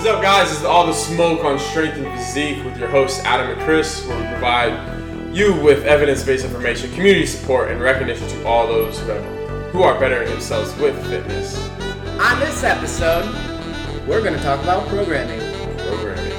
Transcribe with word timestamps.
What's 0.00 0.12
up, 0.12 0.22
guys? 0.22 0.48
This 0.48 0.60
is 0.60 0.64
All 0.64 0.86
the 0.86 0.94
Smoke 0.94 1.44
on 1.44 1.58
Strength 1.58 1.98
and 1.98 2.18
Physique 2.18 2.64
with 2.64 2.78
your 2.78 2.88
hosts, 2.88 3.22
Adam 3.26 3.50
and 3.50 3.60
Chris, 3.60 4.06
where 4.06 4.16
we 4.16 4.26
provide 4.28 5.36
you 5.36 5.54
with 5.60 5.84
evidence 5.84 6.22
based 6.22 6.46
information, 6.46 6.90
community 6.94 7.26
support, 7.26 7.70
and 7.70 7.82
recognition 7.82 8.26
to 8.26 8.46
all 8.46 8.66
those 8.66 8.98
who, 8.98 9.08
have, 9.10 9.72
who 9.72 9.82
are 9.82 10.00
bettering 10.00 10.30
themselves 10.30 10.74
with 10.78 10.98
fitness 11.06 11.68
On 12.18 12.40
this 12.40 12.64
episode, 12.64 13.26
we're 14.08 14.22
going 14.22 14.32
to 14.32 14.42
talk 14.42 14.62
about 14.62 14.88
programming. 14.88 15.38
programming. 15.76 16.32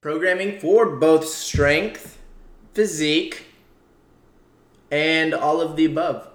Programming 0.00 0.60
for 0.60 0.94
both 0.94 1.26
strength, 1.26 2.16
physique, 2.74 3.47
and 4.90 5.34
all 5.34 5.60
of 5.60 5.76
the 5.76 5.84
above. 5.84 6.28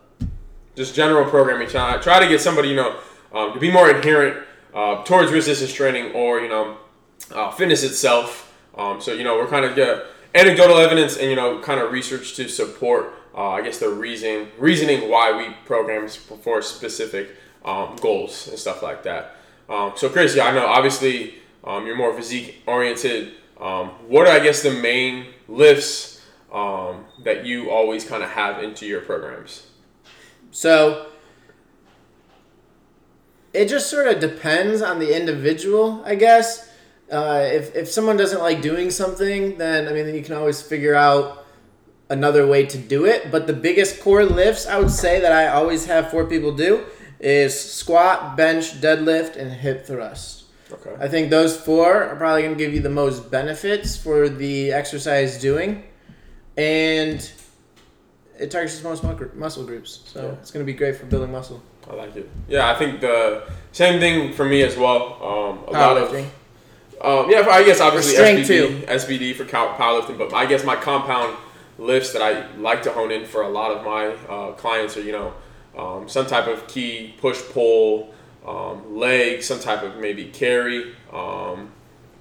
Just 0.75 0.95
general 0.95 1.29
programming. 1.29 1.67
Try, 1.67 1.97
try 1.97 2.19
to 2.19 2.27
get 2.27 2.41
somebody, 2.41 2.69
you 2.69 2.75
know, 2.75 2.99
um, 3.33 3.53
to 3.53 3.59
be 3.59 3.71
more 3.71 3.89
adherent 3.89 4.45
uh, 4.73 5.03
towards 5.03 5.31
resistance 5.31 5.73
training 5.73 6.13
or, 6.13 6.39
you 6.39 6.49
know, 6.49 6.77
uh, 7.31 7.51
fitness 7.51 7.83
itself. 7.83 8.53
Um, 8.75 8.99
so, 9.01 9.13
you 9.13 9.23
know, 9.23 9.35
we're 9.35 9.47
kind 9.47 9.65
of 9.65 9.77
yeah, 9.77 9.99
anecdotal 10.33 10.77
evidence 10.77 11.17
and, 11.17 11.29
you 11.29 11.35
know, 11.35 11.59
kind 11.59 11.79
of 11.79 11.91
research 11.91 12.35
to 12.35 12.47
support, 12.47 13.13
uh, 13.35 13.49
I 13.49 13.61
guess, 13.61 13.77
the 13.79 13.89
reason 13.89 14.47
reasoning 14.57 15.09
why 15.09 15.35
we 15.35 15.53
program 15.65 16.07
for 16.07 16.61
specific 16.61 17.29
um, 17.63 17.95
goals 18.01 18.47
and 18.47 18.57
stuff 18.57 18.81
like 18.81 19.03
that. 19.03 19.35
Um, 19.69 19.93
so, 19.95 20.09
Chris, 20.09 20.35
yeah, 20.35 20.45
I 20.45 20.51
know 20.53 20.65
obviously 20.65 21.35
um, 21.63 21.85
you're 21.85 21.95
more 21.95 22.13
physique 22.13 22.61
oriented. 22.67 23.33
Um, 23.59 23.89
what 24.07 24.27
are, 24.27 24.33
I 24.33 24.39
guess, 24.39 24.63
the 24.63 24.71
main 24.71 25.27
lifts 25.47 26.12
um, 26.53 27.05
that 27.23 27.45
you 27.45 27.71
always 27.71 28.05
kind 28.05 28.23
of 28.23 28.29
have 28.29 28.63
into 28.63 28.85
your 28.85 29.01
programs? 29.01 29.67
So, 30.51 31.07
it 33.53 33.67
just 33.67 33.89
sort 33.89 34.07
of 34.07 34.19
depends 34.19 34.81
on 34.81 34.99
the 34.99 35.15
individual, 35.15 36.03
I 36.05 36.15
guess. 36.15 36.69
Uh, 37.11 37.41
if, 37.51 37.75
if 37.75 37.87
someone 37.87 38.17
doesn't 38.17 38.39
like 38.39 38.61
doing 38.61 38.89
something, 38.89 39.57
then 39.57 39.87
I 39.87 39.93
mean, 39.93 40.05
then 40.05 40.15
you 40.15 40.23
can 40.23 40.35
always 40.35 40.61
figure 40.61 40.95
out 40.95 41.45
another 42.09 42.47
way 42.47 42.65
to 42.65 42.77
do 42.77 43.05
it. 43.05 43.31
But 43.31 43.47
the 43.47 43.53
biggest 43.53 44.01
core 44.01 44.25
lifts 44.25 44.65
I 44.65 44.79
would 44.79 44.91
say 44.91 45.19
that 45.19 45.31
I 45.31 45.47
always 45.47 45.85
have 45.85 46.09
four 46.09 46.25
people 46.25 46.55
do 46.55 46.85
is 47.19 47.57
squat, 47.57 48.35
bench, 48.35 48.81
deadlift, 48.81 49.35
and 49.35 49.51
hip 49.51 49.85
thrust. 49.85 50.43
Okay. 50.71 50.95
I 50.99 51.07
think 51.07 51.29
those 51.29 51.55
four 51.55 52.03
are 52.03 52.15
probably 52.15 52.41
going 52.41 52.57
to 52.57 52.63
give 52.63 52.73
you 52.73 52.81
the 52.81 52.89
most 52.89 53.29
benefits 53.29 53.95
for 53.95 54.27
the 54.27 54.71
exercise 54.71 55.39
doing, 55.39 55.83
and 56.57 57.31
it 58.39 58.51
targets 58.51 58.79
the 58.79 58.87
most 58.87 59.03
mu- 59.03 59.29
muscle 59.35 59.63
groups. 59.65 60.01
So 60.05 60.21
Yeah. 60.21 60.31
it's 60.41 60.51
going 60.51 60.65
to 60.65 60.71
be 60.71 60.77
great 60.77 60.95
for 60.97 61.05
building 61.05 61.31
muscle. 61.31 61.61
I 61.89 61.95
like 61.95 62.15
it. 62.15 62.29
Yeah, 62.47 62.69
I 62.71 62.75
think 62.75 63.01
the 63.01 63.43
same 63.71 63.99
thing 63.99 64.33
for 64.33 64.45
me 64.45 64.61
as 64.63 64.77
well. 64.77 65.17
Um, 65.21 65.59
a 65.67 65.71
lot 65.77 65.97
of 65.97 66.13
um, 67.01 67.29
yeah, 67.29 67.45
I 67.49 67.63
guess 67.63 67.81
obviously 67.81 68.15
SBD, 68.15 68.85
SBD 68.87 69.35
for 69.35 69.43
powerlifting, 69.43 70.17
but 70.17 70.33
I 70.33 70.45
guess 70.45 70.63
my 70.63 70.75
compound 70.77 71.35
lifts 71.77 72.13
that 72.13 72.21
I 72.21 72.49
like 72.57 72.83
to 72.83 72.91
hone 72.91 73.11
in 73.11 73.25
for 73.25 73.41
a 73.41 73.49
lot 73.49 73.71
of 73.71 73.83
my 73.83 74.05
uh, 74.33 74.51
clients 74.53 74.95
are 74.95 75.01
you 75.01 75.11
know 75.11 75.33
um, 75.77 76.07
some 76.07 76.25
type 76.25 76.47
of 76.47 76.65
key 76.67 77.13
push 77.19 77.41
pull, 77.51 78.13
um, 78.47 78.95
leg, 78.97 79.43
some 79.43 79.59
type 79.59 79.83
of 79.83 79.97
maybe 79.97 80.25
carry, 80.25 80.93
um, 81.11 81.69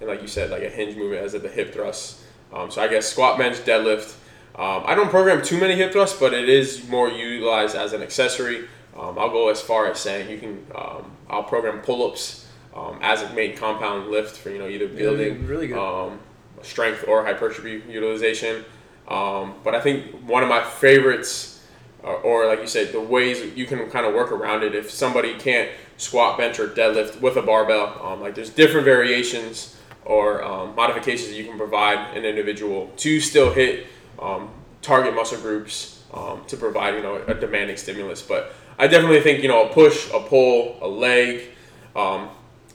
and 0.00 0.08
like 0.08 0.20
you 0.22 0.26
said, 0.28 0.50
like 0.50 0.62
a 0.64 0.68
hinge 0.70 0.96
movement 0.96 1.22
as 1.22 1.34
at 1.36 1.42
the 1.42 1.48
hip 1.48 1.72
thrust. 1.72 2.18
Um, 2.52 2.68
so 2.72 2.82
I 2.82 2.88
guess 2.88 3.06
squat, 3.06 3.38
bench, 3.38 3.58
deadlift. 3.58 4.14
Um, 4.54 4.82
I 4.86 4.94
don't 4.94 5.08
program 5.08 5.42
too 5.42 5.58
many 5.58 5.74
hip 5.74 5.92
thrusts, 5.92 6.18
but 6.18 6.34
it 6.34 6.48
is 6.48 6.86
more 6.88 7.08
utilized 7.08 7.74
as 7.74 7.92
an 7.92 8.02
accessory. 8.02 8.68
Um, 8.96 9.18
I'll 9.18 9.30
go 9.30 9.48
as 9.48 9.60
far 9.60 9.90
as 9.90 9.98
saying 9.98 10.30
you 10.30 10.38
can. 10.38 10.66
Um, 10.74 11.12
I'll 11.30 11.44
program 11.44 11.80
pull-ups 11.80 12.46
um, 12.74 12.98
as 13.00 13.22
a 13.22 13.32
main 13.32 13.56
compound 13.56 14.10
lift 14.10 14.36
for 14.36 14.50
you 14.50 14.58
know 14.58 14.68
either 14.68 14.88
building 14.88 15.46
really 15.46 15.68
good. 15.68 15.78
Um, 15.78 16.20
strength 16.62 17.04
or 17.08 17.24
hypertrophy 17.24 17.82
utilization. 17.88 18.64
Um, 19.08 19.54
but 19.64 19.74
I 19.74 19.80
think 19.80 20.14
one 20.26 20.42
of 20.42 20.48
my 20.48 20.62
favorites, 20.62 21.64
or, 22.02 22.14
or 22.16 22.46
like 22.46 22.60
you 22.60 22.66
said, 22.66 22.92
the 22.92 23.00
ways 23.00 23.44
you 23.56 23.66
can 23.66 23.90
kind 23.90 24.06
of 24.06 24.14
work 24.14 24.32
around 24.32 24.62
it 24.62 24.74
if 24.74 24.90
somebody 24.90 25.34
can't 25.34 25.70
squat, 25.96 26.38
bench, 26.38 26.58
or 26.58 26.68
deadlift 26.68 27.20
with 27.20 27.36
a 27.36 27.42
barbell. 27.42 28.00
Um, 28.04 28.20
like 28.20 28.34
there's 28.34 28.50
different 28.50 28.84
variations 28.84 29.76
or 30.04 30.42
um, 30.42 30.74
modifications 30.74 31.28
that 31.28 31.36
you 31.36 31.44
can 31.44 31.58
provide 31.58 32.16
an 32.16 32.24
individual 32.24 32.90
to 32.98 33.20
still 33.20 33.52
hit 33.52 33.86
um, 34.22 34.50
target 34.80 35.14
muscle 35.14 35.38
groups 35.38 36.02
um, 36.14 36.42
to 36.46 36.56
provide 36.56 36.94
you 36.94 37.02
know 37.02 37.16
a 37.26 37.34
demanding 37.34 37.76
stimulus. 37.76 38.22
But 38.22 38.52
I 38.78 38.86
definitely 38.86 39.20
think 39.20 39.42
you 39.42 39.48
know 39.48 39.68
a 39.68 39.72
push, 39.72 40.10
a 40.12 40.20
pull, 40.20 40.78
a 40.80 40.88
leg, 40.88 41.48
um, 41.96 42.30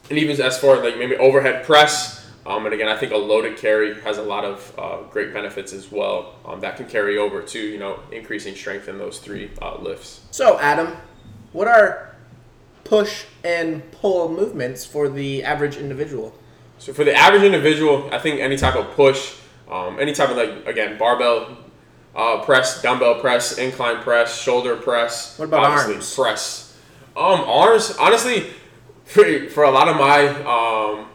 and 0.08 0.18
even 0.18 0.40
as 0.40 0.58
far 0.58 0.76
as 0.76 0.82
like 0.82 0.98
maybe 0.98 1.16
overhead 1.16 1.64
press. 1.64 2.16
Um, 2.46 2.64
and 2.64 2.74
again, 2.74 2.88
I 2.88 2.96
think 2.96 3.12
a 3.12 3.16
loaded 3.16 3.58
carry 3.58 4.00
has 4.00 4.16
a 4.16 4.22
lot 4.22 4.42
of 4.42 4.74
uh, 4.78 5.02
great 5.10 5.34
benefits 5.34 5.74
as 5.74 5.92
well 5.92 6.36
um, 6.46 6.60
that 6.60 6.78
can 6.78 6.86
carry 6.86 7.18
over 7.18 7.42
to 7.42 7.58
you 7.58 7.78
know 7.78 8.00
increasing 8.10 8.54
strength 8.54 8.88
in 8.88 8.98
those 8.98 9.18
three 9.18 9.50
uh, 9.60 9.78
lifts. 9.78 10.22
So, 10.30 10.58
Adam, 10.58 10.96
what 11.52 11.68
are 11.68 12.16
push 12.84 13.26
and 13.44 13.88
pull 13.92 14.30
movements 14.30 14.86
for 14.86 15.08
the 15.08 15.44
average 15.44 15.76
individual? 15.76 16.34
So 16.78 16.92
for 16.92 17.04
the 17.04 17.14
average 17.14 17.42
individual, 17.42 18.08
I 18.12 18.18
think 18.18 18.40
any 18.40 18.56
type 18.56 18.76
of 18.76 18.90
push, 18.92 19.34
um, 19.70 19.98
any 19.98 20.12
type 20.12 20.30
of 20.30 20.36
like 20.36 20.66
again 20.66 20.98
barbell 20.98 21.56
uh, 22.18 22.42
press, 22.44 22.82
dumbbell 22.82 23.20
press, 23.20 23.58
incline 23.58 24.02
press, 24.02 24.40
shoulder 24.40 24.76
press. 24.76 25.38
What 25.38 25.46
about 25.46 25.64
obviously 25.64 25.94
arms? 25.94 26.14
Press. 26.14 26.76
Um, 27.16 27.40
arms. 27.40 27.96
Honestly, 27.98 28.50
for, 29.04 29.48
for 29.50 29.64
a 29.64 29.70
lot 29.70 29.88
of 29.88 29.96
my 29.96 30.26
um, 30.44 31.06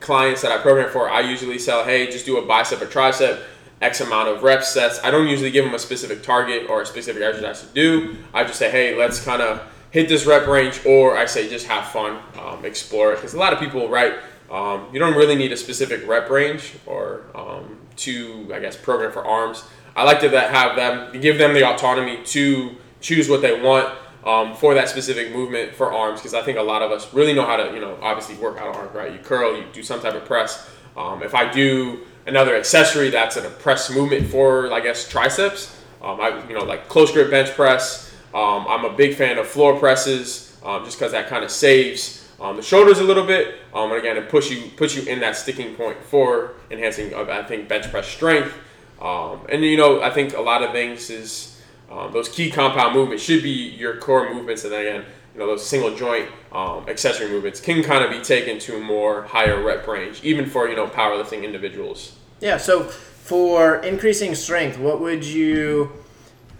clients 0.00 0.42
that 0.42 0.52
I 0.52 0.58
program 0.58 0.90
for, 0.90 1.08
I 1.08 1.20
usually 1.20 1.58
sell, 1.58 1.84
hey, 1.84 2.10
just 2.10 2.26
do 2.26 2.36
a 2.38 2.46
bicep 2.46 2.82
or 2.82 2.86
tricep, 2.86 3.42
X 3.80 4.00
amount 4.00 4.28
of 4.28 4.42
rep 4.42 4.62
sets. 4.62 5.00
I 5.02 5.10
don't 5.10 5.28
usually 5.28 5.50
give 5.50 5.64
them 5.64 5.74
a 5.74 5.78
specific 5.78 6.22
target 6.22 6.68
or 6.68 6.82
a 6.82 6.86
specific 6.86 7.22
exercise 7.22 7.62
to 7.62 7.68
do. 7.74 8.16
I 8.32 8.44
just 8.44 8.58
say, 8.58 8.70
hey, 8.70 8.96
let's 8.96 9.24
kind 9.24 9.42
of 9.42 9.62
hit 9.90 10.08
this 10.08 10.26
rep 10.26 10.46
range, 10.46 10.84
or 10.84 11.16
I 11.16 11.24
say 11.24 11.48
just 11.48 11.66
have 11.66 11.88
fun, 11.88 12.20
um, 12.38 12.64
explore 12.64 13.12
it. 13.12 13.16
Because 13.16 13.34
a 13.34 13.38
lot 13.38 13.52
of 13.52 13.58
people, 13.58 13.88
right, 13.88 14.14
um, 14.50 14.88
you 14.92 14.98
don't 14.98 15.16
really 15.16 15.36
need 15.36 15.52
a 15.52 15.56
specific 15.56 16.06
rep 16.06 16.28
range 16.28 16.74
or 16.86 17.22
um, 17.34 17.78
to, 17.96 18.50
I 18.54 18.60
guess, 18.60 18.76
program 18.76 19.12
for 19.12 19.24
arms. 19.24 19.64
I 19.96 20.04
like 20.04 20.20
to 20.20 20.28
that 20.30 20.50
have 20.50 20.76
them 20.76 21.20
give 21.20 21.38
them 21.38 21.54
the 21.54 21.64
autonomy 21.64 22.22
to 22.24 22.76
choose 23.00 23.28
what 23.28 23.42
they 23.42 23.60
want 23.60 23.94
um, 24.24 24.54
for 24.54 24.74
that 24.74 24.88
specific 24.88 25.32
movement 25.32 25.74
for 25.74 25.92
arms 25.92 26.20
because 26.20 26.34
I 26.34 26.42
think 26.42 26.58
a 26.58 26.62
lot 26.62 26.82
of 26.82 26.90
us 26.90 27.12
really 27.12 27.34
know 27.34 27.46
how 27.46 27.56
to, 27.56 27.72
you 27.74 27.80
know, 27.80 27.98
obviously 28.00 28.36
work 28.36 28.58
out 28.58 28.74
arms, 28.74 28.94
right? 28.94 29.12
You 29.12 29.18
curl, 29.18 29.56
you 29.56 29.64
do 29.72 29.82
some 29.82 30.00
type 30.00 30.14
of 30.14 30.24
press. 30.24 30.70
Um, 30.96 31.22
if 31.22 31.34
I 31.34 31.50
do 31.50 32.00
another 32.26 32.56
accessory 32.56 33.10
that's 33.10 33.36
a 33.36 33.42
press 33.42 33.90
movement 33.90 34.28
for, 34.28 34.72
I 34.72 34.80
guess, 34.80 35.08
triceps, 35.08 35.78
um, 36.02 36.20
I, 36.20 36.46
you 36.48 36.54
know, 36.54 36.64
like 36.64 36.88
close 36.88 37.12
grip 37.12 37.30
bench 37.30 37.50
press. 37.50 38.14
Um, 38.32 38.66
I'm 38.68 38.84
a 38.84 38.92
big 38.92 39.14
fan 39.14 39.38
of 39.38 39.46
floor 39.46 39.78
presses 39.78 40.56
um, 40.64 40.84
just 40.84 40.98
because 40.98 41.12
that 41.12 41.28
kind 41.28 41.44
of 41.44 41.50
saves 41.50 42.28
um, 42.40 42.56
the 42.56 42.62
shoulders 42.62 42.98
a 42.98 43.04
little 43.04 43.26
bit. 43.26 43.56
Um, 43.74 43.90
and 43.90 43.98
again, 43.98 44.16
it 44.16 44.28
push 44.28 44.50
you 44.50 44.70
puts 44.76 44.94
you 44.94 45.02
in 45.02 45.20
that 45.20 45.36
sticking 45.36 45.74
point 45.74 46.02
for 46.04 46.54
enhancing, 46.70 47.12
uh, 47.12 47.24
I 47.28 47.42
think, 47.42 47.68
bench 47.68 47.90
press 47.90 48.06
strength. 48.06 48.54
Um, 49.00 49.40
and 49.48 49.64
you 49.64 49.76
know, 49.76 50.00
I 50.00 50.10
think 50.10 50.36
a 50.36 50.40
lot 50.40 50.62
of 50.62 50.72
things 50.72 51.10
is 51.10 51.60
um, 51.90 52.12
those 52.12 52.28
key 52.28 52.50
compound 52.50 52.94
movements 52.94 53.22
should 53.22 53.42
be 53.42 53.50
your 53.50 53.96
core 53.96 54.32
movements, 54.32 54.64
and 54.64 54.72
then 54.72 54.80
again, 54.80 55.04
you 55.34 55.40
know, 55.40 55.46
those 55.48 55.66
single 55.66 55.94
joint 55.94 56.28
um, 56.52 56.88
accessory 56.88 57.28
movements 57.28 57.60
can 57.60 57.82
kind 57.82 58.04
of 58.04 58.10
be 58.10 58.20
taken 58.20 58.58
to 58.60 58.76
a 58.76 58.80
more 58.80 59.22
higher 59.22 59.62
rep 59.62 59.86
range, 59.86 60.22
even 60.22 60.46
for 60.46 60.68
you 60.68 60.76
know 60.76 60.86
powerlifting 60.86 61.42
individuals. 61.42 62.16
Yeah, 62.40 62.58
so 62.58 62.84
for 62.84 63.76
increasing 63.76 64.34
strength, 64.34 64.78
what 64.78 65.00
would 65.00 65.24
you 65.24 65.92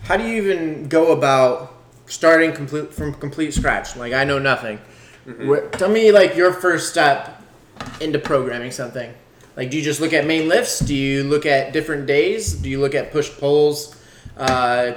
how 0.02 0.16
do 0.16 0.24
you 0.24 0.42
even 0.42 0.88
go 0.88 1.12
about 1.12 1.74
starting 2.06 2.52
complete 2.52 2.92
from 2.92 3.14
complete 3.14 3.54
scratch? 3.54 3.96
Like 3.96 4.12
I 4.12 4.24
know 4.24 4.38
nothing. 4.38 4.80
Wh- 5.26 5.70
tell 5.72 5.88
me 5.88 6.12
like 6.12 6.36
your 6.36 6.52
first 6.52 6.90
step 6.90 7.42
into 8.00 8.18
programming 8.18 8.70
something. 8.70 9.12
Like 9.56 9.70
do 9.70 9.76
you 9.76 9.82
just 9.82 10.00
look 10.00 10.12
at 10.12 10.26
main 10.26 10.48
lifts? 10.48 10.80
Do 10.80 10.94
you 10.94 11.24
look 11.24 11.46
at 11.46 11.72
different 11.72 12.06
days? 12.06 12.54
Do 12.54 12.68
you 12.68 12.80
look 12.80 12.94
at 12.94 13.12
push 13.12 13.30
pulls? 13.30 13.96
Uh, 14.36 14.92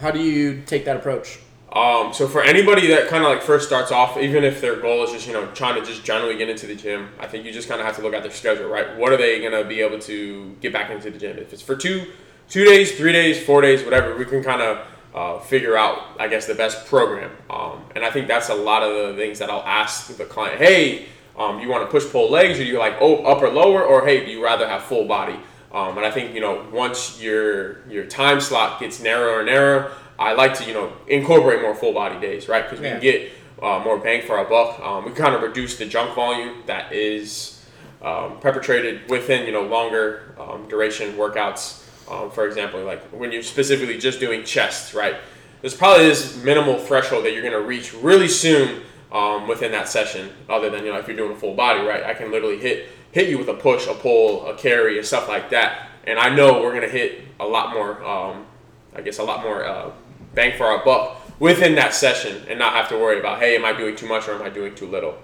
how 0.00 0.10
do 0.10 0.20
you 0.20 0.62
take 0.66 0.84
that 0.84 0.96
approach? 0.96 1.40
Um, 1.72 2.14
so 2.14 2.26
for 2.26 2.42
anybody 2.42 2.86
that 2.88 3.08
kind 3.08 3.24
of 3.24 3.30
like 3.30 3.42
first 3.42 3.66
starts 3.66 3.92
off, 3.92 4.16
even 4.16 4.42
if 4.42 4.60
their 4.60 4.76
goal 4.76 5.04
is 5.04 5.12
just 5.12 5.26
you 5.26 5.34
know 5.34 5.46
trying 5.48 5.78
to 5.78 5.86
just 5.86 6.02
generally 6.04 6.36
get 6.36 6.48
into 6.48 6.66
the 6.66 6.74
gym, 6.74 7.08
I 7.20 7.26
think 7.26 7.44
you 7.44 7.52
just 7.52 7.68
kind 7.68 7.80
of 7.80 7.86
have 7.86 7.96
to 7.96 8.02
look 8.02 8.14
at 8.14 8.22
their 8.22 8.32
schedule, 8.32 8.68
right? 8.68 8.96
What 8.96 9.12
are 9.12 9.18
they 9.18 9.42
gonna 9.42 9.64
be 9.64 9.80
able 9.80 9.98
to 10.00 10.56
get 10.60 10.72
back 10.72 10.90
into 10.90 11.10
the 11.10 11.18
gym? 11.18 11.36
If 11.36 11.52
it's 11.52 11.60
for 11.60 11.76
two, 11.76 12.06
two 12.48 12.64
days, 12.64 12.96
three 12.96 13.12
days, 13.12 13.44
four 13.44 13.60
days, 13.60 13.84
whatever, 13.84 14.16
we 14.16 14.24
can 14.24 14.42
kind 14.42 14.62
of 14.62 14.86
uh, 15.18 15.40
figure 15.40 15.76
out, 15.76 15.98
I 16.20 16.28
guess, 16.28 16.46
the 16.46 16.54
best 16.54 16.86
program. 16.86 17.32
Um, 17.50 17.82
and 17.96 18.04
I 18.04 18.10
think 18.10 18.28
that's 18.28 18.50
a 18.50 18.54
lot 18.54 18.82
of 18.84 18.90
the 19.08 19.14
things 19.20 19.40
that 19.40 19.50
I'll 19.50 19.62
ask 19.66 20.16
the 20.16 20.24
client. 20.24 20.58
Hey, 20.60 21.06
um, 21.36 21.58
you 21.60 21.68
want 21.68 21.82
to 21.84 21.90
push 21.90 22.08
pull 22.10 22.30
legs, 22.30 22.58
or 22.60 22.62
you 22.64 22.78
like 22.78 22.94
oh 23.00 23.24
upper 23.24 23.48
lower, 23.48 23.82
or 23.82 24.04
hey, 24.06 24.24
do 24.24 24.30
you 24.30 24.42
rather 24.44 24.68
have 24.68 24.82
full 24.84 25.06
body? 25.06 25.36
Um, 25.72 25.96
and 25.98 26.06
I 26.06 26.10
think 26.10 26.34
you 26.34 26.40
know 26.40 26.64
once 26.72 27.20
your 27.20 27.86
your 27.88 28.04
time 28.06 28.40
slot 28.40 28.78
gets 28.80 29.00
narrower 29.02 29.38
and 29.40 29.46
narrower, 29.46 29.92
I 30.18 30.34
like 30.34 30.54
to 30.54 30.64
you 30.64 30.74
know 30.74 30.92
incorporate 31.08 31.62
more 31.62 31.74
full 31.74 31.92
body 31.92 32.18
days, 32.20 32.48
right? 32.48 32.62
Because 32.64 32.80
we 32.80 32.86
Yeah. 32.86 32.92
can 32.92 33.00
get 33.02 33.32
uh, 33.62 33.80
more 33.84 33.98
bang 33.98 34.22
for 34.24 34.38
our 34.38 34.44
buck. 34.44 34.78
Um, 34.80 35.04
we 35.04 35.10
kind 35.12 35.34
of 35.34 35.42
reduce 35.42 35.76
the 35.78 35.84
junk 35.86 36.14
volume 36.14 36.62
that 36.66 36.92
is 36.92 37.64
um, 38.02 38.38
perpetrated 38.40 39.08
within 39.10 39.46
you 39.46 39.52
know 39.52 39.62
longer 39.62 40.34
um, 40.38 40.68
duration 40.68 41.14
workouts. 41.14 41.82
Um, 42.10 42.30
for 42.30 42.46
example, 42.46 42.82
like 42.84 43.02
when 43.10 43.32
you're 43.32 43.42
specifically 43.42 43.98
just 43.98 44.20
doing 44.20 44.44
chest, 44.44 44.94
right? 44.94 45.16
There's 45.60 45.74
probably 45.74 46.06
this 46.06 46.42
minimal 46.42 46.78
threshold 46.78 47.24
that 47.24 47.32
you're 47.32 47.42
going 47.42 47.52
to 47.52 47.60
reach 47.60 47.92
really 47.92 48.28
soon 48.28 48.82
um, 49.10 49.48
within 49.48 49.72
that 49.72 49.88
session. 49.88 50.30
Other 50.48 50.70
than 50.70 50.84
you 50.84 50.92
know 50.92 50.98
if 50.98 51.08
you're 51.08 51.16
doing 51.16 51.32
a 51.32 51.36
full 51.36 51.54
body, 51.54 51.80
right? 51.80 52.02
I 52.04 52.14
can 52.14 52.30
literally 52.30 52.58
hit 52.58 52.88
hit 53.12 53.28
you 53.28 53.38
with 53.38 53.48
a 53.48 53.54
push, 53.54 53.86
a 53.86 53.94
pull, 53.94 54.46
a 54.46 54.56
carry, 54.56 54.98
and 54.98 55.06
stuff 55.06 55.28
like 55.28 55.50
that. 55.50 55.88
And 56.04 56.18
I 56.18 56.34
know 56.34 56.62
we're 56.62 56.70
going 56.70 56.82
to 56.82 56.88
hit 56.88 57.22
a 57.40 57.46
lot 57.46 57.74
more. 57.74 58.02
Um, 58.04 58.46
I 58.94 59.00
guess 59.00 59.18
a 59.18 59.24
lot 59.24 59.42
more 59.42 59.64
uh, 59.64 59.90
bang 60.34 60.56
for 60.56 60.64
our 60.66 60.84
buck 60.84 61.20
within 61.40 61.74
that 61.76 61.94
session, 61.94 62.44
and 62.48 62.58
not 62.58 62.72
have 62.74 62.88
to 62.88 62.96
worry 62.96 63.18
about 63.18 63.40
hey, 63.40 63.56
am 63.56 63.64
I 63.64 63.72
doing 63.72 63.96
too 63.96 64.06
much 64.06 64.28
or 64.28 64.34
am 64.34 64.42
I 64.42 64.48
doing 64.48 64.74
too 64.74 64.86
little? 64.86 65.18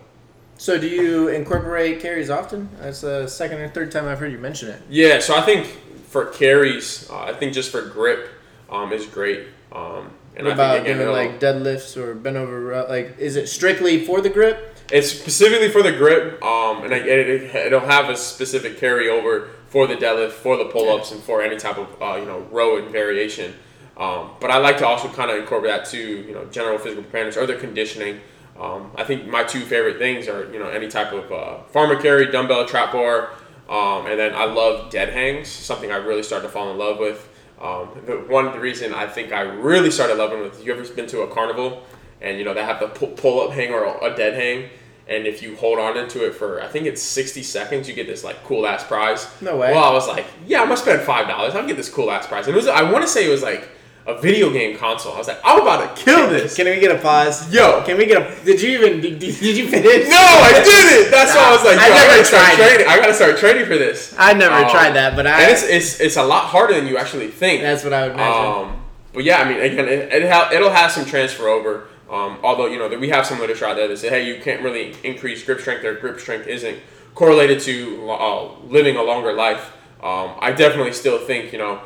So 0.56 0.78
do 0.78 0.86
you 0.86 1.28
incorporate 1.28 2.00
carries 2.00 2.30
often? 2.30 2.68
That's 2.80 3.00
the 3.00 3.26
second 3.26 3.60
or 3.60 3.68
third 3.68 3.90
time 3.90 4.06
I've 4.06 4.20
heard 4.20 4.30
you 4.30 4.38
mention 4.38 4.68
it. 4.68 4.82
Yeah, 4.88 5.18
so 5.18 5.36
I 5.36 5.42
think 5.42 5.76
for 6.14 6.26
carries, 6.26 7.10
uh, 7.10 7.22
I 7.22 7.32
think 7.32 7.54
just 7.54 7.72
for 7.72 7.82
grip 7.82 8.28
um, 8.70 8.92
is 8.92 9.04
great. 9.04 9.48
Um, 9.72 10.12
and 10.36 10.46
What 10.46 10.60
I 10.60 10.76
about 10.76 10.86
doing 10.86 11.08
like 11.08 11.40
deadlifts 11.40 11.96
or 11.96 12.14
bent 12.14 12.36
over? 12.36 12.86
Like, 12.88 13.18
is 13.18 13.34
it 13.34 13.48
strictly 13.48 14.04
for 14.04 14.20
the 14.20 14.30
grip? 14.30 14.70
it's 14.92 15.10
specifically 15.10 15.70
for 15.70 15.82
the 15.82 15.90
grip, 15.90 16.40
um, 16.44 16.84
and 16.84 16.92
it, 16.92 17.06
it, 17.08 17.54
it'll 17.66 17.80
have 17.80 18.10
a 18.10 18.16
specific 18.16 18.78
carryover 18.78 19.48
for 19.66 19.88
the 19.88 19.96
deadlift, 19.96 20.32
for 20.32 20.56
the 20.56 20.66
pull-ups, 20.66 21.10
and 21.10 21.20
for 21.20 21.42
any 21.42 21.56
type 21.56 21.78
of 21.78 21.88
uh, 22.00 22.14
you 22.16 22.26
know 22.26 22.40
row 22.52 22.78
and 22.78 22.92
variation. 22.92 23.52
Um, 23.96 24.30
but 24.40 24.50
I 24.52 24.58
like 24.58 24.78
to 24.78 24.86
also 24.86 25.08
kind 25.08 25.32
of 25.32 25.38
incorporate 25.38 25.72
that 25.72 25.86
to 25.90 25.98
you 25.98 26.32
know 26.32 26.44
general 26.46 26.78
physical 26.78 27.02
preparedness 27.02 27.36
or 27.36 27.46
the 27.46 27.56
conditioning. 27.56 28.20
Um, 28.60 28.92
I 28.94 29.02
think 29.02 29.26
my 29.26 29.42
two 29.42 29.62
favorite 29.62 29.98
things 29.98 30.28
are 30.28 30.52
you 30.52 30.60
know 30.60 30.68
any 30.68 30.86
type 30.86 31.12
of 31.12 31.32
uh, 31.32 31.62
farmer 31.72 32.00
carry, 32.00 32.30
dumbbell, 32.30 32.66
trap 32.66 32.92
bar, 32.92 33.30
um, 33.68 34.06
and 34.06 34.18
then 34.18 34.34
I 34.34 34.44
love 34.44 34.90
dead 34.90 35.10
hangs. 35.10 35.48
Something 35.48 35.90
I 35.90 35.96
really 35.96 36.22
started 36.22 36.46
to 36.46 36.52
fall 36.52 36.70
in 36.70 36.78
love 36.78 36.98
with. 36.98 37.28
Um, 37.60 37.88
the 38.04 38.16
one 38.28 38.52
the 38.52 38.60
reason 38.60 38.92
I 38.92 39.06
think 39.06 39.32
I 39.32 39.40
really 39.40 39.90
started 39.90 40.16
loving 40.16 40.40
with 40.40 40.64
you 40.64 40.72
ever 40.74 40.84
been 40.92 41.06
to 41.06 41.22
a 41.22 41.28
carnival 41.28 41.84
and 42.20 42.36
you 42.38 42.44
know 42.44 42.52
they 42.52 42.64
have 42.64 42.80
the 42.80 42.88
pull, 42.88 43.08
pull 43.10 43.40
up 43.40 43.52
hang 43.52 43.72
or 43.72 43.84
a 44.04 44.14
dead 44.14 44.34
hang 44.34 44.68
and 45.06 45.26
if 45.26 45.40
you 45.40 45.54
hold 45.56 45.78
on 45.78 45.96
into 45.96 46.26
it 46.26 46.34
for 46.34 46.60
I 46.62 46.66
think 46.66 46.86
it's 46.86 47.00
60 47.00 47.42
seconds 47.42 47.88
you 47.88 47.94
get 47.94 48.06
this 48.06 48.24
like 48.24 48.42
cool 48.44 48.66
ass 48.66 48.84
prize. 48.84 49.28
No 49.40 49.56
way. 49.56 49.72
Well, 49.72 49.84
I 49.84 49.92
was 49.92 50.08
like, 50.08 50.26
yeah, 50.46 50.60
I'm 50.60 50.68
gonna 50.68 50.76
spend 50.78 51.02
five 51.02 51.28
dollars. 51.28 51.54
I'll 51.54 51.66
get 51.66 51.76
this 51.76 51.88
cool 51.88 52.10
ass 52.10 52.26
prize. 52.26 52.46
And 52.46 52.54
it 52.54 52.56
was 52.56 52.66
I 52.66 52.90
want 52.90 53.02
to 53.04 53.08
say 53.08 53.26
it 53.26 53.30
was 53.30 53.42
like 53.42 53.68
a 54.06 54.20
video 54.20 54.50
game 54.52 54.76
console. 54.76 55.14
I 55.14 55.18
was 55.18 55.28
like, 55.28 55.40
I'm 55.44 55.62
about 55.62 55.96
to 55.96 56.02
kill 56.04 56.28
this. 56.28 56.54
Can 56.56 56.66
we 56.66 56.78
get 56.78 56.94
a 56.94 57.00
pause? 57.00 57.52
Yo. 57.52 57.82
Can 57.84 57.96
we 57.96 58.04
get 58.06 58.20
a? 58.20 58.44
Did 58.44 58.60
you 58.60 58.70
even? 58.78 59.00
Did, 59.00 59.18
did 59.18 59.56
you 59.56 59.66
finish? 59.68 60.08
No, 60.08 60.16
I 60.18 60.60
didn't. 60.64 61.10
That's 61.10 61.34
why 61.34 61.48
I 61.48 61.52
was 61.52 61.64
like, 61.64 61.78
I 61.78 61.88
yo, 61.88 61.94
I, 61.94 61.96
never 61.96 62.10
gotta 62.12 62.24
start 62.24 62.44
tried 62.44 62.52
it. 62.52 62.68
training. 62.68 62.86
I 62.88 62.96
gotta 63.00 63.14
start 63.14 63.38
training 63.38 63.64
for 63.66 63.78
this. 63.78 64.14
I 64.18 64.32
never 64.34 64.54
Um, 64.54 64.70
tried 64.70 64.90
that, 64.92 65.16
but 65.16 65.26
I. 65.26 65.42
and 65.42 65.52
it's, 65.52 65.62
it's 65.62 66.00
it's 66.00 66.16
a 66.16 66.22
lot 66.22 66.44
harder 66.46 66.74
than 66.74 66.86
you 66.86 66.98
actually 66.98 67.28
think. 67.28 67.62
that's 67.62 67.82
what 67.82 67.92
I 67.94 68.02
would 68.08 68.12
imagine. 68.14 68.68
Um, 68.74 68.80
but 69.14 69.24
yeah, 69.24 69.38
I 69.40 69.48
mean, 69.48 69.60
again, 69.60 69.88
it, 69.88 70.12
it 70.12 70.30
ha- 70.30 70.50
it'll 70.52 70.70
have 70.70 70.90
some 70.92 71.04
transfer 71.06 71.48
over. 71.48 71.88
Um, 72.10 72.38
although 72.42 72.66
you 72.66 72.78
know 72.78 72.88
that 72.90 73.00
we 73.00 73.08
have 73.08 73.24
some 73.24 73.38
literature 73.40 73.64
out 73.64 73.76
there 73.76 73.88
that 73.88 73.96
say, 73.96 74.10
hey, 74.10 74.26
you 74.26 74.40
can't 74.42 74.60
really 74.62 74.94
increase 75.02 75.42
grip 75.42 75.60
strength. 75.60 75.82
Or 75.84 75.94
grip 75.94 76.20
strength 76.20 76.46
isn't 76.46 76.78
correlated 77.14 77.60
to 77.60 78.10
uh, 78.10 78.50
living 78.66 78.96
a 78.96 79.02
longer 79.02 79.32
life. 79.32 79.72
Um, 80.02 80.34
I 80.40 80.52
definitely 80.52 80.92
still 80.92 81.18
think 81.18 81.52
you 81.52 81.58
know 81.58 81.80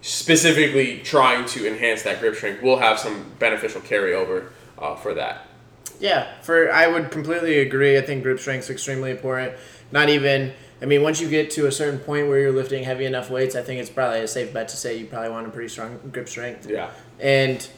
specifically 0.00 1.00
trying 1.00 1.44
to 1.46 1.66
enhance 1.66 2.02
that 2.02 2.20
grip 2.20 2.34
strength 2.34 2.62
will 2.62 2.78
have 2.78 2.98
some 2.98 3.32
beneficial 3.38 3.80
carryover 3.80 4.50
uh, 4.78 4.94
for 4.94 5.14
that. 5.14 5.46
Yeah, 6.00 6.40
for 6.42 6.72
I 6.72 6.86
would 6.86 7.10
completely 7.10 7.58
agree. 7.58 7.98
I 7.98 8.02
think 8.02 8.22
grip 8.22 8.38
strength 8.38 8.64
is 8.64 8.70
extremely 8.70 9.10
important. 9.10 9.54
Not 9.90 10.08
even, 10.08 10.52
I 10.80 10.84
mean, 10.84 11.02
once 11.02 11.20
you 11.20 11.28
get 11.28 11.50
to 11.52 11.66
a 11.66 11.72
certain 11.72 11.98
point 11.98 12.28
where 12.28 12.38
you're 12.38 12.52
lifting 12.52 12.84
heavy 12.84 13.04
enough 13.04 13.30
weights, 13.30 13.56
I 13.56 13.62
think 13.62 13.80
it's 13.80 13.90
probably 13.90 14.20
a 14.20 14.28
safe 14.28 14.52
bet 14.52 14.68
to 14.68 14.76
say 14.76 14.96
you 14.96 15.06
probably 15.06 15.30
want 15.30 15.46
a 15.46 15.50
pretty 15.50 15.68
strong 15.68 15.98
grip 16.12 16.28
strength. 16.28 16.68
Yeah. 16.70 16.90
And 17.18 17.68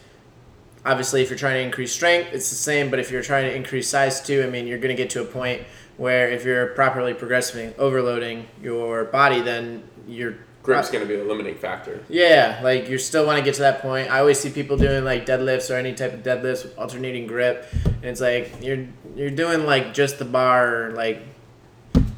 obviously, 0.85 1.23
if 1.23 1.31
you're 1.31 1.39
trying 1.39 1.55
to 1.55 1.63
increase 1.63 1.93
strength, 1.93 2.31
it's 2.33 2.51
the 2.51 2.57
same. 2.57 2.91
But 2.91 2.99
if 2.99 3.11
you're 3.11 3.23
trying 3.23 3.49
to 3.49 3.55
increase 3.55 3.89
size 3.89 4.21
too, 4.21 4.43
I 4.43 4.51
mean, 4.51 4.67
you're 4.67 4.79
going 4.79 4.95
to 4.95 5.03
get 5.03 5.11
to 5.11 5.23
a 5.23 5.25
point 5.25 5.63
where 5.97 6.29
if 6.29 6.45
you're 6.45 6.69
properly 6.69 7.15
progressing, 7.15 7.73
overloading 7.79 8.49
your 8.63 9.05
body, 9.05 9.41
then 9.41 9.83
you're 10.07 10.37
Grip's 10.63 10.91
going 10.91 11.07
to 11.07 11.09
be 11.09 11.19
a 11.19 11.25
limiting 11.25 11.57
factor. 11.57 12.05
yeah, 12.09 12.61
like 12.63 12.89
you 12.89 12.99
still 12.99 13.25
want 13.25 13.39
to 13.39 13.45
get 13.45 13.55
to 13.55 13.63
that 13.63 13.81
point. 13.81 14.11
I 14.11 14.21
always 14.21 14.39
see 14.39 14.51
people 14.51 14.77
doing 14.77 15.05
like 15.05 15.25
deadlifts 15.25 15.71
or 15.71 15.79
any 15.79 15.95
type 15.95 16.13
of 16.13 16.23
deadlifts 16.23 16.65
with 16.65 16.79
alternating 16.79 17.27
grip, 17.27 17.67
and 17.85 18.05
it's 18.05 18.21
like 18.21 18.53
you're 18.61 18.87
you're 19.17 19.31
doing 19.31 19.65
like 19.65 19.95
just 19.95 20.19
the 20.19 20.25
bar, 20.27 20.93
like 20.95 21.23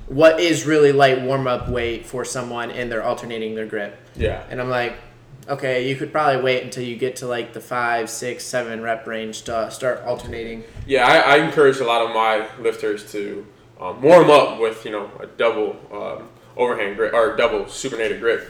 what 0.06 0.40
is 0.40 0.66
really 0.66 0.92
light 0.92 1.22
warm 1.22 1.46
up 1.46 1.68
weight 1.68 2.04
for 2.04 2.24
someone, 2.24 2.70
and 2.70 2.90
they're 2.90 3.04
alternating 3.04 3.54
their 3.54 3.66
grip. 3.66 3.96
Yeah. 4.16 4.44
And 4.50 4.60
I'm 4.60 4.68
like, 4.68 4.96
okay, 5.48 5.88
you 5.88 5.96
could 5.96 6.12
probably 6.12 6.42
wait 6.42 6.64
until 6.64 6.82
you 6.84 6.96
get 6.96 7.16
to 7.16 7.26
like 7.26 7.52
the 7.52 7.60
five, 7.60 8.10
six, 8.10 8.44
seven 8.44 8.82
rep 8.82 9.06
range 9.06 9.42
to 9.42 9.70
start 9.70 10.02
alternating. 10.02 10.64
Yeah, 10.86 11.06
I, 11.06 11.36
I 11.36 11.36
encourage 11.38 11.78
a 11.78 11.84
lot 11.84 12.02
of 12.02 12.14
my 12.14 12.46
lifters 12.60 13.10
to 13.12 13.46
um, 13.80 14.02
warm 14.02 14.30
up 14.30 14.60
with 14.60 14.84
you 14.84 14.90
know 14.92 15.10
a 15.20 15.26
double 15.26 15.76
um, 15.92 16.28
overhand 16.56 16.96
grip 16.96 17.14
or 17.14 17.37
double 17.37 17.64
supinated 17.64 18.20
grip. 18.20 18.49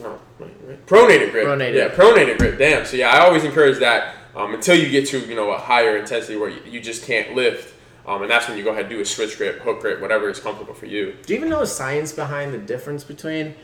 No, 0.00 0.18
wait, 0.38 0.50
wait. 0.66 0.86
pronated 0.86 1.30
grip. 1.30 1.46
Pronated. 1.46 1.74
Yeah, 1.74 1.88
pronated 1.88 2.38
grip. 2.38 2.58
Damn. 2.58 2.84
So 2.84 2.96
yeah, 2.96 3.10
I 3.10 3.20
always 3.20 3.44
encourage 3.44 3.78
that 3.78 4.14
um, 4.34 4.54
until 4.54 4.76
you 4.76 4.88
get 4.88 5.06
to 5.08 5.20
you 5.20 5.34
know 5.34 5.50
a 5.52 5.58
higher 5.58 5.96
intensity 5.96 6.36
where 6.36 6.48
you, 6.48 6.60
you 6.68 6.80
just 6.80 7.04
can't 7.04 7.34
lift, 7.34 7.74
um, 8.06 8.22
and 8.22 8.30
that's 8.30 8.48
when 8.48 8.56
you 8.56 8.64
go 8.64 8.70
ahead 8.70 8.82
and 8.82 8.90
do 8.90 9.00
a 9.00 9.04
switch 9.04 9.36
grip, 9.36 9.60
hook 9.60 9.80
grip, 9.80 10.00
whatever 10.00 10.28
is 10.28 10.40
comfortable 10.40 10.74
for 10.74 10.86
you. 10.86 11.14
Do 11.26 11.32
you 11.32 11.38
even 11.38 11.50
know 11.50 11.60
the 11.60 11.66
science 11.66 12.12
behind 12.12 12.52
the 12.52 12.58
difference 12.58 13.04
between 13.04 13.54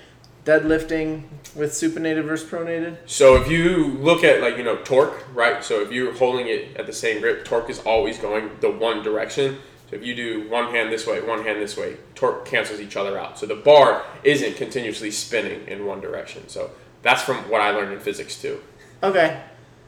deadlifting 0.45 1.25
with 1.55 1.73
supinated 1.73 2.25
versus 2.25 2.49
pronated? 2.49 2.97
So 3.07 3.37
if 3.37 3.51
you 3.51 3.89
look 3.99 4.25
at 4.25 4.41
like 4.41 4.57
you 4.57 4.65
know 4.65 4.77
torque, 4.77 5.27
right? 5.35 5.65
So 5.65 5.81
if 5.81 5.91
you're 5.91 6.15
holding 6.15 6.49
it 6.49 6.77
at 6.77 6.87
the 6.87 6.93
same 6.93 7.21
grip, 7.21 7.45
torque 7.45 7.71
is 7.71 7.81
always 7.81 8.19
going 8.19 8.51
the 8.61 8.71
one 8.71 9.03
direction. 9.03 9.59
So 9.89 9.97
if 9.97 10.05
you 10.05 10.15
do 10.15 10.49
one 10.51 10.71
hand 10.73 10.93
this 10.93 11.07
way, 11.07 11.21
one 11.21 11.45
hand 11.45 11.61
this 11.61 11.77
way, 11.77 11.97
torque 12.15 12.45
cancels 12.45 12.81
each 12.81 12.97
other 12.97 13.19
out. 13.19 13.39
So 13.39 13.47
the 13.47 13.57
bar 13.57 14.05
isn't 14.23 14.57
continuously 14.57 15.11
spinning 15.11 15.67
in 15.67 15.87
one 15.87 16.01
direction. 16.01 16.49
So 16.49 16.73
that's 17.03 17.23
from 17.23 17.37
what 17.49 17.61
I 17.61 17.71
learned 17.71 17.93
in 17.93 18.01
physics 18.01 18.41
too. 18.41 18.61
Okay. 19.03 19.43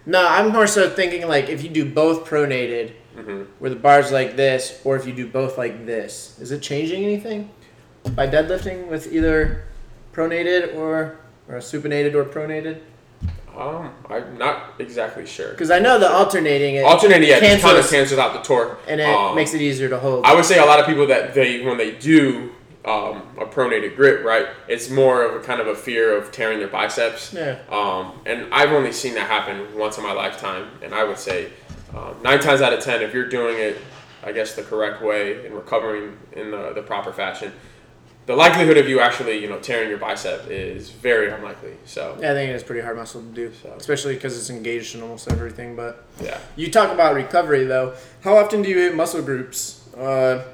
No, 0.07 0.27
I'm 0.27 0.53
more 0.53 0.67
so 0.67 0.89
thinking 0.89 1.29
like 1.29 1.49
if 1.49 1.63
you 1.63 1.69
do 1.69 1.85
both 1.85 2.25
pronated, 2.25 2.95
mm-hmm. 3.15 3.43
where 3.59 3.71
the 3.71 3.77
bar's 3.77 4.11
like 4.11 4.37
this, 4.37 4.81
or 4.85 4.97
if 4.97 5.07
you 5.07 5.13
do 5.13 5.27
both 5.27 5.59
like 5.59 5.85
this, 5.85 6.39
is 6.41 6.51
it 6.51 6.63
changing 6.63 7.05
anything 7.05 7.51
by 8.15 8.27
deadlifting 8.27 8.89
with 8.89 9.13
either 9.13 9.65
pronated 10.13 10.75
or 10.75 11.19
or 11.49 11.57
supinated 11.57 12.15
or 12.15 12.25
pronated? 12.25 12.81
Um, 13.57 13.93
I'm 14.09 14.39
not 14.39 14.75
exactly 14.79 15.27
sure. 15.27 15.51
Because 15.51 15.71
I 15.71 15.79
know 15.79 15.99
the 15.99 16.11
alternating 16.11 16.77
it 16.77 16.85
Alternating, 16.85 17.29
yeah, 17.29 17.41
just 17.41 17.63
kind 17.63 17.77
of 17.77 17.85
cancels, 17.85 17.91
cancels 17.91 18.19
out 18.21 18.33
the 18.33 18.41
torque, 18.41 18.81
and 18.89 19.01
it 19.01 19.09
Um, 19.09 19.35
makes 19.35 19.55
it 19.55 19.61
easier 19.61 19.89
to 19.89 19.99
hold. 19.99 20.25
I 20.25 20.35
would 20.35 20.45
say 20.45 20.59
a 20.59 20.65
lot 20.65 20.79
of 20.81 20.87
people 20.87 21.07
that 21.09 21.35
they 21.35 21.61
when 21.65 21.77
they 21.77 21.91
do 21.93 22.53
um, 22.85 23.23
a 23.39 23.45
pronated 23.45 23.97
grip, 23.97 24.25
right? 24.25 24.47
It's 24.67 24.89
more 24.89 25.23
of 25.23 25.35
a 25.35 25.45
kind 25.45 25.61
of 25.61 25.67
a 25.67 25.75
fear 25.75 26.17
of 26.17 26.33
tearing 26.33 26.59
their 26.61 26.69
biceps. 26.69 27.35
Yeah. 27.35 27.59
Um, 27.71 28.13
and 28.25 28.53
I've 28.53 28.73
only 28.73 28.93
seen 28.93 29.15
that 29.15 29.27
happen 29.29 29.77
once 29.79 29.99
in 29.99 30.05
my 30.05 30.13
lifetime, 30.13 30.69
and 30.83 30.95
I 30.95 31.05
would 31.05 31.19
say 31.19 31.51
um, 31.95 32.15
nine 32.23 32.41
times 32.41 32.63
out 32.63 32.73
of 32.73 32.81
ten, 32.83 33.03
if 33.03 33.13
you're 33.13 33.29
doing 33.29 33.59
it, 33.59 33.77
I 34.23 34.33
guess 34.33 34.55
the 34.55 34.63
correct 34.63 35.03
way 35.03 35.45
and 35.45 35.55
recovering 35.55 36.17
in 36.33 36.51
the, 36.51 36.73
the 36.75 36.83
proper 36.83 37.13
fashion, 37.13 37.53
the 38.31 38.37
likelihood 38.37 38.77
of 38.77 38.89
you 38.89 39.01
actually 39.01 39.39
you 39.39 39.49
know 39.49 39.59
tearing 39.59 39.89
your 39.89 39.99
bicep 39.99 40.47
is 40.49 40.89
very 40.91 41.33
unlikely. 41.33 41.73
So 41.85 42.17
yeah, 42.21 42.31
I 42.31 42.35
think 42.35 42.53
it's 42.53 42.63
pretty 42.63 42.81
hard 42.81 42.97
muscle 42.97 43.21
to 43.23 43.27
do, 43.27 43.53
So- 43.61 43.75
especially 43.77 44.15
because 44.15 44.39
it's 44.39 44.51
engaged 44.51 44.95
in 44.95 45.03
almost 45.03 45.29
everything. 45.33 45.75
But 45.75 46.05
yeah. 46.23 46.39
You 46.55 46.71
talk 46.71 46.93
about 46.93 47.17
recovery 47.17 47.65
though. 47.65 47.95
How 48.21 48.37
often 48.37 48.63
do 48.63 48.69
you 48.69 48.79
hit 48.79 48.95
muscle 48.95 49.21
groups 49.21 49.85
uh, 49.97 50.45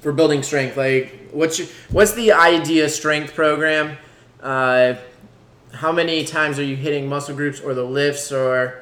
for 0.00 0.12
building 0.12 0.44
strength? 0.44 0.76
Like, 0.76 1.28
what's 1.32 1.58
your, 1.58 1.66
what's 1.90 2.12
the 2.12 2.30
idea 2.30 2.88
strength 2.88 3.34
program? 3.34 3.98
Uh, 4.40 4.94
how 5.72 5.90
many 5.90 6.24
times 6.24 6.56
are 6.60 6.64
you 6.64 6.76
hitting 6.76 7.08
muscle 7.08 7.34
groups 7.34 7.60
or 7.60 7.74
the 7.74 7.82
lifts 7.82 8.30
or? 8.30 8.78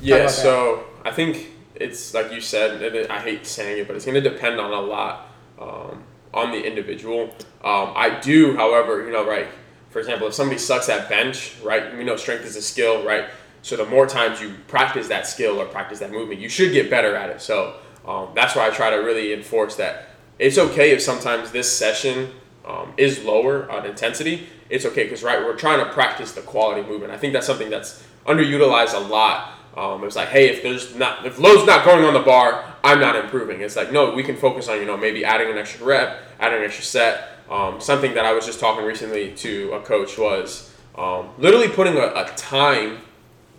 Yeah, 0.00 0.18
about 0.18 0.28
that. 0.28 0.34
so 0.36 0.84
I 1.04 1.10
think 1.10 1.48
it's 1.74 2.14
like 2.14 2.30
you 2.32 2.40
said. 2.40 2.80
and 2.80 3.10
I 3.10 3.18
hate 3.18 3.44
saying 3.44 3.80
it, 3.80 3.88
but 3.88 3.96
it's 3.96 4.04
going 4.04 4.22
to 4.22 4.30
depend 4.30 4.60
on 4.60 4.70
a 4.70 4.80
lot 4.80 5.26
um, 5.58 6.04
on 6.34 6.50
the 6.50 6.62
individual. 6.62 7.34
Um, 7.64 7.92
I 7.96 8.18
do, 8.20 8.56
however, 8.56 9.04
you 9.04 9.12
know, 9.12 9.26
right. 9.26 9.48
For 9.90 9.98
example, 9.98 10.28
if 10.28 10.34
somebody 10.34 10.58
sucks 10.58 10.88
at 10.88 11.08
bench, 11.08 11.56
right? 11.62 11.96
We 11.96 12.04
know 12.04 12.16
strength 12.16 12.44
is 12.44 12.56
a 12.56 12.62
skill, 12.62 13.04
right? 13.04 13.26
So 13.62 13.76
the 13.76 13.86
more 13.86 14.06
times 14.06 14.40
you 14.40 14.54
practice 14.68 15.08
that 15.08 15.26
skill 15.26 15.60
or 15.60 15.66
practice 15.66 15.98
that 16.00 16.10
movement, 16.10 16.40
you 16.40 16.48
should 16.48 16.72
get 16.72 16.90
better 16.90 17.16
at 17.16 17.30
it. 17.30 17.40
So 17.40 17.76
um, 18.06 18.28
that's 18.34 18.54
why 18.54 18.66
I 18.66 18.70
try 18.70 18.90
to 18.90 18.96
really 18.96 19.32
enforce 19.32 19.76
that 19.76 20.08
it's 20.38 20.58
okay 20.58 20.92
if 20.92 21.02
sometimes 21.02 21.50
this 21.50 21.70
session 21.70 22.30
um, 22.64 22.92
is 22.96 23.24
lower 23.24 23.70
on 23.70 23.86
intensity, 23.86 24.46
it's 24.70 24.84
okay 24.84 25.04
because 25.04 25.22
right 25.22 25.42
we're 25.42 25.56
trying 25.56 25.84
to 25.84 25.90
practice 25.92 26.32
the 26.32 26.42
quality 26.42 26.88
movement. 26.88 27.12
I 27.12 27.16
think 27.16 27.32
that's 27.32 27.46
something 27.46 27.70
that's 27.70 28.04
underutilized 28.26 28.94
a 28.94 29.00
lot. 29.00 29.57
Um, 29.78 30.02
it's 30.02 30.16
like, 30.16 30.28
hey, 30.28 30.48
if 30.48 30.62
there's 30.64 30.96
not 30.96 31.24
if 31.24 31.38
load's 31.38 31.64
not 31.64 31.84
going 31.84 32.04
on 32.04 32.12
the 32.12 32.20
bar, 32.20 32.64
I'm 32.82 32.98
not 32.98 33.14
improving. 33.14 33.60
It's 33.60 33.76
like, 33.76 33.92
no, 33.92 34.12
we 34.12 34.24
can 34.24 34.36
focus 34.36 34.68
on 34.68 34.80
you 34.80 34.86
know 34.86 34.96
maybe 34.96 35.24
adding 35.24 35.50
an 35.52 35.56
extra 35.56 35.86
rep, 35.86 36.20
adding 36.40 36.58
an 36.58 36.64
extra 36.64 36.84
set. 36.84 37.28
Um, 37.48 37.80
something 37.80 38.12
that 38.14 38.24
I 38.24 38.32
was 38.32 38.44
just 38.44 38.58
talking 38.58 38.84
recently 38.84 39.32
to 39.36 39.72
a 39.72 39.80
coach 39.80 40.18
was 40.18 40.74
um, 40.96 41.28
literally 41.38 41.68
putting 41.68 41.96
a, 41.96 42.06
a 42.06 42.32
time 42.36 42.98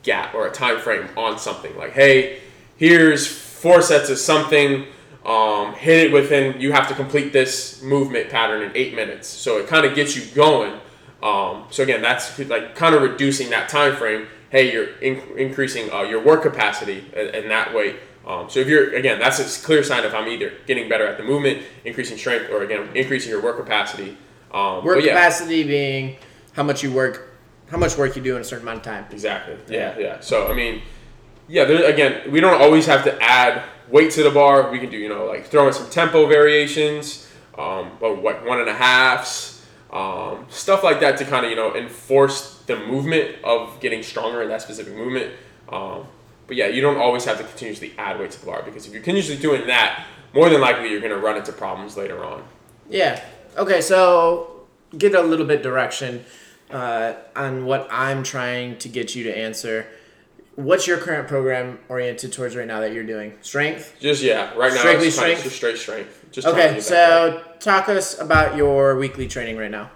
gap 0.04 0.36
or 0.36 0.46
a 0.46 0.52
time 0.52 0.80
frame 0.80 1.08
on 1.16 1.40
something. 1.40 1.76
Like, 1.78 1.94
hey, 1.94 2.42
here's 2.76 3.26
four 3.26 3.82
sets 3.82 4.10
of 4.10 4.18
something. 4.18 4.88
Um, 5.26 5.74
hit 5.74 6.08
it 6.08 6.12
within. 6.12 6.60
You 6.60 6.74
have 6.74 6.90
to 6.90 6.96
complete 6.96 7.32
this 7.32 7.82
movement 7.82 8.30
pattern 8.30 8.64
in 8.64 8.72
eight 8.76 8.94
minutes. 8.94 9.30
So 9.30 9.58
it 9.58 9.68
kind 9.68 9.86
of 9.86 9.96
gets 9.96 10.18
you 10.18 10.36
going. 10.36 10.74
Um, 11.24 11.66
so 11.72 11.84
again, 11.84 12.02
that's 12.02 12.38
like 12.40 12.76
kind 12.76 12.94
of 12.94 13.04
reducing 13.04 13.50
that 13.52 13.70
time 13.70 13.96
frame. 13.96 14.28
Hey, 14.50 14.74
you're 14.74 14.98
in- 15.00 15.38
increasing 15.38 15.92
uh, 15.92 16.02
your 16.02 16.24
work 16.24 16.42
capacity 16.42 17.06
in, 17.14 17.36
in 17.36 17.50
that 17.50 17.74
way. 17.74 17.98
Um, 18.26 18.50
so 18.50 18.60
if 18.60 18.68
you're 18.68 18.96
again, 18.96 19.20
that's 19.20 19.40
a 19.40 19.66
clear 19.66 19.84
sign 19.84 20.06
of 20.06 20.14
I'm 20.14 20.28
either 20.28 20.54
getting 20.68 20.90
better 20.90 21.08
at 21.08 21.18
the 21.18 21.24
movement, 21.24 21.64
increasing 21.86 22.18
strength, 22.18 22.50
or 22.52 22.64
again 22.64 22.90
increasing 22.96 23.32
your 23.32 23.42
work 23.42 23.58
capacity. 23.58 24.18
Um, 24.52 24.84
Work 24.84 25.04
yeah, 25.04 25.14
capacity 25.14 25.64
being 25.64 26.18
how 26.54 26.64
much 26.64 26.84
you 26.84 26.92
work, 26.92 27.36
how 27.70 27.78
much 27.78 27.98
work 27.98 28.16
you 28.16 28.22
do 28.22 28.36
in 28.36 28.42
a 28.42 28.44
certain 28.44 28.68
amount 28.68 28.80
of 28.80 28.84
time. 28.84 29.06
Exactly. 29.12 29.58
Yeah, 29.68 29.98
yeah. 29.98 30.20
So 30.20 30.48
I 30.48 30.54
mean, 30.54 30.82
yeah. 31.48 31.66
There, 31.66 31.90
again, 31.90 32.32
we 32.32 32.40
don't 32.40 32.60
always 32.62 32.86
have 32.88 33.04
to 33.06 33.22
add 33.22 33.64
weight 33.90 34.12
to 34.12 34.24
the 34.24 34.32
bar. 34.32 34.72
We 34.72 34.80
can 34.80 34.90
do 34.90 34.98
you 34.98 35.10
know 35.10 35.26
like 35.26 35.46
throw 35.46 35.68
in 35.68 35.74
some 35.74 35.90
tempo 35.90 36.28
variations, 36.28 37.28
um, 37.58 37.92
but 38.00 38.22
what 38.22 38.46
one 38.46 38.60
and 38.60 38.70
a 38.70 38.74
halves, 38.74 39.66
um, 39.92 40.46
stuff 40.50 40.84
like 40.84 41.00
that 41.00 41.18
to 41.18 41.26
kind 41.26 41.46
of 41.46 41.52
you 41.52 41.56
know 41.56 41.76
enforce 41.76 42.59
the 42.70 42.78
movement 42.78 43.36
of 43.44 43.78
getting 43.82 44.02
stronger 44.02 44.42
in 44.42 44.48
that 44.48 44.62
specific 44.62 44.96
movement. 44.96 45.34
Um, 45.68 46.06
but 46.48 46.56
yeah, 46.56 46.68
you 46.68 46.82
don't 46.82 46.98
always 46.98 47.26
have 47.26 47.38
to 47.40 47.44
continuously 47.44 47.94
add 47.98 48.20
weight 48.20 48.32
to 48.32 48.40
the 48.40 48.46
bar 48.46 48.64
because 48.64 48.88
if 48.88 48.94
you're 48.94 49.02
continuously 49.04 49.38
doing 49.38 49.68
that, 49.68 50.06
more 50.34 50.50
than 50.50 50.62
likely 50.62 50.90
you're 50.90 51.02
going 51.02 51.12
to 51.12 51.20
run 51.20 51.36
into 51.36 51.52
problems 51.52 51.98
later 51.98 52.24
on. 52.24 52.44
Yeah. 52.90 53.24
Okay, 53.58 53.82
so 53.82 54.62
get 54.98 55.14
a 55.16 55.22
little 55.22 55.46
bit 55.46 55.62
direction 55.62 56.24
uh, 56.72 57.14
on 57.36 57.66
what 57.66 57.88
I'm 57.92 58.24
trying 58.24 58.78
to 58.80 58.88
get 58.90 59.16
you 59.16 59.24
to 59.26 59.38
answer. 59.38 59.88
What's 60.56 60.88
your 60.88 60.98
current 60.98 61.28
program 61.28 61.80
oriented 61.90 62.34
towards 62.34 62.56
right 62.56 62.68
now 62.68 62.82
that 62.82 62.94
you're 62.94 63.04
doing? 63.06 63.34
Strength? 63.42 63.98
Just 64.00 64.22
yeah, 64.22 64.54
right 64.56 64.74
now 64.74 64.80
Strictly 64.80 65.08
it's 65.08 65.18
kind 65.18 65.32
of 65.32 65.38
strength? 65.40 65.44
just 65.44 65.56
straight 65.56 65.78
strength. 65.78 66.26
Just 66.32 66.48
Okay, 66.48 66.80
so 66.80 67.44
talk 67.60 67.90
us 67.90 68.20
about 68.20 68.56
your 68.56 68.98
weekly 68.98 69.28
training 69.28 69.58
right 69.58 69.72
now. 69.72 69.90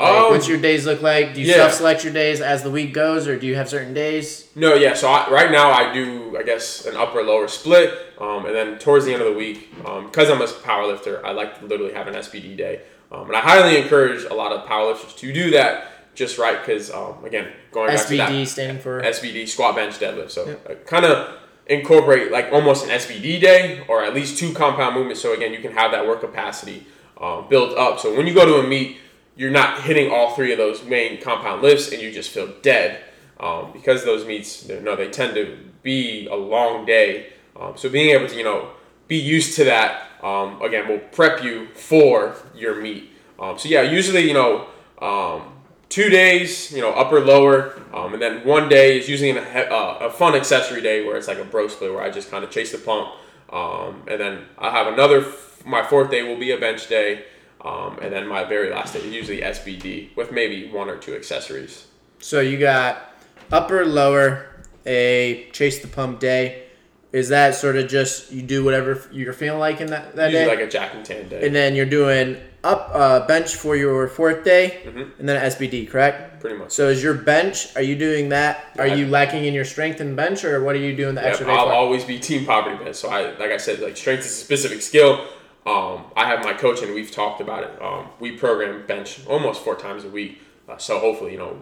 Like, 0.00 0.10
Um, 0.10 0.30
what's 0.30 0.48
your 0.48 0.58
days 0.58 0.86
look 0.86 1.02
like? 1.02 1.34
Do 1.34 1.40
you 1.40 1.48
yeah. 1.48 1.56
self-select 1.56 2.04
your 2.04 2.12
days 2.12 2.40
as 2.40 2.62
the 2.62 2.70
week 2.70 2.94
goes, 2.94 3.28
or 3.28 3.38
do 3.38 3.46
you 3.46 3.54
have 3.56 3.68
certain 3.68 3.92
days? 3.92 4.48
No, 4.54 4.74
yeah. 4.74 4.94
So 4.94 5.08
I, 5.08 5.30
right 5.30 5.50
now 5.50 5.70
I 5.70 5.92
do, 5.92 6.36
I 6.38 6.42
guess, 6.42 6.86
an 6.86 6.96
upper 6.96 7.22
lower 7.22 7.48
split, 7.48 8.14
um, 8.18 8.46
and 8.46 8.54
then 8.54 8.78
towards 8.78 9.04
the 9.04 9.12
end 9.12 9.22
of 9.22 9.28
the 9.32 9.38
week, 9.38 9.70
because 9.76 10.30
I'm 10.30 10.40
a 10.40 10.46
power 10.62 10.86
lifter, 10.86 11.24
I 11.24 11.32
like 11.32 11.60
to 11.60 11.66
literally 11.66 11.92
have 11.92 12.06
an 12.06 12.14
SBD 12.14 12.56
day, 12.56 12.80
um, 13.12 13.26
and 13.26 13.36
I 13.36 13.40
highly 13.40 13.76
encourage 13.76 14.24
a 14.24 14.34
lot 14.34 14.52
of 14.52 14.66
powerlifters 14.66 15.16
to 15.18 15.32
do 15.32 15.50
that 15.50 15.90
just 16.14 16.38
right 16.38 16.58
because 16.64 16.90
um, 16.90 17.24
again, 17.24 17.52
going 17.72 17.88
back 17.88 18.06
to 18.06 18.16
that 18.16 18.30
SBD 18.30 18.46
standing 18.46 18.82
for 18.82 19.00
SBD 19.00 19.48
squat 19.48 19.76
bench 19.76 19.98
deadlift. 19.98 20.30
So 20.30 20.56
kind 20.86 21.04
of 21.04 21.34
incorporate 21.66 22.32
like 22.32 22.52
almost 22.52 22.84
an 22.84 22.90
SBD 22.90 23.40
day 23.40 23.84
or 23.88 24.02
at 24.02 24.14
least 24.14 24.38
two 24.38 24.52
compound 24.52 24.94
movements. 24.94 25.22
So 25.22 25.32
again, 25.32 25.52
you 25.52 25.60
can 25.60 25.72
have 25.72 25.92
that 25.92 26.06
work 26.06 26.20
capacity 26.20 26.86
um, 27.20 27.46
built 27.48 27.76
up. 27.78 28.00
So 28.00 28.14
when 28.16 28.26
you 28.26 28.34
go 28.34 28.44
to 28.44 28.56
a 28.56 28.68
meet, 28.68 28.98
you're 29.36 29.50
not 29.50 29.82
hitting 29.82 30.10
all 30.10 30.34
three 30.34 30.52
of 30.52 30.58
those 30.58 30.84
main 30.84 31.20
compound 31.20 31.62
lifts 31.62 31.92
and 31.92 32.02
you 32.02 32.12
just 32.12 32.30
feel 32.30 32.52
dead 32.62 33.02
um, 33.38 33.72
because 33.72 34.04
those 34.04 34.26
meets, 34.26 34.68
you 34.68 34.80
know, 34.80 34.96
they 34.96 35.08
tend 35.08 35.34
to 35.34 35.56
be 35.82 36.26
a 36.26 36.34
long 36.34 36.84
day. 36.84 37.32
Um, 37.58 37.76
so 37.76 37.88
being 37.88 38.10
able 38.10 38.28
to, 38.28 38.36
you 38.36 38.44
know, 38.44 38.70
be 39.08 39.16
used 39.16 39.56
to 39.56 39.64
that 39.64 40.10
um, 40.22 40.60
again 40.62 40.88
will 40.88 40.98
prep 40.98 41.42
you 41.42 41.66
for 41.74 42.36
your 42.54 42.80
meet. 42.80 43.10
Um, 43.38 43.58
so 43.58 43.68
yeah, 43.68 43.82
usually 43.82 44.26
you 44.26 44.34
know 44.34 44.66
um, 45.00 45.52
two 45.88 46.08
days, 46.10 46.72
you 46.72 46.80
know, 46.80 46.90
upper 46.92 47.20
lower, 47.20 47.80
um, 47.92 48.12
and 48.12 48.22
then 48.22 48.44
one 48.44 48.68
day 48.68 48.98
is 48.98 49.08
usually 49.08 49.30
a, 49.30 49.42
uh, 49.42 49.98
a 50.02 50.10
fun 50.10 50.34
accessory 50.34 50.80
day 50.82 51.04
where 51.04 51.16
it's 51.16 51.28
like 51.28 51.38
a 51.38 51.44
bro 51.44 51.68
split 51.68 51.92
where 51.92 52.02
I 52.02 52.10
just 52.10 52.30
kind 52.30 52.44
of 52.44 52.50
chase 52.50 52.72
the 52.72 52.78
pump, 52.78 53.10
um, 53.50 54.02
and 54.06 54.20
then 54.20 54.44
I 54.58 54.70
have 54.70 54.86
another. 54.92 55.24
My 55.64 55.84
fourth 55.84 56.10
day 56.10 56.22
will 56.22 56.38
be 56.38 56.52
a 56.52 56.58
bench 56.58 56.88
day, 56.88 57.24
um, 57.64 57.98
and 58.00 58.12
then 58.12 58.26
my 58.26 58.44
very 58.44 58.70
last 58.70 58.94
day 58.94 59.06
usually 59.08 59.40
SBD 59.42 60.14
with 60.16 60.32
maybe 60.32 60.68
one 60.68 60.88
or 60.88 60.96
two 60.96 61.14
accessories. 61.14 61.86
So 62.20 62.40
you 62.40 62.58
got 62.58 63.14
upper, 63.52 63.84
lower, 63.84 64.46
a 64.86 65.48
chase 65.52 65.80
the 65.80 65.88
pump 65.88 66.20
day. 66.20 66.64
Is 67.12 67.28
that 67.30 67.56
sort 67.56 67.76
of 67.76 67.88
just 67.88 68.30
you 68.30 68.40
do 68.42 68.62
whatever 68.64 69.02
you're 69.10 69.32
feeling 69.32 69.58
like 69.58 69.80
in 69.80 69.88
that, 69.88 70.14
that 70.14 70.30
Usually 70.30 70.44
day? 70.48 70.56
like 70.56 70.64
a 70.64 70.70
jack 70.70 70.94
and 70.94 71.04
tan 71.04 71.28
day, 71.28 71.44
and 71.44 71.52
then 71.54 71.74
you're 71.74 71.84
doing 71.86 72.36
up 72.62 72.90
uh, 72.94 73.26
bench 73.26 73.56
for 73.56 73.74
your 73.74 74.06
fourth 74.06 74.44
day, 74.44 74.80
Mhm. 74.86 75.18
and 75.18 75.28
then 75.28 75.36
SBD, 75.50 75.86
correct? 75.90 76.40
pretty 76.40 76.56
much. 76.56 76.70
So 76.70 76.88
is 76.88 77.02
your 77.02 77.14
bench? 77.14 77.74
Are 77.74 77.82
you 77.82 77.96
doing 77.96 78.28
that? 78.28 78.64
Are 78.78 78.86
Yeah. 78.86 78.94
you 78.94 79.06
lacking 79.08 79.44
in 79.44 79.54
your 79.54 79.64
strength 79.64 80.00
and 80.00 80.14
bench, 80.14 80.44
or 80.44 80.62
what 80.62 80.74
are 80.76 80.78
you 80.78 80.94
doing 80.94 81.14
the 81.16 81.20
Yep, 81.22 81.30
extra 81.30 81.46
day 81.46 81.52
I'll 81.52 81.66
for? 81.66 81.72
always 81.72 82.04
be 82.04 82.18
team 82.18 82.46
poverty 82.46 82.76
bench. 82.82 82.96
So 82.96 83.08
I, 83.08 83.32
like 83.38 83.50
I 83.50 83.56
said, 83.56 83.80
like 83.80 83.96
strength 83.96 84.20
is 84.20 84.26
a 84.26 84.44
specific 84.44 84.80
skill. 84.80 85.26
Um, 85.66 86.04
I 86.16 86.24
have 86.26 86.42
my 86.44 86.54
coach 86.54 86.82
and 86.82 86.94
we've 86.94 87.10
talked 87.10 87.40
about 87.40 87.64
it. 87.64 87.82
Um, 87.82 88.06
we 88.18 88.32
program 88.32 88.86
bench 88.86 89.20
almost 89.26 89.62
four 89.62 89.76
times 89.76 90.04
a 90.04 90.08
week. 90.08 90.40
Uh, 90.68 90.78
so 90.78 90.98
hopefully, 90.98 91.32
you 91.32 91.38
know, 91.38 91.60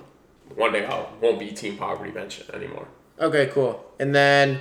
one 0.54 0.72
day 0.72 0.86
I 0.86 1.04
won't 1.20 1.38
be 1.38 1.50
team 1.50 1.76
poverty 1.76 2.10
bench 2.10 2.40
anymore. 2.54 2.86
Okay, 3.20 3.46
cool. 3.52 3.84
And 3.98 4.14
then 4.14 4.60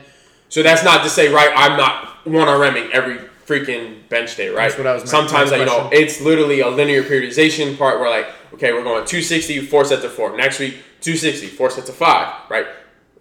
So 0.50 0.64
that's 0.64 0.84
not 0.84 1.04
to 1.04 1.10
say, 1.10 1.30
right? 1.32 1.52
I'm 1.56 1.78
not 1.78 2.26
one 2.26 2.48
RMing 2.48 2.90
every 2.92 3.20
freaking 3.46 4.08
bench 4.10 4.36
day, 4.36 4.50
right? 4.50 4.64
That's 4.70 4.78
what 4.78 4.88
I 4.88 4.94
was- 4.94 5.10
Sometimes, 5.10 5.52
like, 5.52 5.60
you 5.60 5.66
know, 5.66 5.90
it's 5.92 6.20
literally 6.22 6.60
a 6.62 6.70
linear 6.70 7.04
periodization 7.04 7.78
part 7.78 8.00
where, 8.00 8.10
like, 8.10 8.28
okay, 8.54 8.74
we're 8.74 8.84
going 8.84 9.06
260, 9.06 9.62
four 9.62 9.86
sets 9.86 10.04
of 10.04 10.12
four. 10.12 10.36
Next 10.36 10.60
week, 10.60 10.76
260, 11.02 11.48
four 11.48 11.70
sets 11.70 11.88
of 11.90 11.96
five, 11.96 12.34
right? 12.50 12.66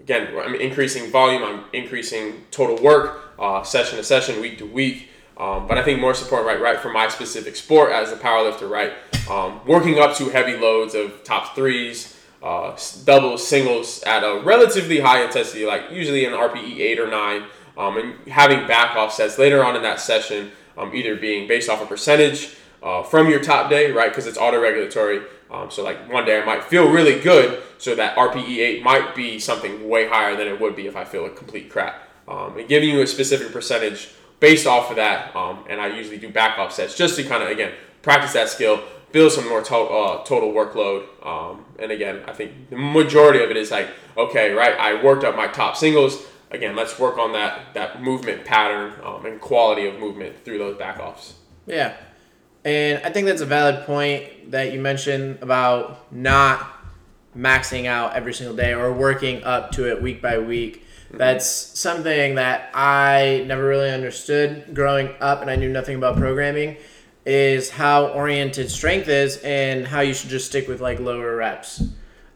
Again, 0.01 0.29
I'm 0.39 0.55
increasing 0.55 1.11
volume, 1.11 1.43
I'm 1.45 1.65
increasing 1.73 2.45
total 2.51 2.77
work, 2.77 3.35
uh, 3.39 3.63
session 3.63 3.99
to 3.99 4.05
session, 4.05 4.41
week 4.41 4.59
to 4.59 4.67
week. 4.67 5.11
Um, 5.37 5.66
but 5.66 5.76
I 5.76 5.83
think 5.83 6.00
more 6.00 6.14
support, 6.14 6.47
right, 6.47 6.61
right, 6.61 6.78
for 6.78 6.90
my 6.90 7.09
specific 7.09 7.57
sport 7.57 7.93
as 7.93 8.11
a 8.11 8.16
powerlifter, 8.16 8.71
right, 8.71 8.95
um, 9.31 9.61
working 9.66 9.99
up 9.99 10.16
to 10.16 10.31
heavy 10.31 10.57
loads 10.57 10.95
of 10.95 11.25
top 11.25 11.55
threes, 11.55 12.16
uh, 12.43 12.76
doubles, 13.05 13.47
singles 13.47 14.02
at 14.05 14.23
a 14.23 14.40
relatively 14.45 15.00
high 15.00 15.23
intensity, 15.23 15.66
like 15.66 15.90
usually 15.90 16.25
an 16.25 16.33
RPE 16.33 16.78
eight 16.78 16.99
or 16.99 17.09
nine, 17.09 17.45
um, 17.76 17.99
and 17.99 18.28
having 18.28 18.66
back 18.66 18.97
off 18.97 19.12
sets 19.12 19.38
later 19.38 19.62
on 19.62 19.76
in 19.76 19.83
that 19.83 20.00
session, 20.00 20.50
um, 20.78 20.95
either 20.95 21.16
being 21.16 21.47
based 21.47 21.69
off 21.69 21.83
a 21.83 21.87
percentage 21.87 22.57
uh, 22.83 23.02
from 23.02 23.28
your 23.28 23.40
top 23.40 23.69
day, 23.69 23.90
right, 23.90 24.11
because 24.11 24.26
it's 24.26 24.38
auto 24.38 24.61
regulatory. 24.61 25.21
Um, 25.50 25.71
so 25.71 25.85
like 25.85 26.11
one 26.11 26.25
day 26.25 26.40
I 26.40 26.45
might 26.45 26.64
feel 26.64 26.90
really 26.90 27.21
good, 27.21 27.62
so 27.78 27.95
that 27.95 28.16
RPE 28.16 28.59
eight 28.59 28.83
might 28.83 29.14
be 29.14 29.38
something 29.38 29.88
way 29.88 30.09
higher 30.09 30.35
than 30.35 30.49
it 30.49 30.61
would 30.61 30.75
be 30.76 30.87
if 30.87 30.97
I 30.97 31.05
feel 31.05 31.26
a 31.26 31.31
complete 31.31 31.71
crap. 31.71 32.02
Um, 32.26 32.59
and 32.59 32.69
giving 32.69 32.88
you 32.88 33.02
a 33.02 33.07
specific 33.07 33.52
percentage 33.52 34.11
based 34.40 34.66
off 34.66 34.90
of 34.90 34.97
that, 34.97 35.35
um, 35.35 35.64
and 35.69 35.81
I 35.81 35.88
usually 35.88 36.19
do 36.19 36.28
back 36.28 36.59
off 36.59 36.73
sets 36.73 36.95
just 36.97 37.16
to 37.16 37.25
kind 37.25 37.43
of 37.43 37.49
again 37.49 37.73
practice 38.02 38.33
that 38.35 38.49
skill, 38.49 38.83
build 39.12 39.33
some 39.33 39.49
more 39.49 39.62
to- 39.62 39.75
uh, 39.76 40.25
total 40.25 40.52
workload. 40.52 41.05
Um, 41.26 41.64
and 41.78 41.90
again, 41.90 42.23
I 42.26 42.33
think 42.33 42.71
the 42.71 42.76
majority 42.76 43.43
of 43.43 43.50
it 43.50 43.57
is 43.57 43.71
like, 43.71 43.88
okay, 44.16 44.52
right, 44.52 44.78
I 44.78 45.02
worked 45.02 45.25
up 45.25 45.37
my 45.37 45.49
top 45.49 45.76
singles. 45.76 46.25
Again, 46.50 46.76
let's 46.76 46.99
work 46.99 47.19
on 47.19 47.33
that 47.33 47.75
that 47.75 48.02
movement 48.02 48.45
pattern 48.45 48.93
um, 49.05 49.26
and 49.26 49.40
quality 49.40 49.87
of 49.87 49.99
movement 49.99 50.45
through 50.45 50.59
those 50.59 50.76
back 50.76 51.00
offs. 51.00 51.35
Yeah. 51.66 51.97
And 52.64 53.00
I 53.05 53.11
think 53.11 53.26
that's 53.26 53.43
a 53.43 53.47
valid 53.47 53.87
point 53.87 54.50
that 54.50 54.73
you 54.73 54.81
mentioned 54.81 55.38
about 55.40 56.12
not 56.12 56.73
maxing 57.37 57.87
out 57.87 58.14
every 58.14 58.33
single 58.33 58.57
day 58.57 58.73
or 58.75 58.93
working 58.93 59.45
up 59.45 59.73
to 59.73 59.88
it 59.90 60.00
week 60.00 60.23
by 60.23 60.38
week. 60.38 60.86
That's 61.11 61.47
something 61.47 62.35
that 62.37 62.71
I 62.75 63.45
never 63.47 63.67
really 63.67 63.91
understood 63.91 64.75
growing 64.75 65.11
up 65.21 65.41
and 65.41 65.51
I 65.51 65.57
knew 65.57 65.69
nothing 65.69 65.97
about 65.97 66.17
programming 66.17 66.77
is 67.25 67.71
how 67.71 68.09
oriented 68.09 68.71
strength 68.71 69.09
is 69.09 69.39
and 69.39 69.87
how 69.87 70.01
you 70.01 70.15
should 70.15 70.31
just 70.31 70.47
stick 70.47 70.69
with 70.69 70.81
like 70.81 71.01
lower 71.01 71.35
reps. 71.37 71.83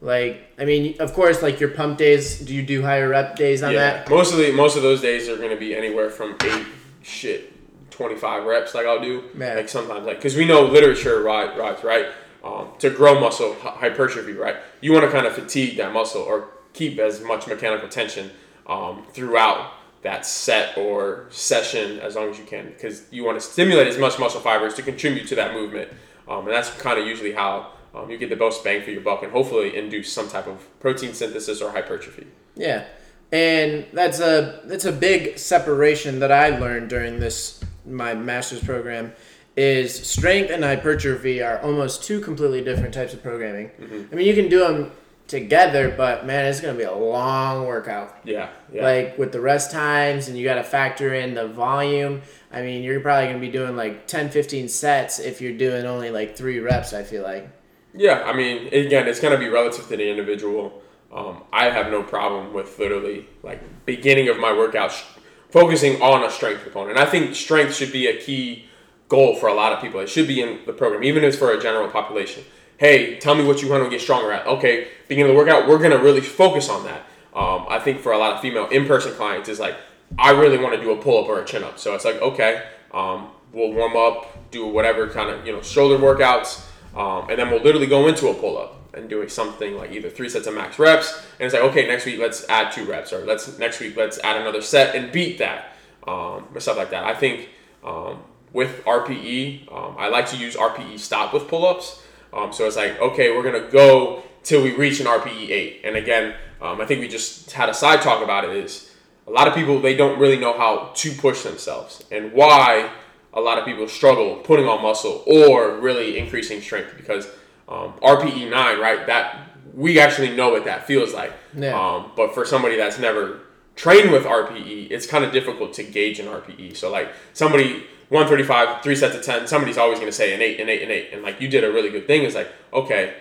Like 0.00 0.53
I 0.59 0.65
mean, 0.65 0.97
of 1.00 1.12
course 1.12 1.43
like 1.43 1.61
your 1.61 1.71
pump 1.71 1.99
days, 1.99 2.39
do 2.41 2.55
you 2.55 2.62
do 2.62 2.83
higher 2.83 3.09
rep 3.09 3.37
days 3.37 3.62
on 3.62 3.73
Yeah, 3.73 3.79
that? 3.79 4.11
mostly 4.11 4.50
most 4.50 4.77
of 4.77 4.83
those 4.83 5.00
days 5.00 5.29
are 5.29 5.37
going 5.37 5.50
to 5.50 5.57
be 5.57 5.75
anywhere 5.77 6.11
from 6.11 6.37
eight 6.43 6.67
shit 7.03 7.53
twenty 7.91 8.17
five 8.17 8.45
reps. 8.45 8.75
Like 8.75 8.87
I'll 8.87 9.00
do 9.00 9.25
Man. 9.35 9.57
like 9.57 9.69
sometimes 9.69 10.07
like 10.07 10.17
because 10.17 10.37
we 10.37 10.45
know 10.47 10.62
literature 10.62 11.23
right 11.23 11.57
right 11.59 11.83
right 11.85 12.07
um, 12.43 12.69
to 12.79 12.89
grow 12.91 13.21
muscle 13.21 13.55
hypertrophy 13.61 14.33
right. 14.33 14.57
You 14.81 14.93
want 14.93 15.05
to 15.05 15.11
kind 15.11 15.27
of 15.27 15.35
fatigue 15.35 15.77
that 15.77 15.93
muscle 15.93 16.23
or 16.23 16.49
keep 16.73 16.99
as 16.99 17.21
much 17.21 17.47
mechanical 17.47 17.89
tension 17.89 18.31
um, 18.67 19.05
throughout 19.12 19.73
that 20.02 20.25
set 20.25 20.79
or 20.79 21.26
session 21.31 21.99
as 22.00 22.17
long 22.17 22.31
as 22.31 22.38
you 22.38 22.45
can 22.45 22.67
because 22.67 23.05
you 23.11 23.23
want 23.25 23.38
to 23.38 23.47
stimulate 23.47 23.87
as 23.87 23.99
much 23.99 24.19
muscle 24.19 24.40
fibers 24.40 24.75
to 24.75 24.83
contribute 24.83 25.26
to 25.29 25.35
that 25.35 25.52
movement. 25.52 25.90
Um, 26.29 26.47
and 26.47 26.49
that's 26.49 26.71
kind 26.79 26.99
of 26.99 27.07
usually 27.07 27.33
how 27.33 27.73
um, 27.95 28.11
you 28.11 28.17
get 28.17 28.31
the 28.31 28.37
most 28.37 28.64
bang 28.64 28.83
for 28.83 28.90
your 28.90 29.00
buck 29.00 29.23
and 29.23 29.33
hopefully 29.33 29.76
induce 29.76 30.12
some 30.12 30.29
type 30.29 30.47
of 30.47 30.67
protein 30.81 31.12
synthesis 31.12 31.61
or 31.61 31.73
hypertrophy. 31.73 32.26
Yeah, 32.55 32.85
and 33.33 33.87
that's 33.93 34.21
a 34.21 34.62
that's 34.64 34.85
a 34.85 34.93
big 34.93 35.38
separation 35.38 36.21
that 36.21 36.33
I 36.33 36.59
learned 36.59 36.88
during 36.88 37.19
this 37.21 37.62
my 37.85 38.14
master's 38.14 38.62
program. 38.62 39.12
Is 39.57 39.93
strength 40.09 40.50
and 40.50 40.62
hypertrophy 40.62 41.43
are 41.43 41.61
almost 41.61 42.05
two 42.05 42.21
completely 42.21 42.62
different 42.62 42.95
types 42.95 43.12
of 43.12 43.23
programming. 43.23 43.71
Mm-hmm. 43.71 44.05
I 44.12 44.14
mean, 44.14 44.26
you 44.26 44.35
can 44.35 44.49
do 44.49 44.61
them 44.61 44.93
together, 45.31 45.95
but 45.97 46.27
man, 46.27 46.45
it's 46.47 46.61
gonna 46.61 46.77
be 46.77 46.83
a 46.83 46.95
long 46.95 47.65
workout. 47.65 48.19
Yeah, 48.25 48.51
yeah. 48.73 48.83
Like 48.83 49.17
with 49.17 49.31
the 49.31 49.41
rest 49.41 49.71
times, 49.71 50.29
and 50.29 50.37
you 50.37 50.45
got 50.45 50.57
to 50.57 50.65
factor 50.65 51.15
in 51.15 51.35
the 51.35 51.47
volume. 51.47 52.23
I 52.53 52.63
mean, 52.63 52.83
you're 52.83 53.01
probably 53.01 53.29
gonna 53.29 53.39
be 53.39 53.51
doing 53.51 53.77
like 53.77 54.09
10, 54.09 54.31
15 54.31 54.69
sets 54.69 55.21
if 55.21 55.41
you're 55.41 55.57
doing 55.57 55.87
only 55.87 56.11
like 56.11 56.37
three 56.37 56.59
reps. 56.59 56.93
I 56.93 57.05
feel 57.05 57.23
like. 57.23 57.49
Yeah, 57.95 58.23
I 58.25 58.33
mean, 58.33 58.67
again, 58.75 59.09
it's 59.09 59.21
to 59.21 59.39
be 59.39 59.49
relative 59.49 59.89
to 59.89 59.97
the 59.97 60.09
individual. 60.09 60.83
Um, 61.13 61.43
I 61.53 61.71
have 61.71 61.91
no 61.91 62.03
problem 62.03 62.53
with 62.53 62.79
literally 62.79 63.27
like 63.43 63.61
beginning 63.85 64.29
of 64.29 64.39
my 64.39 64.53
workout 64.53 64.93
sh- 64.93 65.03
focusing 65.51 66.01
on 66.03 66.25
a 66.25 66.31
strength 66.31 66.63
component. 66.63 66.99
I 66.99 67.07
think 67.07 67.35
strength 67.35 67.75
should 67.75 67.93
be 67.93 68.07
a 68.07 68.21
key 68.21 68.67
goal 69.09 69.35
for 69.35 69.49
a 69.49 69.55
lot 69.55 69.73
of 69.73 69.81
people. 69.81 70.01
It 70.01 70.09
should 70.09 70.29
be 70.29 70.41
in 70.41 70.61
the 70.67 70.73
program, 70.73 71.03
even 71.03 71.25
if 71.25 71.31
it's 71.31 71.39
for 71.39 71.53
a 71.53 71.61
general 71.61 71.89
population. 71.89 72.45
Hey, 72.81 73.19
tell 73.19 73.35
me 73.35 73.45
what 73.45 73.61
you 73.61 73.69
want 73.69 73.85
to 73.85 73.91
get 73.91 74.01
stronger 74.01 74.33
at. 74.33 74.47
Okay, 74.47 74.89
beginning 75.07 75.31
of 75.31 75.37
the 75.37 75.39
workout, 75.39 75.69
we're 75.69 75.79
to 75.79 75.99
really 75.99 76.23
focus 76.23 76.71
on 76.71 76.85
that. 76.85 77.03
Um, 77.35 77.67
I 77.69 77.79
think 77.79 78.01
for 78.01 78.13
a 78.13 78.17
lot 78.17 78.33
of 78.33 78.41
female 78.41 78.69
in-person 78.69 79.13
clients 79.17 79.51
is 79.51 79.61
like, 79.61 79.77
I 80.19 80.31
really 80.31 80.57
want 80.57 80.75
to 80.75 80.81
do 80.81 80.91
a 80.91 80.97
pull-up 80.97 81.29
or 81.29 81.43
a 81.43 81.45
chin-up. 81.45 81.79
So 81.79 81.95
it's 81.95 82.07
like, 82.07 82.17
okay, 82.23 82.65
um, 82.93 83.29
we'll 83.53 83.75
warm 83.75 83.99
up, 83.99 84.51
do 84.51 84.67
whatever 84.67 85.09
kind 85.09 85.29
of 85.29 85.47
you 85.47 85.53
know 85.53 85.61
shoulder 85.61 86.03
workouts 86.03 86.67
um, 86.97 87.29
and 87.29 87.39
then 87.39 87.51
we'll 87.51 87.63
literally 87.63 87.87
go 87.87 88.09
into 88.09 88.29
a 88.29 88.35
pull 88.35 88.59
up 88.59 88.77
and 88.95 89.09
doing 89.09 89.29
something 89.29 89.77
like 89.77 89.93
either 89.93 90.11
three 90.11 90.29
sets 90.29 90.47
of 90.47 90.55
max 90.55 90.79
reps. 90.79 91.23
And 91.39 91.47
it's 91.47 91.55
like, 91.55 91.63
okay, 91.65 91.87
next 91.87 92.07
week 92.07 92.19
let's 92.19 92.49
add 92.49 92.73
two 92.73 92.85
reps, 92.85 93.13
or 93.13 93.25
let's 93.25 93.59
next 93.59 93.79
week 93.81 93.97
let's 93.97 94.19
add 94.21 94.41
another 94.41 94.63
set 94.63 94.97
and 94.97 95.13
beat 95.13 95.39
that, 95.39 95.77
um, 96.09 96.49
or 96.55 96.61
stuff 96.61 96.77
like 96.77 96.91
that. 96.91 97.05
I 97.05 97.15
think 97.15 97.51
um, 97.85 98.23
with 98.53 98.83
RPE, 98.85 99.71
um, 99.73 99.95
I 99.99 100.09
like 100.09 100.27
to 100.31 100.37
use 100.37 100.57
RPE 100.57 100.99
stop 100.99 101.33
with 101.33 101.47
pull 101.47 101.67
ups. 101.67 102.03
Um, 102.33 102.53
so 102.53 102.67
it's 102.67 102.77
like, 102.77 103.01
okay, 103.01 103.35
we're 103.35 103.43
gonna 103.43 103.71
go 103.71 104.23
till 104.43 104.63
we 104.63 104.73
reach 104.75 105.01
an 105.01 105.07
RPE 105.07 105.51
eight. 105.51 105.81
And 105.85 105.97
again, 105.97 106.35
um, 106.61 106.81
I 106.81 106.87
think 106.87 107.01
we 107.01 107.09
just 107.09 107.53
had 107.53 107.69
a 107.69 107.75
side 107.75 108.03
talk 108.03 108.23
about 108.23 108.45
it. 108.45 108.51
Is 108.57 108.95
a 109.27 109.31
lot 109.31 109.49
of 109.49 109.55
people 109.55 109.81
they 109.81 109.97
don't 109.97 110.19
really 110.19 110.39
know 110.39 110.57
how 110.57 110.93
to 110.95 111.13
push 111.13 111.43
themselves 111.43 112.05
and 112.11 112.33
why 112.33 112.91
a 113.33 113.41
lot 113.41 113.59
of 113.59 113.65
people 113.65 113.87
struggle 113.87 114.37
putting 114.37 114.67
on 114.67 114.83
muscle 114.83 115.23
or 115.27 115.77
really 115.77 116.19
increasing 116.19 116.61
strength 116.61 116.95
because 116.97 117.27
um, 117.69 117.93
RPE 118.03 118.51
nine, 118.51 118.81
right? 118.81 119.07
That 119.07 119.51
we 119.75 120.01
actually 120.01 120.35
know 120.35 120.51
what 120.51 120.65
that 120.65 120.87
feels 120.87 121.15
like. 121.15 121.33
Yeah. 121.57 121.79
Um, 121.79 122.11
but 122.17 122.35
for 122.35 122.45
somebody 122.45 122.77
that's 122.77 122.99
never 122.99 123.41
trained 123.77 124.11
with 124.11 124.25
RPE, 124.25 124.91
it's 124.91 125.07
kind 125.07 125.25
of 125.25 125.33
difficult 125.33 125.73
to 125.75 125.85
gauge 125.85 126.19
an 126.19 126.27
RPE. 126.27 126.77
So 126.77 126.91
like 126.91 127.13
somebody 127.33 127.87
135, 128.11 128.83
three 128.83 128.97
sets 128.97 129.17
of 129.17 129.23
ten, 129.23 129.47
somebody's 129.47 129.79
always 129.79 129.99
gonna 129.99 130.12
say 130.12 130.35
an 130.35 130.43
eight, 130.43 130.61
an 130.61 130.69
eight, 130.69 130.83
an 130.83 130.90
eight, 130.90 131.11
and 131.12 131.23
like 131.23 131.40
you 131.40 131.49
did 131.49 131.64
a 131.64 131.73
really 131.73 131.90
good 131.90 132.07
thing. 132.07 132.23
It's 132.23 132.35
like 132.35 132.52
okay. 132.73 133.14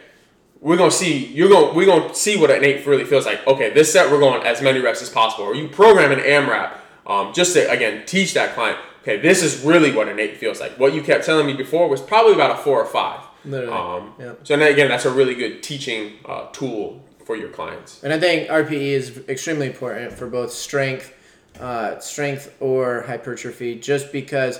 We're 0.61 0.75
gonna 0.75 0.91
see. 0.91 1.27
You're 1.27 1.47
gonna. 1.47 1.73
We're 1.73 1.85
gonna 1.85 2.13
see 2.13 2.37
what 2.37 2.51
an 2.51 2.65
eight 2.65 2.85
really 2.85 3.05
feels 3.05 3.25
like. 3.25 3.47
Okay, 3.47 3.69
this 3.69 3.93
set 3.93 4.11
we're 4.11 4.19
going 4.19 4.45
as 4.45 4.61
many 4.61 4.81
reps 4.81 5.01
as 5.01 5.09
possible. 5.09 5.45
Or 5.45 5.55
you 5.55 5.69
program 5.69 6.11
an 6.11 6.19
AMRAP 6.19 6.73
um, 7.07 7.33
just 7.33 7.53
to 7.53 7.71
again 7.71 8.05
teach 8.05 8.33
that 8.33 8.55
client 8.55 8.77
okay, 9.01 9.19
this 9.19 9.41
is 9.41 9.63
really 9.63 9.91
what 9.91 10.07
an 10.07 10.19
eight 10.19 10.37
feels 10.37 10.59
like. 10.59 10.77
What 10.77 10.93
you 10.93 11.01
kept 11.01 11.25
telling 11.25 11.45
me 11.45 11.53
before 11.53 11.87
was 11.89 12.01
probably 12.01 12.33
about 12.33 12.51
a 12.51 12.61
four 12.61 12.81
or 12.81 12.85
five. 12.85 13.21
Literally. 13.45 13.73
Um, 13.73 14.13
Yeah. 14.19 14.33
So 14.43 14.57
then 14.57 14.71
again, 14.71 14.89
that's 14.89 15.05
a 15.05 15.11
really 15.11 15.35
good 15.35 15.63
teaching 15.63 16.13
uh, 16.25 16.47
tool 16.51 17.03
for 17.25 17.35
your 17.35 17.49
clients. 17.49 18.03
And 18.03 18.11
I 18.11 18.19
think 18.19 18.49
RPE 18.49 18.91
is 18.91 19.17
extremely 19.29 19.67
important 19.67 20.11
for 20.13 20.27
both 20.27 20.51
strength, 20.51 21.13
uh, 21.59 21.99
strength 21.99 22.55
or 22.59 23.03
hypertrophy, 23.03 23.75
just 23.75 24.11
because 24.11 24.59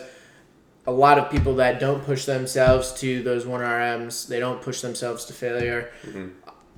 a 0.88 0.92
lot 0.92 1.18
of 1.18 1.30
people 1.30 1.56
that 1.56 1.80
don't 1.80 2.04
push 2.04 2.26
themselves 2.26 2.94
to 2.94 3.22
those 3.24 3.46
one 3.46 3.62
RMs, 3.62 4.28
they 4.28 4.40
don't 4.40 4.62
push 4.62 4.82
themselves 4.82 5.26
to 5.26 5.34
failure. 5.34 5.92
Mm-hmm. 6.06 6.28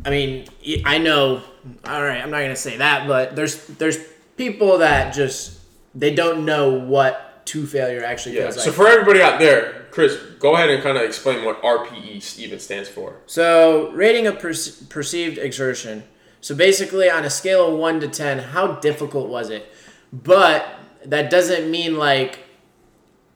I 0.06 0.10
mean, 0.10 0.48
I 0.86 0.98
know. 0.98 1.42
All 1.86 2.02
right, 2.02 2.20
I'm 2.22 2.32
not 2.32 2.42
gonna 2.42 2.56
say 2.56 2.78
that, 2.78 3.08
but 3.08 3.36
there's 3.36 3.66
there's 3.68 3.98
people 4.38 4.80
that 4.80 5.14
just 5.14 5.60
they 5.94 6.14
don't 6.14 6.46
know 6.46 6.72
what 6.72 7.46
to 7.48 7.66
failure 7.66 8.04
actually 8.04 8.36
Yeah. 8.36 8.44
feels 8.44 8.58
like. 8.58 8.66
So 8.66 8.72
for 8.72 8.88
everybody 8.88 9.22
out 9.22 9.40
there, 9.40 9.86
Chris, 9.92 10.18
go 10.40 10.56
ahead 10.56 10.70
and 10.70 10.82
kind 10.82 10.98
of 10.98 11.04
explain 11.04 11.44
what 11.46 11.62
RPE 11.62 12.40
even 12.40 12.60
stands 12.60 12.88
for. 12.90 13.18
So, 13.26 13.92
rating 13.92 14.26
of 14.26 14.40
perce- 14.40 14.82
perceived 14.90 15.38
exertion. 15.38 16.04
So, 16.40 16.56
basically, 16.56 17.10
on 17.10 17.26
a 17.26 17.30
scale 17.30 17.68
of 17.74 17.78
1 17.78 18.00
to 18.00 18.08
10, 18.08 18.40
how 18.40 18.74
difficult 18.74 19.28
was 19.30 19.50
it? 19.50 19.72
But 20.14 20.66
that 21.06 21.30
doesn't 21.30 21.70
mean 21.70 21.98
like, 21.98 22.40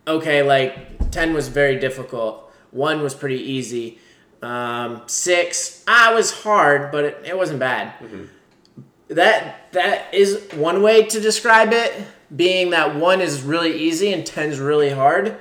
okay, 0.08 0.44
like 0.44 1.12
10 1.12 1.34
was 1.34 1.48
very 1.48 1.80
difficult, 1.80 2.52
1 2.72 3.02
was 3.02 3.14
pretty 3.14 3.42
easy, 3.42 4.00
um, 4.42 5.02
6, 5.06 5.84
ah, 5.88 6.12
was 6.14 6.32
hard, 6.44 6.92
but 6.92 7.04
it, 7.06 7.22
it 7.26 7.38
wasn't 7.38 7.60
bad. 7.60 7.94
That 9.08 9.72
That 9.74 10.14
is 10.14 10.42
one 10.54 10.82
way 10.82 11.04
to 11.06 11.20
describe 11.20 11.74
it, 11.74 11.94
being 12.36 12.72
that 12.72 12.96
1 12.96 13.22
is 13.22 13.44
really 13.44 13.78
easy 13.78 14.14
and 14.14 14.26
10 14.26 14.50
is 14.50 14.60
really 14.60 14.90
hard. 14.90 15.38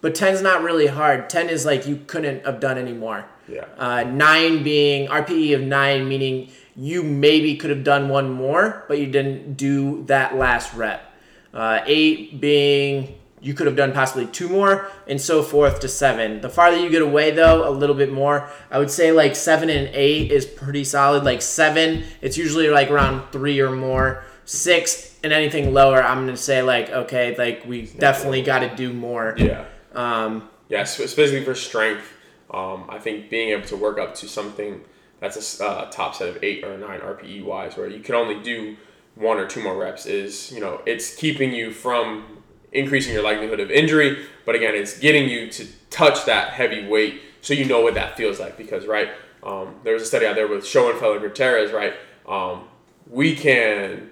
But 0.00 0.14
10's 0.14 0.42
not 0.42 0.62
really 0.62 0.86
hard. 0.86 1.30
10 1.30 1.48
is 1.48 1.64
like 1.64 1.86
you 1.86 1.96
couldn't 2.06 2.44
have 2.44 2.60
done 2.60 2.76
anymore. 2.76 3.24
Yeah. 3.48 3.64
Uh, 3.78 4.04
nine 4.04 4.62
being 4.62 5.08
RPE 5.08 5.54
of 5.54 5.62
nine, 5.62 6.06
meaning 6.06 6.50
you 6.76 7.02
maybe 7.02 7.56
could 7.56 7.70
have 7.70 7.84
done 7.84 8.10
one 8.10 8.30
more, 8.30 8.84
but 8.86 8.98
you 8.98 9.06
didn't 9.06 9.56
do 9.56 10.04
that 10.04 10.36
last 10.36 10.74
rep. 10.74 11.10
Uh, 11.54 11.80
eight 11.86 12.38
being 12.38 13.14
you 13.44 13.52
could 13.54 13.66
have 13.66 13.76
done 13.76 13.92
possibly 13.92 14.26
two 14.26 14.48
more, 14.48 14.90
and 15.06 15.20
so 15.20 15.42
forth 15.42 15.80
to 15.80 15.88
seven. 15.88 16.40
The 16.40 16.48
farther 16.48 16.78
you 16.78 16.88
get 16.88 17.02
away, 17.02 17.30
though, 17.30 17.68
a 17.68 17.70
little 17.70 17.94
bit 17.94 18.10
more. 18.10 18.48
I 18.70 18.78
would 18.78 18.90
say 18.90 19.12
like 19.12 19.36
seven 19.36 19.68
and 19.68 19.88
eight 19.94 20.32
is 20.32 20.46
pretty 20.46 20.82
solid. 20.84 21.24
Like 21.24 21.42
seven, 21.42 22.04
it's 22.22 22.38
usually 22.38 22.68
like 22.68 22.90
around 22.90 23.30
three 23.30 23.60
or 23.60 23.70
more. 23.70 24.24
Six 24.46 25.18
and 25.22 25.32
anything 25.32 25.72
lower, 25.72 26.02
I'm 26.02 26.26
gonna 26.26 26.36
say 26.36 26.60
like 26.62 26.90
okay, 26.90 27.34
like 27.36 27.64
we 27.66 27.86
definitely 27.86 28.42
got 28.42 28.58
to 28.60 28.74
do 28.74 28.92
more. 28.92 29.34
Yeah. 29.38 29.64
Um, 29.94 30.48
Yeah, 30.68 30.84
sp- 30.84 31.04
especially 31.04 31.42
for 31.44 31.54
strength. 31.54 32.04
Um, 32.50 32.84
I 32.88 32.98
think 32.98 33.30
being 33.30 33.50
able 33.50 33.66
to 33.68 33.76
work 33.76 33.98
up 33.98 34.14
to 34.16 34.28
something 34.28 34.82
that's 35.20 35.60
a 35.60 35.64
uh, 35.64 35.90
top 35.90 36.14
set 36.14 36.28
of 36.28 36.44
eight 36.44 36.62
or 36.62 36.76
nine 36.76 37.00
RPE 37.00 37.42
wise, 37.44 37.76
where 37.76 37.88
you 37.88 38.00
can 38.00 38.14
only 38.14 38.38
do 38.40 38.76
one 39.14 39.38
or 39.38 39.46
two 39.46 39.62
more 39.62 39.76
reps, 39.76 40.04
is 40.04 40.52
you 40.52 40.60
know 40.60 40.82
it's 40.84 41.16
keeping 41.16 41.54
you 41.54 41.70
from 41.72 42.42
increasing 42.74 43.14
your 43.14 43.22
likelihood 43.22 43.60
of 43.60 43.70
injury. 43.70 44.26
But 44.44 44.54
again, 44.54 44.74
it's 44.74 44.98
getting 44.98 45.28
you 45.28 45.50
to 45.52 45.66
touch 45.90 46.26
that 46.26 46.50
heavy 46.50 46.86
weight, 46.86 47.22
so 47.40 47.54
you 47.54 47.64
know 47.64 47.80
what 47.80 47.94
that 47.94 48.16
feels 48.16 48.38
like. 48.38 48.58
Because 48.58 48.86
right, 48.86 49.08
um, 49.42 49.76
there 49.84 49.94
was 49.94 50.02
a 50.02 50.06
study 50.06 50.26
out 50.26 50.34
there 50.34 50.48
with 50.48 50.66
Schoenfeld 50.66 51.16
and 51.16 51.22
Gutierrez, 51.22 51.72
right? 51.72 51.94
Um, 52.28 52.64
we 53.06 53.36
can 53.36 54.10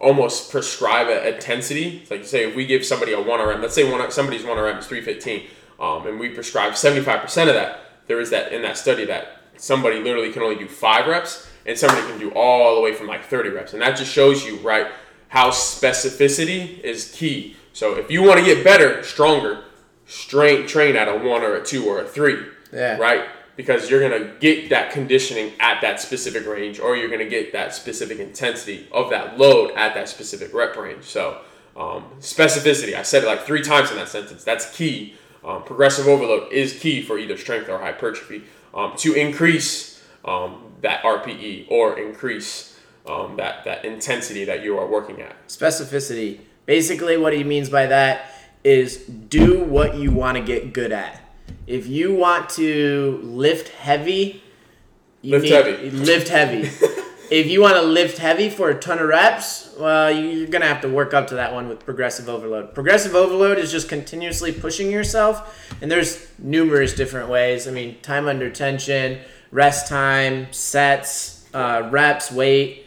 almost 0.00 0.50
prescribe 0.50 1.08
a 1.08 1.34
intensity. 1.34 2.04
Like 2.10 2.24
say 2.24 2.48
if 2.48 2.56
we 2.56 2.66
give 2.66 2.84
somebody 2.84 3.12
a 3.12 3.20
one 3.20 3.40
RM, 3.40 3.60
let's 3.60 3.74
say 3.74 3.90
one 3.90 4.10
somebody's 4.10 4.44
one 4.44 4.58
RM 4.58 4.78
is 4.78 4.86
three 4.86 5.02
fifteen, 5.02 5.48
um, 5.78 6.06
and 6.06 6.18
we 6.18 6.30
prescribe 6.30 6.76
seventy 6.76 7.02
five 7.02 7.20
percent 7.20 7.48
of 7.48 7.54
that. 7.54 7.80
There 8.06 8.20
is 8.20 8.30
that 8.30 8.52
in 8.52 8.62
that 8.62 8.78
study 8.78 9.04
that 9.06 9.42
somebody 9.56 10.00
literally 10.00 10.32
can 10.32 10.42
only 10.42 10.56
do 10.56 10.68
five 10.68 11.06
reps, 11.06 11.48
and 11.66 11.76
somebody 11.76 12.06
can 12.06 12.18
do 12.18 12.30
all 12.30 12.76
the 12.76 12.80
way 12.80 12.94
from 12.94 13.06
like 13.06 13.24
thirty 13.24 13.50
reps, 13.50 13.72
and 13.72 13.82
that 13.82 13.96
just 13.96 14.12
shows 14.12 14.46
you 14.46 14.56
right 14.58 14.86
how 15.28 15.50
specificity 15.50 16.80
is 16.80 17.12
key. 17.12 17.56
So 17.78 17.94
if 17.94 18.10
you 18.10 18.24
want 18.24 18.40
to 18.40 18.44
get 18.44 18.64
better, 18.64 19.04
stronger, 19.04 19.62
straight 20.04 20.66
train 20.66 20.96
at 20.96 21.06
a 21.06 21.12
one 21.12 21.42
or 21.42 21.54
a 21.54 21.64
two 21.64 21.86
or 21.86 22.00
a 22.00 22.04
three, 22.04 22.40
Yeah. 22.72 22.98
right? 22.98 23.26
Because 23.54 23.88
you're 23.88 24.00
gonna 24.00 24.32
get 24.40 24.70
that 24.70 24.90
conditioning 24.90 25.52
at 25.60 25.80
that 25.82 26.00
specific 26.00 26.44
range, 26.44 26.80
or 26.80 26.96
you're 26.96 27.08
gonna 27.08 27.24
get 27.24 27.52
that 27.52 27.72
specific 27.76 28.18
intensity 28.18 28.88
of 28.90 29.10
that 29.10 29.38
load 29.38 29.70
at 29.76 29.94
that 29.94 30.08
specific 30.08 30.52
rep 30.52 30.76
range. 30.76 31.04
So, 31.04 31.36
um, 31.76 32.06
specificity, 32.20 32.94
I 32.96 33.02
said 33.02 33.22
it 33.22 33.26
like 33.26 33.46
three 33.46 33.62
times 33.62 33.92
in 33.92 33.96
that 33.98 34.08
sentence. 34.08 34.42
That's 34.42 34.68
key. 34.76 35.14
Um, 35.44 35.62
progressive 35.62 36.08
overload 36.08 36.52
is 36.52 36.72
key 36.72 37.00
for 37.00 37.16
either 37.16 37.36
strength 37.36 37.68
or 37.68 37.78
hypertrophy 37.78 38.42
um, 38.74 38.94
to 38.96 39.14
increase 39.14 40.02
um, 40.24 40.72
that 40.82 41.00
RPE 41.04 41.66
or 41.68 41.96
increase 41.96 42.76
um, 43.06 43.36
that 43.36 43.62
that 43.66 43.84
intensity 43.84 44.44
that 44.46 44.64
you 44.64 44.76
are 44.76 44.86
working 44.86 45.22
at. 45.22 45.46
specificity. 45.46 46.40
Basically, 46.68 47.16
what 47.16 47.32
he 47.32 47.44
means 47.44 47.70
by 47.70 47.86
that 47.86 48.30
is 48.62 48.98
do 48.98 49.64
what 49.64 49.94
you 49.94 50.10
want 50.12 50.36
to 50.36 50.44
get 50.44 50.74
good 50.74 50.92
at. 50.92 51.18
If 51.66 51.86
you 51.86 52.14
want 52.14 52.50
to 52.50 53.20
lift 53.22 53.70
heavy, 53.70 54.42
you 55.22 55.38
Lift 55.38 55.44
need, 55.44 55.52
heavy. 55.52 55.90
Lift 55.90 56.28
heavy. 56.28 56.58
if 57.30 57.46
you 57.46 57.62
want 57.62 57.76
to 57.76 57.82
lift 57.82 58.18
heavy 58.18 58.50
for 58.50 58.68
a 58.68 58.78
ton 58.78 58.98
of 58.98 59.08
reps, 59.08 59.74
well, 59.80 60.10
you're 60.10 60.46
gonna 60.48 60.66
have 60.66 60.82
to 60.82 60.90
work 60.90 61.14
up 61.14 61.28
to 61.28 61.36
that 61.36 61.54
one 61.54 61.70
with 61.70 61.80
progressive 61.86 62.28
overload. 62.28 62.74
Progressive 62.74 63.14
overload 63.14 63.56
is 63.56 63.72
just 63.72 63.88
continuously 63.88 64.52
pushing 64.52 64.90
yourself, 64.90 65.74
and 65.80 65.90
there's 65.90 66.28
numerous 66.38 66.92
different 66.92 67.30
ways. 67.30 67.66
I 67.66 67.70
mean, 67.70 67.98
time 68.02 68.28
under 68.28 68.50
tension, 68.50 69.20
rest 69.50 69.88
time, 69.88 70.52
sets, 70.52 71.48
uh, 71.54 71.88
reps, 71.90 72.30
weight. 72.30 72.84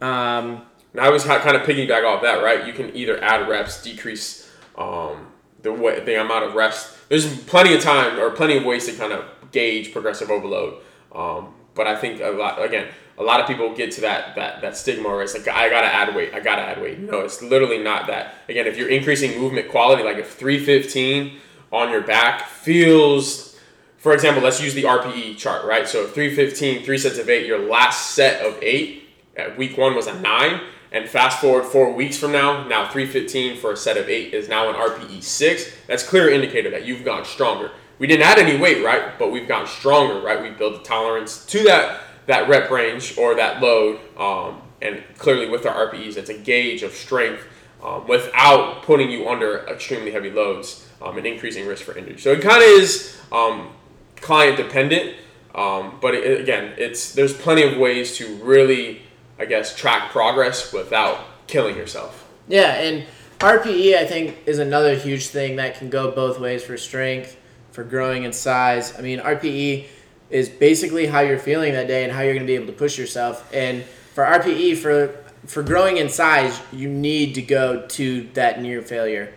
Um, 0.00 0.62
and 0.94 1.02
I 1.02 1.10
was 1.10 1.24
kind 1.24 1.56
of 1.56 1.62
piggyback 1.62 2.04
off 2.04 2.22
that, 2.22 2.42
right? 2.42 2.66
You 2.66 2.72
can 2.72 2.94
either 2.96 3.22
add 3.22 3.48
reps, 3.48 3.82
decrease 3.82 4.48
um, 4.78 5.26
the 5.60 5.72
way, 5.72 5.98
the 6.04 6.20
amount 6.20 6.44
of 6.44 6.54
reps. 6.54 6.96
There's 7.08 7.42
plenty 7.44 7.74
of 7.74 7.82
time 7.82 8.18
or 8.18 8.30
plenty 8.30 8.56
of 8.56 8.64
ways 8.64 8.86
to 8.86 8.92
kind 8.92 9.12
of 9.12 9.24
gauge 9.50 9.92
progressive 9.92 10.30
overload. 10.30 10.80
Um, 11.12 11.52
but 11.74 11.88
I 11.88 11.96
think 11.96 12.20
a 12.20 12.30
lot 12.30 12.64
again, 12.64 12.86
a 13.18 13.24
lot 13.24 13.40
of 13.40 13.48
people 13.48 13.74
get 13.74 13.90
to 13.92 14.02
that 14.02 14.36
that 14.36 14.62
that 14.62 14.76
stigma 14.76 15.08
where 15.08 15.22
it's 15.22 15.34
like 15.34 15.48
I 15.48 15.68
gotta 15.68 15.92
add 15.92 16.14
weight, 16.14 16.32
I 16.32 16.38
gotta 16.38 16.62
add 16.62 16.80
weight. 16.80 17.00
No, 17.00 17.20
it's 17.20 17.42
literally 17.42 17.78
not 17.78 18.06
that. 18.06 18.34
Again, 18.48 18.68
if 18.68 18.78
you're 18.78 18.88
increasing 18.88 19.40
movement 19.40 19.70
quality, 19.70 20.04
like 20.04 20.18
if 20.18 20.32
315 20.34 21.38
on 21.72 21.90
your 21.90 22.02
back 22.02 22.46
feels, 22.46 23.58
for 23.96 24.14
example, 24.14 24.44
let's 24.44 24.62
use 24.62 24.74
the 24.74 24.84
RPE 24.84 25.36
chart, 25.38 25.64
right? 25.64 25.88
So 25.88 26.06
315, 26.06 26.84
three 26.84 26.98
sets 26.98 27.18
of 27.18 27.28
eight, 27.28 27.46
your 27.46 27.58
last 27.58 28.12
set 28.12 28.46
of 28.46 28.56
eight 28.62 29.08
at 29.36 29.58
week 29.58 29.76
one 29.76 29.96
was 29.96 30.06
a 30.06 30.20
nine. 30.20 30.60
And 30.94 31.08
fast 31.08 31.40
forward 31.40 31.64
four 31.64 31.92
weeks 31.92 32.16
from 32.16 32.30
now, 32.30 32.68
now 32.68 32.88
315 32.88 33.56
for 33.56 33.72
a 33.72 33.76
set 33.76 33.96
of 33.96 34.08
eight 34.08 34.32
is 34.32 34.48
now 34.48 34.70
an 34.70 34.76
RPE 34.76 35.24
six. 35.24 35.74
That's 35.88 36.06
clear 36.08 36.30
indicator 36.30 36.70
that 36.70 36.86
you've 36.86 37.04
gotten 37.04 37.24
stronger. 37.24 37.72
We 37.98 38.06
didn't 38.06 38.24
add 38.24 38.38
any 38.38 38.56
weight, 38.56 38.84
right? 38.84 39.18
But 39.18 39.32
we've 39.32 39.48
gotten 39.48 39.66
stronger, 39.66 40.20
right? 40.20 40.40
We 40.40 40.50
built 40.50 40.80
a 40.80 40.84
tolerance 40.84 41.44
to 41.46 41.64
that 41.64 42.00
that 42.26 42.48
rep 42.48 42.70
range 42.70 43.18
or 43.18 43.34
that 43.34 43.60
load, 43.60 44.00
um, 44.16 44.62
and 44.80 45.02
clearly 45.18 45.48
with 45.48 45.66
our 45.66 45.90
RPEs, 45.90 46.16
it's 46.16 46.30
a 46.30 46.38
gauge 46.38 46.82
of 46.82 46.92
strength 46.92 47.44
um, 47.82 48.06
without 48.06 48.82
putting 48.82 49.10
you 49.10 49.28
under 49.28 49.66
extremely 49.66 50.10
heavy 50.10 50.30
loads 50.30 50.88
um, 51.02 51.18
and 51.18 51.26
increasing 51.26 51.66
risk 51.66 51.82
for 51.84 51.96
injury. 51.98 52.18
So 52.18 52.32
it 52.32 52.40
kind 52.40 52.62
of 52.62 52.68
is 52.68 53.20
um, 53.30 53.72
client 54.16 54.56
dependent, 54.56 55.16
um, 55.54 55.98
but 56.00 56.14
it, 56.14 56.40
again, 56.40 56.72
it's 56.78 57.12
there's 57.12 57.34
plenty 57.34 57.62
of 57.62 57.78
ways 57.78 58.16
to 58.16 58.36
really, 58.36 59.02
I 59.38 59.46
guess, 59.46 59.74
track 59.74 60.10
progress 60.10 60.72
without 60.72 61.46
killing 61.46 61.76
yourself. 61.76 62.28
Yeah, 62.48 62.74
and 62.74 63.04
RPE 63.38 63.96
I 63.96 64.06
think 64.06 64.38
is 64.46 64.58
another 64.58 64.96
huge 64.96 65.28
thing 65.28 65.56
that 65.56 65.78
can 65.78 65.90
go 65.90 66.10
both 66.10 66.38
ways 66.38 66.64
for 66.64 66.76
strength 66.76 67.36
for 67.72 67.82
growing 67.82 68.22
in 68.22 68.32
size. 68.32 68.96
I 68.96 69.02
mean, 69.02 69.18
RPE 69.18 69.86
is 70.30 70.48
basically 70.48 71.06
how 71.06 71.20
you're 71.20 71.38
feeling 71.38 71.72
that 71.72 71.88
day 71.88 72.04
and 72.04 72.12
how 72.12 72.22
you're 72.22 72.34
going 72.34 72.46
to 72.46 72.50
be 72.50 72.54
able 72.54 72.66
to 72.66 72.72
push 72.72 72.96
yourself. 72.96 73.52
And 73.52 73.82
for 74.14 74.24
RPE, 74.24 74.76
for 74.76 75.16
for 75.46 75.62
growing 75.62 75.98
in 75.98 76.08
size, 76.08 76.58
you 76.72 76.88
need 76.88 77.34
to 77.34 77.42
go 77.42 77.86
to 77.86 78.28
that 78.34 78.62
near 78.62 78.80
failure. 78.80 79.32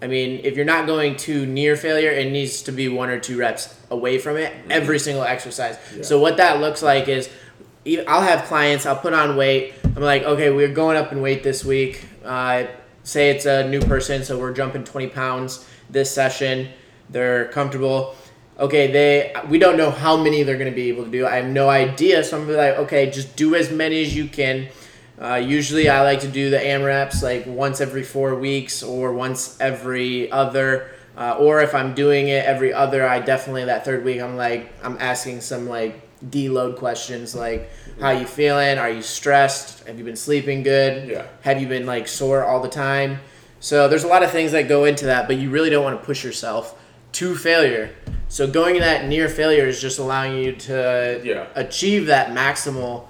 I 0.00 0.06
mean, 0.06 0.42
if 0.44 0.54
you're 0.54 0.64
not 0.64 0.86
going 0.86 1.16
to 1.16 1.44
near 1.46 1.76
failure, 1.76 2.10
it 2.10 2.30
needs 2.30 2.62
to 2.62 2.72
be 2.72 2.88
one 2.88 3.10
or 3.10 3.18
two 3.18 3.36
reps 3.36 3.74
away 3.90 4.18
from 4.18 4.36
it 4.36 4.52
every 4.70 4.96
mm-hmm. 4.96 5.04
single 5.04 5.24
exercise. 5.24 5.76
Yeah. 5.96 6.02
So 6.02 6.20
what 6.20 6.36
that 6.36 6.60
looks 6.60 6.82
like 6.82 7.08
is, 7.08 7.28
I'll 8.06 8.22
have 8.22 8.44
clients. 8.44 8.86
I'll 8.86 8.96
put 8.96 9.12
on 9.12 9.36
weight. 9.36 9.74
I'm 9.84 10.02
like, 10.02 10.22
okay, 10.22 10.50
we're 10.50 10.72
going 10.72 10.96
up 10.96 11.12
in 11.12 11.20
weight 11.20 11.42
this 11.42 11.64
week. 11.64 12.04
Uh, 12.24 12.64
say 13.02 13.30
it's 13.30 13.46
a 13.46 13.68
new 13.68 13.80
person, 13.80 14.24
so 14.24 14.38
we're 14.38 14.52
jumping 14.52 14.84
20 14.84 15.08
pounds 15.08 15.66
this 15.90 16.10
session 16.10 16.68
they're 17.10 17.46
comfortable. 17.46 18.14
Okay, 18.58 18.90
they 18.90 19.32
we 19.48 19.58
don't 19.58 19.76
know 19.76 19.90
how 19.90 20.16
many 20.16 20.42
they're 20.42 20.58
going 20.58 20.70
to 20.70 20.74
be 20.74 20.88
able 20.88 21.04
to 21.04 21.10
do. 21.10 21.26
I 21.26 21.36
have 21.36 21.46
no 21.46 21.68
idea. 21.68 22.24
So 22.24 22.36
I'm 22.36 22.42
gonna 22.42 22.52
be 22.54 22.58
like, 22.58 22.78
okay, 22.86 23.10
just 23.10 23.36
do 23.36 23.54
as 23.54 23.70
many 23.70 24.02
as 24.02 24.16
you 24.16 24.28
can. 24.28 24.68
Uh, 25.20 25.34
usually, 25.34 25.88
I 25.88 26.02
like 26.02 26.20
to 26.20 26.28
do 26.28 26.50
the 26.50 26.58
AMRAPs 26.58 27.22
like 27.22 27.46
once 27.46 27.80
every 27.80 28.02
four 28.02 28.34
weeks 28.34 28.82
or 28.82 29.12
once 29.12 29.60
every 29.60 30.30
other. 30.30 30.90
Uh, 31.16 31.36
or 31.38 31.60
if 31.60 31.74
I'm 31.74 31.94
doing 31.94 32.28
it 32.28 32.44
every 32.44 32.72
other, 32.72 33.08
I 33.08 33.18
definitely 33.18 33.64
that 33.64 33.84
third 33.84 34.04
week 34.04 34.20
I'm 34.20 34.36
like 34.36 34.72
I'm 34.84 34.96
asking 35.00 35.40
some 35.40 35.68
like 35.68 36.07
deload 36.26 36.76
questions 36.76 37.34
like 37.34 37.70
how 38.00 38.10
you 38.10 38.26
feeling? 38.26 38.78
Are 38.78 38.90
you 38.90 39.02
stressed? 39.02 39.86
Have 39.86 39.98
you 39.98 40.04
been 40.04 40.16
sleeping 40.16 40.62
good? 40.62 41.08
Yeah. 41.08 41.26
Have 41.42 41.60
you 41.60 41.68
been 41.68 41.86
like 41.86 42.08
sore 42.08 42.44
all 42.44 42.60
the 42.60 42.68
time? 42.68 43.18
So 43.60 43.88
there's 43.88 44.04
a 44.04 44.08
lot 44.08 44.22
of 44.22 44.30
things 44.30 44.52
that 44.52 44.68
go 44.68 44.84
into 44.84 45.06
that, 45.06 45.26
but 45.26 45.36
you 45.36 45.50
really 45.50 45.70
don't 45.70 45.82
want 45.82 45.98
to 45.98 46.04
push 46.04 46.24
yourself 46.24 46.78
to 47.12 47.34
failure. 47.34 47.90
So 48.28 48.46
going 48.46 48.74
to 48.74 48.80
that 48.80 49.06
near 49.06 49.28
failure 49.28 49.66
is 49.66 49.80
just 49.80 49.98
allowing 49.98 50.38
you 50.38 50.52
to 50.52 51.20
yeah. 51.24 51.46
achieve 51.54 52.06
that 52.06 52.30
maximal 52.30 53.08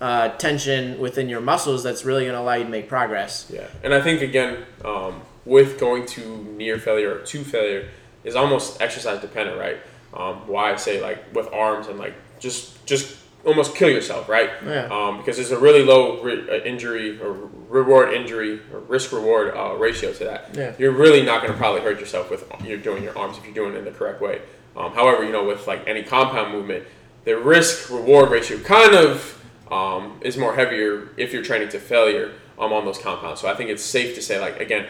uh, 0.00 0.28
tension 0.30 0.98
within 1.00 1.28
your 1.28 1.40
muscles. 1.40 1.82
That's 1.82 2.04
really 2.04 2.24
going 2.24 2.34
to 2.34 2.40
allow 2.40 2.54
you 2.54 2.64
to 2.64 2.70
make 2.70 2.88
progress. 2.88 3.50
Yeah, 3.52 3.66
and 3.82 3.92
I 3.92 4.00
think 4.00 4.22
again 4.22 4.64
um, 4.84 5.22
with 5.44 5.80
going 5.80 6.06
to 6.06 6.44
near 6.56 6.78
failure 6.78 7.16
or 7.16 7.18
to 7.20 7.44
failure 7.44 7.88
is 8.22 8.36
almost 8.36 8.80
exercise 8.80 9.20
dependent, 9.20 9.58
right? 9.58 9.78
Um, 10.12 10.46
why 10.46 10.72
I 10.72 10.76
say 10.76 11.02
like 11.02 11.34
with 11.34 11.52
arms 11.52 11.88
and 11.88 11.98
like 11.98 12.14
just 12.38 12.84
just 12.86 13.16
almost 13.44 13.74
kill 13.74 13.90
yourself, 13.90 14.28
right? 14.28 14.50
Yeah. 14.64 14.88
Um, 14.90 15.18
because 15.18 15.36
there's 15.36 15.50
a 15.50 15.58
really 15.58 15.84
low 15.84 16.22
re- 16.22 16.48
uh, 16.48 16.64
injury 16.64 17.20
or 17.20 17.32
reward 17.68 18.14
injury 18.14 18.60
or 18.72 18.80
risk 18.80 19.12
reward 19.12 19.54
uh, 19.56 19.74
ratio 19.74 20.12
to 20.12 20.24
that. 20.24 20.54
Yeah. 20.54 20.72
You're 20.78 20.92
really 20.92 21.22
not 21.22 21.42
going 21.42 21.52
to 21.52 21.58
probably 21.58 21.82
hurt 21.82 22.00
yourself 22.00 22.30
with 22.30 22.50
you're 22.64 22.78
doing 22.78 23.02
your 23.02 23.16
arms 23.18 23.36
if 23.38 23.44
you're 23.44 23.54
doing 23.54 23.74
it 23.74 23.78
in 23.78 23.84
the 23.84 23.90
correct 23.90 24.20
way. 24.20 24.40
Um, 24.76 24.92
however, 24.92 25.24
you 25.24 25.32
know 25.32 25.44
with 25.44 25.66
like 25.66 25.86
any 25.86 26.02
compound 26.02 26.52
movement, 26.52 26.84
the 27.24 27.38
risk 27.38 27.90
reward 27.90 28.30
ratio 28.30 28.58
kind 28.58 28.94
of 28.94 29.44
um, 29.70 30.18
is 30.22 30.36
more 30.36 30.54
heavier 30.54 31.08
if 31.16 31.32
you're 31.32 31.44
training 31.44 31.68
to 31.70 31.78
failure 31.78 32.32
um, 32.58 32.72
on 32.72 32.84
those 32.84 32.98
compounds. 32.98 33.40
So 33.40 33.48
I 33.48 33.54
think 33.54 33.70
it's 33.70 33.82
safe 33.82 34.14
to 34.14 34.22
say 34.22 34.40
like 34.40 34.60
again, 34.60 34.86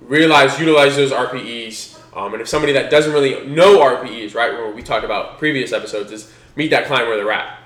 realize 0.00 0.58
utilize 0.58 0.96
those 0.96 1.12
RPEs. 1.12 1.94
Um, 2.16 2.32
and 2.32 2.40
if 2.40 2.48
somebody 2.48 2.72
that 2.72 2.90
doesn't 2.90 3.12
really 3.12 3.46
know 3.46 3.78
RPEs, 3.80 4.34
right, 4.34 4.50
where 4.52 4.70
we 4.70 4.82
talked 4.82 5.04
about 5.04 5.38
previous 5.38 5.72
episodes, 5.72 6.10
is 6.12 6.32
meet 6.56 6.70
that 6.70 6.86
client 6.86 7.08
where 7.08 7.16
they're 7.16 7.32
at 7.32 7.56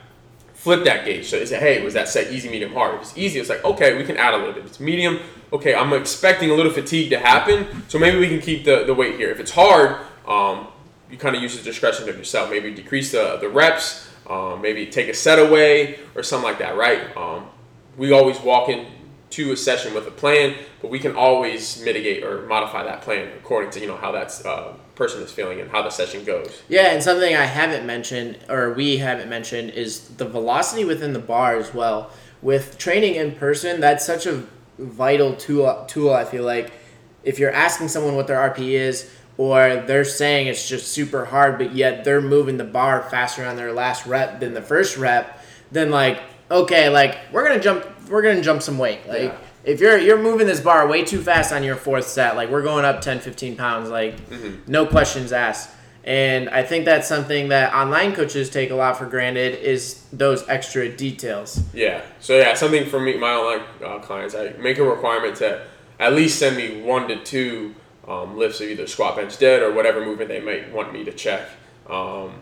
flip 0.61 0.85
that 0.85 1.07
gauge. 1.07 1.27
So 1.27 1.39
it's 1.39 1.51
hey, 1.51 1.83
was 1.83 1.95
that 1.95 2.07
set 2.07 2.31
easy, 2.31 2.51
medium, 2.51 2.75
hard? 2.75 2.97
If 2.97 3.01
it's 3.01 3.17
easy, 3.17 3.41
it's 3.41 3.49
like, 3.49 3.65
okay, 3.65 3.97
we 3.97 4.05
can 4.05 4.19
add 4.19 4.35
a 4.35 4.37
little 4.37 4.53
bit. 4.53 4.61
If 4.61 4.67
it's 4.67 4.81
medium, 4.81 5.19
okay, 5.55 5.75
I'm 5.75 5.91
expecting 5.95 6.51
a 6.51 6.55
little 6.55 6.71
fatigue 6.71 7.09
to 7.11 7.19
happen, 7.19 7.67
so 7.89 7.99
maybe 7.99 8.19
we 8.19 8.29
can 8.29 8.41
keep 8.41 8.67
the, 8.67 8.85
the 8.85 8.93
weight 8.93 9.17
here. 9.17 9.31
If 9.31 9.41
it's 9.41 9.53
hard, 9.53 10.05
um, 10.29 10.67
you 11.11 11.17
kind 11.17 11.35
of 11.35 11.41
use 11.41 11.57
the 11.57 11.63
discretion 11.63 12.07
of 12.11 12.17
yourself. 12.19 12.51
Maybe 12.51 12.75
decrease 12.75 13.11
the, 13.13 13.39
the 13.41 13.49
reps, 13.49 14.07
um, 14.29 14.61
maybe 14.61 14.85
take 14.85 15.09
a 15.09 15.15
set 15.15 15.39
away 15.39 15.99
or 16.15 16.23
something 16.23 16.45
like 16.45 16.59
that, 16.59 16.77
right? 16.77 17.17
Um, 17.17 17.47
we 17.97 18.13
always 18.13 18.39
walk 18.41 18.69
into 19.31 19.53
a 19.53 19.57
session 19.57 19.95
with 19.95 20.07
a 20.09 20.11
plan, 20.11 20.57
but 20.83 20.91
we 20.91 20.99
can 20.99 21.15
always 21.15 21.81
mitigate 21.83 22.25
or 22.25 22.47
modify 22.47 22.83
that 22.83 23.01
plan 23.03 23.29
according 23.39 23.71
to, 23.71 23.81
you 23.81 23.87
know, 23.87 23.97
how 23.97 24.11
that 24.11 24.45
uh, 24.45 24.73
person 24.97 25.23
is 25.23 25.31
feeling 25.31 25.61
and 25.61 25.71
how 25.71 25.83
the 25.83 25.91
session 25.91 26.25
goes. 26.25 26.63
Yeah, 26.69 26.93
and 26.93 27.03
something 27.03 27.35
I 27.35 27.45
haven't 27.45 27.87
mentioned 27.87 28.39
or 28.49 28.73
we 28.73 28.97
haven't 28.97 29.29
mentioned 29.29 29.71
is 29.71 30.09
the 30.09 30.25
velocity 30.25 30.85
within 30.85 31.13
the 31.13 31.21
bar 31.21 31.57
as 31.57 31.73
well. 31.73 32.11
With 32.43 32.77
training 32.77 33.15
in 33.15 33.37
person, 33.37 33.81
that's 33.81 34.05
such 34.05 34.27
a 34.27 34.43
vital 34.79 35.37
tool. 35.37 35.85
Tool 35.87 36.13
I 36.13 36.25
feel 36.25 36.45
like 36.45 36.73
if 37.23 37.39
you're 37.39 37.53
asking 37.53 37.89
someone 37.89 38.17
what 38.17 38.27
their 38.27 38.39
RP 38.51 38.71
is, 38.71 39.09
or 39.37 39.85
they're 39.87 40.05
saying 40.05 40.49
it's 40.49 40.69
just 40.69 40.89
super 40.89 41.25
hard, 41.25 41.57
but 41.57 41.75
yet 41.75 42.05
they're 42.05 42.21
moving 42.21 42.57
the 42.57 42.65
bar 42.65 43.03
faster 43.11 43.45
on 43.45 43.57
their 43.57 43.73
last 43.73 44.07
rep 44.07 44.41
than 44.41 44.55
the 44.55 44.63
first 44.63 44.97
rep, 44.97 45.43
then 45.71 45.91
like 45.91 46.21
okay, 46.51 46.89
like 46.89 47.17
we're 47.33 47.47
gonna 47.47 47.61
jump, 47.61 47.87
we're 48.11 48.23
gonna 48.23 48.43
jump 48.43 48.63
some 48.63 48.79
weight, 48.79 49.07
like. 49.07 49.23
Yeah 49.23 49.39
if 49.65 49.81
you're 49.81 49.99
you're 49.99 50.21
moving 50.21 50.47
this 50.47 50.61
bar 50.61 50.89
way 50.89 51.05
too 51.05 51.21
fast 51.21 51.53
on 51.53 51.63
your 51.63 51.77
fourth 51.77 52.07
set, 52.07 52.37
like 52.37 52.51
we're 52.51 52.63
going 52.63 52.85
up 52.85 53.01
10, 53.01 53.21
15 53.21 53.57
pounds, 53.57 53.91
like 53.91 54.17
mm-hmm. 54.29 54.71
no 54.71 54.87
questions 54.87 55.33
asked. 55.33 55.71
And 56.03 56.49
I 56.49 56.63
think 56.63 56.87
that's 56.87 57.07
something 57.07 57.49
that 57.49 57.75
online 57.75 58.15
coaches 58.15 58.49
take 58.49 58.71
a 58.71 58.75
lot 58.75 58.97
for 58.97 59.05
granted 59.05 59.61
is 59.61 60.03
those 60.13 60.49
extra 60.49 60.89
details. 60.89 61.63
Yeah. 61.75 62.01
So 62.21 62.39
yeah, 62.39 62.55
something 62.55 62.87
for 62.87 62.99
me, 62.99 63.19
my 63.19 63.33
online 63.33 63.67
uh, 63.85 63.99
clients, 63.99 64.35
I 64.35 64.55
make 64.59 64.79
a 64.79 64.85
requirement 64.85 65.37
to 65.37 65.63
at 65.99 66.15
least 66.15 66.39
send 66.39 66.57
me 66.57 66.81
one 66.81 67.07
to 67.09 67.23
two 67.23 67.75
um, 68.09 68.39
lifts 68.39 68.63
of 68.63 68.69
either 68.69 68.87
squat, 68.87 69.17
bench, 69.17 69.39
dead, 69.39 69.63
or 69.63 69.75
whatever 69.75 70.03
movement 70.03 70.31
they 70.31 70.41
might 70.41 70.73
want 70.73 70.91
me 70.91 71.05
to 71.05 71.13
check. 71.13 71.47
Um, 71.87 72.33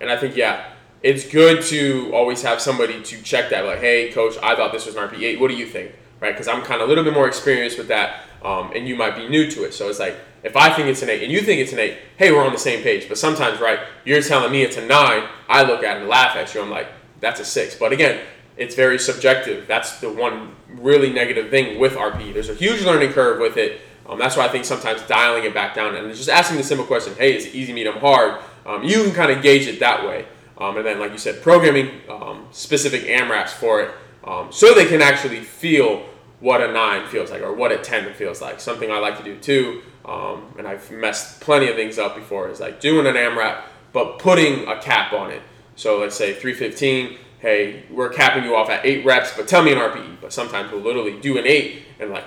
and 0.00 0.10
I 0.10 0.16
think 0.16 0.34
yeah, 0.34 0.72
it's 1.04 1.28
good 1.28 1.62
to 1.66 2.10
always 2.12 2.42
have 2.42 2.60
somebody 2.60 3.00
to 3.00 3.22
check 3.22 3.50
that. 3.50 3.64
Like, 3.64 3.78
hey, 3.78 4.10
coach, 4.10 4.34
I 4.42 4.56
thought 4.56 4.72
this 4.72 4.86
was 4.86 4.96
an 4.96 5.08
RP8. 5.08 5.38
What 5.38 5.48
do 5.48 5.56
you 5.56 5.66
think? 5.66 5.92
right? 6.24 6.32
Because 6.32 6.48
I'm 6.48 6.62
kind 6.62 6.80
of 6.80 6.86
a 6.86 6.88
little 6.88 7.04
bit 7.04 7.12
more 7.12 7.26
experienced 7.26 7.76
with 7.76 7.88
that, 7.88 8.24
um, 8.42 8.72
and 8.74 8.88
you 8.88 8.96
might 8.96 9.14
be 9.14 9.28
new 9.28 9.50
to 9.50 9.64
it. 9.64 9.74
So 9.74 9.88
it's 9.90 9.98
like 9.98 10.16
if 10.42 10.56
I 10.56 10.70
think 10.70 10.88
it's 10.88 11.02
an 11.02 11.10
eight 11.10 11.22
and 11.22 11.30
you 11.30 11.40
think 11.40 11.60
it's 11.60 11.72
an 11.72 11.78
eight, 11.78 11.98
hey, 12.16 12.32
we're 12.32 12.44
on 12.44 12.52
the 12.52 12.58
same 12.58 12.82
page. 12.82 13.08
But 13.08 13.18
sometimes, 13.18 13.60
right, 13.60 13.80
you're 14.04 14.22
telling 14.22 14.50
me 14.50 14.62
it's 14.62 14.78
a 14.78 14.86
nine. 14.86 15.28
I 15.48 15.62
look 15.62 15.84
at 15.84 15.96
it 15.96 16.00
and 16.00 16.08
laugh 16.08 16.34
at 16.36 16.54
you. 16.54 16.62
I'm 16.62 16.70
like, 16.70 16.88
that's 17.20 17.40
a 17.40 17.44
six. 17.44 17.74
But 17.74 17.92
again, 17.92 18.20
it's 18.56 18.74
very 18.74 18.98
subjective. 18.98 19.66
That's 19.66 20.00
the 20.00 20.10
one 20.10 20.54
really 20.68 21.12
negative 21.12 21.50
thing 21.50 21.78
with 21.78 21.94
RP. 21.94 22.32
There's 22.32 22.48
a 22.48 22.54
huge 22.54 22.82
learning 22.82 23.12
curve 23.12 23.38
with 23.40 23.58
it. 23.58 23.80
Um, 24.06 24.18
that's 24.18 24.36
why 24.36 24.44
I 24.44 24.48
think 24.48 24.64
sometimes 24.64 25.02
dialing 25.02 25.44
it 25.44 25.54
back 25.54 25.74
down 25.74 25.94
and 25.94 26.14
just 26.14 26.28
asking 26.28 26.58
the 26.58 26.62
simple 26.62 26.86
question, 26.86 27.14
hey, 27.14 27.36
is 27.36 27.46
it 27.46 27.54
easy, 27.54 27.72
medium, 27.72 27.96
hard? 27.96 28.40
Um, 28.66 28.82
you 28.82 29.02
can 29.02 29.12
kind 29.12 29.30
of 29.30 29.42
gauge 29.42 29.66
it 29.66 29.80
that 29.80 30.06
way. 30.06 30.26
Um, 30.58 30.76
and 30.76 30.86
then, 30.86 31.00
like 31.00 31.12
you 31.12 31.18
said, 31.18 31.42
programming 31.42 32.00
um, 32.08 32.46
specific 32.52 33.02
AMRAPs 33.02 33.50
for 33.50 33.82
it 33.82 33.90
um, 34.24 34.50
so 34.50 34.74
they 34.74 34.86
can 34.86 35.02
actually 35.02 35.40
feel 35.40 36.06
what 36.40 36.62
a 36.62 36.72
nine 36.72 37.06
feels 37.08 37.30
like 37.30 37.42
or 37.42 37.52
what 37.52 37.72
a 37.72 37.78
10 37.78 38.14
feels 38.14 38.40
like. 38.40 38.58
Something 38.58 38.90
I 38.90 38.98
like 38.98 39.18
to 39.18 39.24
do 39.24 39.38
too, 39.38 39.82
um, 40.04 40.54
and 40.58 40.66
I've 40.66 40.90
messed 40.90 41.40
plenty 41.40 41.68
of 41.68 41.76
things 41.76 41.98
up 41.98 42.14
before, 42.16 42.48
is 42.48 42.60
like 42.60 42.80
doing 42.80 43.06
an 43.06 43.14
AMRAP, 43.14 43.62
but 43.92 44.18
putting 44.18 44.66
a 44.66 44.80
cap 44.80 45.12
on 45.12 45.30
it. 45.30 45.42
So 45.76 46.00
let's 46.00 46.16
say 46.16 46.32
315, 46.32 47.18
hey, 47.40 47.84
we're 47.90 48.08
capping 48.08 48.44
you 48.44 48.56
off 48.56 48.70
at 48.70 48.84
eight 48.84 49.04
reps, 49.04 49.36
but 49.36 49.46
tell 49.46 49.62
me 49.62 49.72
an 49.72 49.78
RPE. 49.78 50.16
But 50.20 50.32
sometimes 50.32 50.72
we'll 50.72 50.80
literally 50.80 51.20
do 51.20 51.38
an 51.38 51.46
eight 51.46 51.82
and 52.00 52.10
like, 52.10 52.24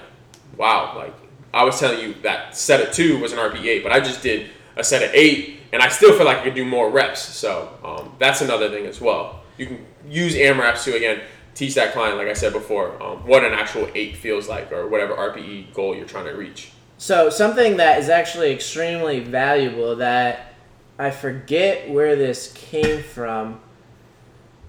wow, 0.55 0.95
like 0.95 1.13
I 1.53 1.63
was 1.63 1.79
telling 1.79 1.99
you 1.99 2.13
that 2.21 2.55
set 2.55 2.81
of 2.81 2.93
two 2.93 3.19
was 3.19 3.33
an 3.33 3.39
RPE 3.39 3.65
eight, 3.65 3.83
but 3.83 3.91
I 3.91 3.99
just 3.99 4.21
did 4.21 4.51
a 4.77 4.83
set 4.83 5.03
of 5.03 5.13
eight 5.13 5.57
and 5.73 5.81
I 5.81 5.89
still 5.89 6.15
feel 6.15 6.25
like 6.25 6.39
I 6.39 6.43
could 6.43 6.55
do 6.55 6.65
more 6.65 6.89
reps. 6.89 7.21
So 7.21 7.77
um, 7.83 8.13
that's 8.19 8.41
another 8.41 8.69
thing 8.69 8.85
as 8.85 9.01
well. 9.01 9.41
You 9.57 9.67
can 9.67 9.85
use 10.07 10.35
AMRAPs 10.35 10.83
to, 10.85 10.95
again, 10.95 11.21
teach 11.55 11.75
that 11.75 11.93
client, 11.93 12.17
like 12.17 12.27
I 12.27 12.33
said 12.33 12.53
before, 12.53 13.01
um, 13.01 13.25
what 13.27 13.43
an 13.43 13.53
actual 13.53 13.89
eight 13.95 14.15
feels 14.15 14.47
like 14.47 14.71
or 14.71 14.87
whatever 14.87 15.15
RPE 15.15 15.73
goal 15.73 15.95
you're 15.95 16.05
trying 16.05 16.25
to 16.25 16.33
reach. 16.33 16.71
So 16.97 17.29
something 17.29 17.77
that 17.77 17.99
is 17.99 18.09
actually 18.09 18.51
extremely 18.51 19.19
valuable 19.19 19.95
that 19.97 20.53
I 20.97 21.11
forget 21.11 21.89
where 21.89 22.15
this 22.15 22.51
came 22.53 23.03
from. 23.03 23.59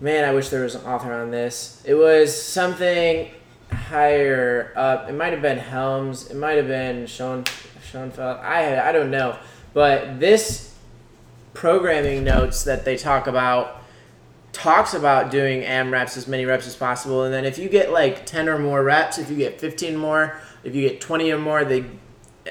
Man, 0.00 0.24
I 0.24 0.32
wish 0.32 0.48
there 0.48 0.62
was 0.62 0.74
an 0.74 0.84
author 0.84 1.12
on 1.12 1.30
this. 1.30 1.82
It 1.86 1.94
was 1.94 2.40
something 2.40 3.30
higher 3.70 4.72
up. 4.76 5.08
It 5.08 5.14
might 5.14 5.32
have 5.32 5.42
been 5.42 5.58
Helms. 5.58 6.30
It 6.30 6.36
might 6.36 6.56
have 6.56 6.68
been 6.68 7.06
Schoen, 7.06 7.44
Schoenfeld. 7.82 8.38
I 8.38 8.88
I 8.88 8.92
don't 8.92 9.10
know. 9.10 9.38
But 9.78 10.18
this 10.18 10.74
programming 11.54 12.24
notes 12.24 12.64
that 12.64 12.84
they 12.84 12.96
talk 12.96 13.28
about 13.28 13.80
talks 14.50 14.92
about 14.92 15.30
doing 15.30 15.62
AMRAPs 15.62 16.16
as 16.16 16.26
many 16.26 16.44
reps 16.44 16.66
as 16.66 16.74
possible. 16.74 17.22
And 17.22 17.32
then 17.32 17.44
if 17.44 17.58
you 17.58 17.68
get 17.68 17.92
like 17.92 18.26
10 18.26 18.48
or 18.48 18.58
more 18.58 18.82
reps, 18.82 19.18
if 19.18 19.30
you 19.30 19.36
get 19.36 19.60
15 19.60 19.96
more, 19.96 20.36
if 20.64 20.74
you 20.74 20.88
get 20.88 21.00
20 21.00 21.30
or 21.30 21.38
more, 21.38 21.64
they 21.64 21.84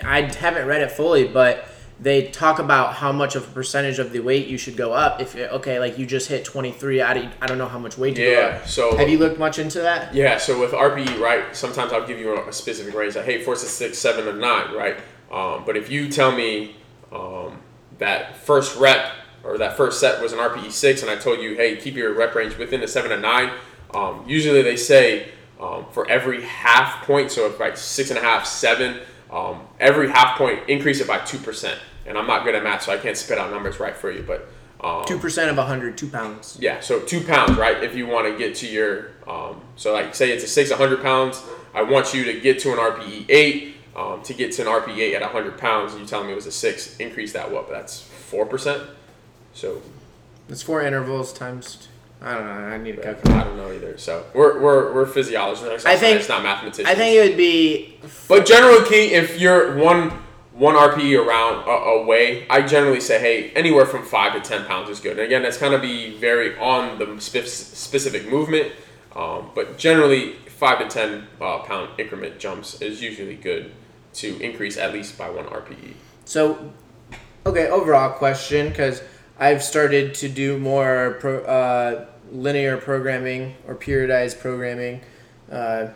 I 0.02 0.22
haven't 0.22 0.68
read 0.68 0.82
it 0.82 0.90
fully, 0.90 1.28
but 1.28 1.66
they 2.00 2.30
talk 2.30 2.60
about 2.60 2.94
how 2.94 3.12
much 3.12 3.36
of 3.36 3.46
a 3.46 3.52
percentage 3.52 4.00
of 4.00 4.13
the 4.13 4.22
weight 4.22 4.48
you 4.48 4.58
should 4.58 4.78
go 4.78 4.94
up 4.94 5.20
if 5.20 5.36
okay 5.36 5.80
like 5.80 5.98
you 5.98 6.06
just 6.06 6.30
hit 6.30 6.46
23 6.46 7.02
I, 7.02 7.13
don't- 7.13 7.34
I 7.42 7.46
don't 7.48 7.58
know 7.58 7.68
how 7.68 7.80
much 7.80 7.98
weight 7.98 8.16
to 8.16 8.24
go 8.24 8.32
Yeah, 8.32 8.40
up. 8.62 8.68
so 8.70 8.96
have 8.96 9.10
you 9.10 9.18
looked 9.18 9.38
much 9.38 9.60
into 9.60 9.82
that 9.82 10.16
Yeah, 10.16 10.38
so 10.38 10.58
with 10.62 10.72
RPE, 10.72 11.20
right, 11.20 11.54
sometimes 11.54 11.92
I'll 11.92 12.08
give 12.08 12.20
you 12.20 12.40
a 12.48 12.54
specific 12.54 12.94
range, 12.96 13.18
like, 13.18 13.26
hey, 13.26 13.44
four 13.44 13.56
to 13.56 13.60
six, 13.66 13.98
seven, 13.98 14.30
and 14.30 14.40
nine, 14.40 14.74
right? 14.74 14.96
Um, 15.30 15.63
but 15.66 15.76
if 15.76 15.92
you 15.92 16.08
tell 16.08 16.32
me 16.32 16.77
um, 17.12 17.60
that 17.98 18.38
first 18.38 18.78
rep 18.78 19.12
or 19.43 19.58
that 19.58 19.78
first 19.78 20.00
set 20.00 20.22
was 20.22 20.34
an 20.34 20.39
RPE 20.39 20.72
six, 20.72 21.02
and 21.02 21.12
I 21.12 21.15
told 21.15 21.39
you, 21.39 21.56
hey, 21.56 21.78
keep 21.78 21.96
your 21.96 22.13
rep 22.13 22.36
range 22.36 22.58
within 22.58 22.82
the 22.82 22.88
seven 22.88 23.12
and 23.12 23.22
nine, 23.22 23.52
um, 23.93 24.24
usually 24.28 24.62
they 24.62 24.76
say 24.76 25.30
um, 25.60 25.86
for 25.91 26.10
every 26.10 26.43
half 26.43 27.06
point, 27.06 27.32
so 27.32 27.48
if 27.48 27.60
like 27.60 27.78
six 27.78 28.10
and 28.10 28.20
a 28.20 28.22
half, 28.22 28.46
seven, 28.46 29.00
um, 29.32 29.62
every 29.80 30.10
half 30.10 30.38
point 30.38 30.67
increase 30.67 31.00
it 31.00 31.08
by 31.08 31.20
two 31.20 31.38
percent. 31.38 31.80
And 32.06 32.17
I'm 32.17 32.28
not 32.28 32.46
good 32.46 32.56
at 32.56 32.63
math, 32.63 32.84
so 32.84 32.93
I 32.93 32.98
can't 32.98 33.17
spit 33.17 33.38
out 33.38 33.52
numbers 33.52 33.80
right 33.80 33.96
for 33.96 34.10
you, 34.10 34.24
but 34.26 34.48
um, 34.80 35.04
2% 35.06 35.50
of 35.50 35.58
100 35.58 35.98
2 35.98 36.08
pounds 36.08 36.58
yeah, 36.62 36.80
so 36.80 37.00
two 37.00 37.22
pounds, 37.22 37.58
right? 37.58 37.84
If 37.84 37.96
you 37.96 38.06
want 38.06 38.32
to 38.32 38.38
get 38.38 38.56
to 38.58 38.67
your, 38.67 39.08
um, 39.28 39.62
so 39.76 39.91
like 39.91 40.13
say 40.13 40.30
it's 40.32 40.43
a 40.43 40.48
six, 40.48 40.70
100 40.70 41.02
pounds, 41.02 41.43
I 41.74 41.82
want 41.82 42.13
you 42.13 42.24
to 42.26 42.39
get 42.39 42.60
to 42.60 42.72
an 42.74 42.78
RPE 42.78 43.26
eight. 43.30 43.77
Um, 43.98 44.22
to 44.22 44.34
get 44.36 44.52
to 44.54 44.62
an 44.62 44.68
RPE 44.68 45.00
eight 45.00 45.16
at 45.16 45.24
100 45.24 45.58
pounds, 45.58 45.94
and 45.94 46.02
you 46.02 46.08
telling 46.08 46.28
me 46.28 46.34
it 46.34 46.36
was 46.36 46.46
a 46.46 46.52
six, 46.52 46.98
increase 46.98 47.34
that 47.34 47.52
what? 47.52 47.68
That's 47.68 48.00
four 48.00 48.46
percent. 48.46 48.84
So 49.54 49.82
it's 50.50 50.62
four 50.62 50.84
intervals 50.84 51.34
times 51.34 51.88
I 52.22 52.34
don't 52.36 52.46
know 52.46 52.52
I 52.52 52.78
need 52.78 52.98
to 52.98 53.10
I 53.10 53.44
don't 53.44 53.58
know 53.58 53.72
either. 53.72 53.98
So 53.98 54.26
we're 54.36 54.62
we're, 54.62 54.94
we're 54.94 55.06
physiologists. 55.08 55.86
I 55.86 55.96
think- 55.96 56.20
it's 56.20 56.30
not 56.30 56.44
mathematicians. 56.44 56.88
I 56.88 56.94
think 56.94 57.16
it 57.16 57.28
would 57.30 57.38
be 57.38 58.00
But 58.28 58.46
generally, 58.46 58.88
key 58.88 59.14
if 59.14 59.40
you're 59.40 59.76
one 59.78 60.12
one 60.54 60.76
RPE 60.76 61.24
around 61.24 61.68
uh, 61.68 62.02
away, 62.02 62.48
I 62.50 62.62
generally 62.62 63.00
say, 63.00 63.20
hey, 63.20 63.50
anywhere 63.52 63.86
from 63.88 64.04
five 64.04 64.34
to 64.34 64.48
ten 64.48 64.66
pounds 64.66 64.90
is 64.90 65.00
good. 65.00 65.14
And 65.14 65.22
again, 65.22 65.42
that's 65.42 65.58
gonna 65.58 65.80
be 65.80 66.18
very 66.18 66.58
on 66.60 67.00
the 67.00 67.20
specific 67.20 68.30
movement, 68.30 68.74
um, 69.16 69.50
but 69.56 69.78
generally 69.78 70.34
five 70.48 70.80
to 70.80 70.88
ten 70.88 71.28
uh, 71.42 71.60
pound 71.60 72.00
increment 72.00 72.40
jumps 72.40 72.80
is 72.80 73.02
usually 73.02 73.36
good 73.36 73.72
to 74.17 74.39
increase 74.39 74.77
at 74.77 74.93
least 74.93 75.17
by 75.17 75.30
one. 75.30 75.45
RPE. 75.45 75.93
So, 76.25 76.73
okay, 77.45 77.69
overall 77.69 78.12
question 78.12 78.69
because 78.69 79.01
I've 79.39 79.63
started 79.63 80.13
to 80.15 80.30
do 80.30 80.58
more 80.58 81.17
pro, 81.19 81.43
uh, 81.43 82.06
linear 82.32 82.77
programming 82.77 83.56
or 83.67 83.75
periodized 83.75 84.39
programming. 84.39 85.01
Uh, 85.51 85.88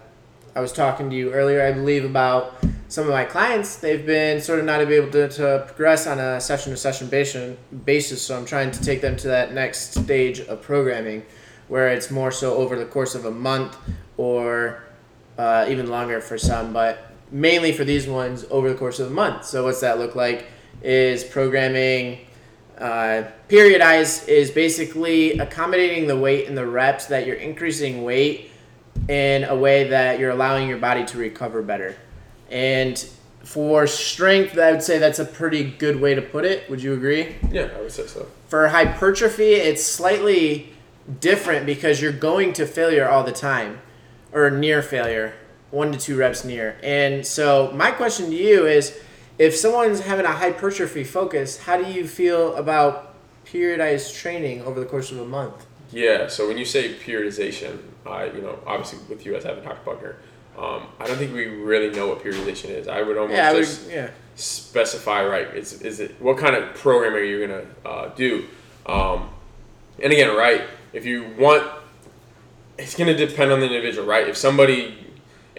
I 0.55 0.59
was 0.59 0.73
talking 0.73 1.09
to 1.09 1.15
you 1.15 1.31
earlier, 1.31 1.61
I 1.61 1.71
believe, 1.71 2.05
about 2.05 2.55
some 2.87 3.05
of 3.05 3.11
my 3.11 3.23
clients. 3.23 3.77
They've 3.77 4.05
been 4.05 4.41
sort 4.41 4.59
of 4.59 4.65
not 4.65 4.81
able 4.81 5.09
to, 5.11 5.29
to 5.29 5.63
progress 5.65 6.07
on 6.07 6.19
a 6.19 6.41
session 6.41 6.71
to 6.71 6.77
session 6.77 7.07
basis, 7.85 8.21
so 8.21 8.37
I'm 8.37 8.45
trying 8.45 8.71
to 8.71 8.81
take 8.83 9.01
them 9.01 9.15
to 9.17 9.27
that 9.29 9.53
next 9.53 9.93
stage 9.93 10.41
of 10.41 10.61
programming 10.61 11.25
where 11.69 11.87
it's 11.87 12.11
more 12.11 12.31
so 12.31 12.55
over 12.55 12.77
the 12.77 12.85
course 12.85 13.15
of 13.15 13.23
a 13.23 13.31
month 13.31 13.77
or 14.17 14.83
uh, 15.37 15.65
even 15.69 15.89
longer 15.89 16.19
for 16.19 16.37
some, 16.37 16.73
but 16.73 17.10
mainly 17.31 17.71
for 17.71 17.83
these 17.83 18.07
ones 18.07 18.45
over 18.51 18.69
the 18.69 18.75
course 18.75 18.99
of 18.99 19.07
a 19.07 19.13
month. 19.13 19.45
So 19.45 19.63
what's 19.63 19.81
that 19.81 19.97
look 19.97 20.15
like? 20.15 20.47
Is 20.83 21.23
programming 21.23 22.25
uh, 22.77 23.23
periodized 23.47 24.27
is 24.27 24.49
basically 24.49 25.37
accommodating 25.37 26.07
the 26.07 26.17
weight 26.17 26.47
and 26.47 26.57
the 26.57 26.65
reps 26.65 27.05
that 27.05 27.27
you're 27.27 27.35
increasing 27.35 28.03
weight 28.03 28.49
in 29.07 29.43
a 29.43 29.55
way 29.55 29.87
that 29.89 30.19
you're 30.19 30.31
allowing 30.31 30.67
your 30.67 30.79
body 30.79 31.05
to 31.05 31.17
recover 31.17 31.61
better. 31.61 31.95
And 32.49 32.97
for 33.43 33.87
strength, 33.87 34.57
I 34.57 34.71
would 34.71 34.81
say 34.81 34.97
that's 34.97 35.19
a 35.19 35.25
pretty 35.25 35.63
good 35.63 35.99
way 36.01 36.15
to 36.15 36.21
put 36.21 36.43
it. 36.43 36.69
Would 36.69 36.81
you 36.81 36.93
agree? 36.93 37.35
Yeah, 37.51 37.69
I 37.75 37.81
would 37.81 37.91
say 37.91 38.07
so. 38.07 38.27
For 38.47 38.67
hypertrophy, 38.67 39.53
it's 39.53 39.85
slightly 39.85 40.73
different 41.19 41.65
because 41.65 42.01
you're 42.01 42.11
going 42.11 42.53
to 42.53 42.65
failure 42.65 43.07
all 43.07 43.23
the 43.23 43.31
time 43.31 43.79
or 44.31 44.49
near 44.49 44.81
failure, 44.81 45.33
one 45.71 45.91
to 45.91 45.97
two 45.97 46.17
reps 46.17 46.43
near. 46.43 46.77
And 46.83 47.25
so, 47.25 47.71
my 47.73 47.91
question 47.91 48.29
to 48.29 48.35
you 48.35 48.67
is 48.67 48.97
if 49.39 49.55
someone's 49.55 50.01
having 50.01 50.25
a 50.25 50.31
hypertrophy 50.31 51.03
focus, 51.03 51.57
how 51.59 51.81
do 51.81 51.91
you 51.91 52.07
feel 52.07 52.55
about 52.55 53.15
periodized 53.45 54.15
training 54.15 54.61
over 54.63 54.79
the 54.79 54.85
course 54.85 55.11
of 55.11 55.19
a 55.19 55.25
month? 55.25 55.65
Yeah, 55.91 56.27
so 56.27 56.47
when 56.47 56.57
you 56.57 56.65
say 56.65 56.93
periodization, 56.93 57.79
I 58.05 58.25
you 58.25 58.41
know 58.41 58.59
obviously 58.65 58.99
with 59.09 59.25
you 59.25 59.35
as 59.35 59.43
having 59.43 59.63
talked 59.63 59.85
about 59.85 59.99
here, 59.99 60.17
um, 60.57 60.83
I 60.99 61.07
don't 61.07 61.17
think 61.17 61.33
we 61.33 61.45
really 61.45 61.89
know 61.95 62.07
what 62.07 62.23
periodization 62.23 62.69
is. 62.69 62.87
I 62.87 63.01
would 63.01 63.17
almost 63.17 63.35
Yeah, 63.35 63.49
I 63.49 63.53
would, 63.53 63.69
yeah. 63.89 64.09
specify 64.35 65.25
right. 65.25 65.47
Is 65.55 65.81
is 65.81 65.99
it 65.99 66.21
what 66.21 66.37
kind 66.37 66.55
of 66.55 66.73
program 66.75 67.13
are 67.13 67.23
you 67.23 67.45
gonna 67.47 67.65
uh, 67.85 68.09
do? 68.09 68.45
Um, 68.85 69.29
and 70.01 70.11
again, 70.11 70.35
right, 70.35 70.61
if 70.93 71.05
you 71.05 71.33
want, 71.37 71.67
it's 72.77 72.95
gonna 72.95 73.15
depend 73.15 73.51
on 73.51 73.59
the 73.59 73.67
individual, 73.67 74.07
right? 74.07 74.27
If 74.27 74.37
somebody 74.37 74.97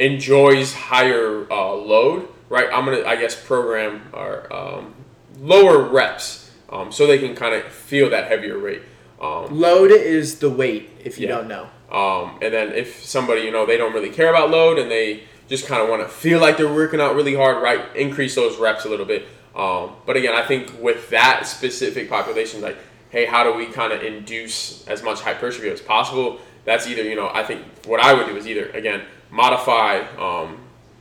enjoys 0.03 0.75
higher 0.75 1.47
uh, 1.51 1.73
load, 1.75 2.29
right, 2.49 2.69
I'm 2.73 2.85
gonna 2.85 3.05
I 3.07 3.17
guess 3.17 3.35
program 3.41 4.03
our 4.13 4.53
um, 4.53 4.95
lower 5.41 5.83
reps 5.83 6.51
um, 6.71 6.91
so 6.93 7.07
they 7.07 7.19
can 7.19 7.35
kind 7.35 7.55
of 7.55 7.65
feel 7.65 8.11
that 8.11 8.29
heavier 8.29 8.59
rate. 8.59 8.83
Um, 9.21 9.47
Load 9.61 9.93
is 9.93 10.39
the 10.41 10.51
weight, 10.51 10.91
if 11.05 11.19
you 11.19 11.29
Yeah. 11.29 11.37
don't 11.37 11.49
know. 11.49 11.67
um, 11.97 12.39
and 12.43 12.53
then 12.53 12.73
if 12.73 13.05
somebody, 13.05 13.43
you 13.43 13.51
know, 13.53 13.65
they 13.67 13.77
don't 13.77 13.93
really 13.93 14.11
care 14.11 14.31
about 14.31 14.51
load 14.51 14.79
and 14.79 14.91
they 14.91 15.23
just 15.49 15.67
kind 15.69 15.81
of 15.83 15.89
want 15.89 16.03
to 16.03 16.09
feel 16.09 16.41
like 16.41 16.57
they're 16.57 16.73
working 16.73 17.01
out 17.01 17.15
really 17.15 17.35
hard, 17.35 17.63
right? 17.63 17.81
Increase 17.95 18.35
those 18.35 18.57
reps 18.59 18.85
a 18.85 18.89
little 18.89 19.07
bit. 19.07 19.27
Um, 19.55 19.91
but 20.07 20.17
again, 20.17 20.35
I 20.35 20.43
think 20.43 20.73
with 20.81 21.11
that 21.11 21.47
specific 21.47 22.09
population, 22.09 22.63
like, 22.63 22.79
hey, 23.11 23.27
how 23.27 23.45
do 23.45 23.53
we 23.53 23.67
kind 23.67 23.93
of 23.93 24.03
induce 24.03 24.85
as 24.89 25.03
much 25.03 25.21
hypertrophy 25.21 25.69
as 25.69 25.81
possible? 25.83 26.41
That's 26.65 26.87
either, 26.89 27.03
you 27.03 27.15
know, 27.15 27.31
I 27.33 27.45
think 27.45 27.63
what 27.87 28.01
I 28.01 28.15
would 28.15 28.27
do 28.27 28.37
is 28.37 28.47
either, 28.49 28.71
again, 28.71 29.03
modify, 29.33 30.01
um, 30.19 30.59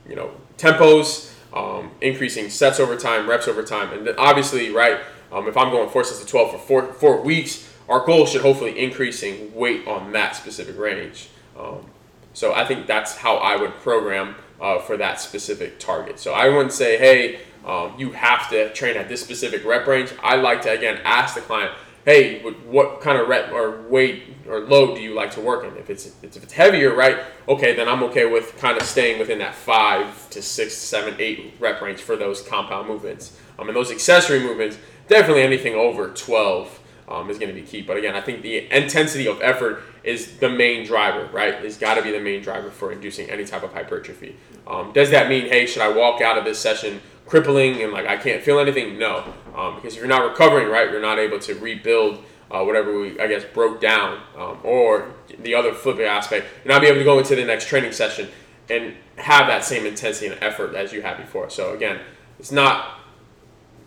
you 0.08 0.16
know, 0.16 0.32
tempos, 0.56 1.32
um, 1.52 1.90
increasing 2.00 2.50
sets 2.50 2.80
over 2.80 2.96
time, 2.96 3.28
reps 3.28 3.46
over 3.46 3.62
time. 3.62 3.92
And 3.92 4.06
then 4.06 4.14
obviously, 4.18 4.70
right, 4.70 4.98
um, 5.30 5.46
if 5.46 5.56
I'm 5.56 5.70
going 5.70 5.88
four 5.90 6.02
sets 6.02 6.20
to 6.20 6.26
12 6.26 6.52
for 6.52 6.58
four, 6.58 6.92
four 6.94 7.22
weeks, 7.22 7.68
our 7.88 8.04
goal 8.04 8.26
should 8.26 8.42
hopefully 8.42 8.78
increasing 8.78 9.54
weight 9.54 9.86
on 9.86 10.12
that 10.12 10.34
specific 10.34 10.78
range. 10.78 11.28
Um, 11.58 11.84
so 12.32 12.54
I 12.54 12.64
think 12.64 12.86
that's 12.86 13.16
how 13.16 13.36
I 13.36 13.56
would 13.56 13.72
program 13.80 14.34
uh, 14.60 14.78
for 14.78 14.96
that 14.96 15.20
specific 15.20 15.78
target. 15.78 16.18
So 16.18 16.32
I 16.32 16.48
wouldn't 16.48 16.72
say, 16.72 16.96
hey, 16.96 17.40
um, 17.66 17.94
you 17.98 18.12
have 18.12 18.48
to 18.50 18.72
train 18.72 18.96
at 18.96 19.08
this 19.08 19.20
specific 19.20 19.64
rep 19.64 19.86
range. 19.86 20.12
I 20.22 20.36
like 20.36 20.62
to 20.62 20.70
again 20.70 21.00
ask 21.04 21.34
the 21.34 21.42
client, 21.42 21.72
hey, 22.04 22.40
what- 22.42 23.00
kind 23.00 23.18
of 23.18 23.28
rep 23.28 23.52
or 23.52 23.82
weight 23.88 24.24
or 24.48 24.60
load 24.60 24.94
do 24.96 25.00
you 25.00 25.14
like 25.14 25.30
to 25.32 25.40
work 25.40 25.64
in? 25.64 25.76
If 25.76 25.90
it's 25.90 26.06
if 26.22 26.36
it's 26.42 26.52
heavier, 26.52 26.94
right? 26.94 27.18
Okay, 27.48 27.74
then 27.74 27.88
I'm 27.88 28.02
okay 28.04 28.26
with 28.26 28.56
kind 28.58 28.76
of 28.76 28.84
staying 28.84 29.18
within 29.18 29.38
that 29.38 29.54
five 29.54 30.28
to 30.30 30.42
six, 30.42 30.74
seven, 30.74 31.14
eight 31.18 31.54
rep 31.60 31.80
range 31.80 32.00
for 32.00 32.16
those 32.16 32.42
compound 32.42 32.88
movements. 32.88 33.36
Um, 33.58 33.68
and 33.68 33.76
those 33.76 33.90
accessory 33.90 34.40
movements, 34.40 34.78
definitely 35.08 35.42
anything 35.42 35.74
over 35.74 36.08
12 36.08 36.80
um, 37.08 37.30
is 37.30 37.38
going 37.38 37.54
to 37.54 37.60
be 37.60 37.66
key. 37.66 37.82
But 37.82 37.96
again, 37.96 38.14
I 38.14 38.20
think 38.20 38.42
the 38.42 38.70
intensity 38.74 39.26
of 39.28 39.40
effort 39.42 39.82
is 40.02 40.38
the 40.38 40.48
main 40.48 40.86
driver, 40.86 41.28
right? 41.32 41.54
It's 41.64 41.76
got 41.76 41.94
to 41.94 42.02
be 42.02 42.10
the 42.10 42.20
main 42.20 42.42
driver 42.42 42.70
for 42.70 42.90
inducing 42.92 43.30
any 43.30 43.44
type 43.44 43.62
of 43.62 43.72
hypertrophy. 43.72 44.36
Um, 44.66 44.92
does 44.92 45.10
that 45.10 45.28
mean, 45.28 45.46
hey, 45.46 45.66
should 45.66 45.82
I 45.82 45.88
walk 45.88 46.20
out 46.20 46.38
of 46.38 46.44
this 46.44 46.58
session 46.58 47.00
crippling 47.32 47.80
and 47.82 47.94
like 47.94 48.06
I 48.06 48.18
can't 48.18 48.42
feel 48.42 48.58
anything? 48.58 48.98
No, 48.98 49.24
um, 49.56 49.76
because 49.76 49.94
if 49.94 50.00
you're 50.00 50.06
not 50.06 50.22
recovering, 50.28 50.68
right, 50.68 50.90
you're 50.90 51.00
not 51.00 51.18
able 51.18 51.38
to 51.38 51.54
rebuild 51.54 52.22
uh, 52.50 52.62
whatever 52.62 53.00
we, 53.00 53.18
I 53.18 53.26
guess, 53.26 53.42
broke 53.42 53.80
down. 53.80 54.20
Um, 54.36 54.58
or 54.62 55.14
the 55.38 55.54
other 55.54 55.72
flipping 55.72 56.04
aspect, 56.04 56.46
you're 56.62 56.74
not 56.74 56.82
be 56.82 56.88
able 56.88 56.98
to 56.98 57.04
go 57.04 57.18
into 57.18 57.34
the 57.34 57.46
next 57.46 57.68
training 57.68 57.92
session 57.92 58.28
and 58.68 58.94
have 59.16 59.46
that 59.46 59.64
same 59.64 59.86
intensity 59.86 60.26
and 60.26 60.42
effort 60.42 60.74
as 60.74 60.92
you 60.92 61.00
had 61.00 61.16
before. 61.16 61.48
So 61.48 61.72
again, 61.72 62.00
it's 62.38 62.52
not 62.52 62.98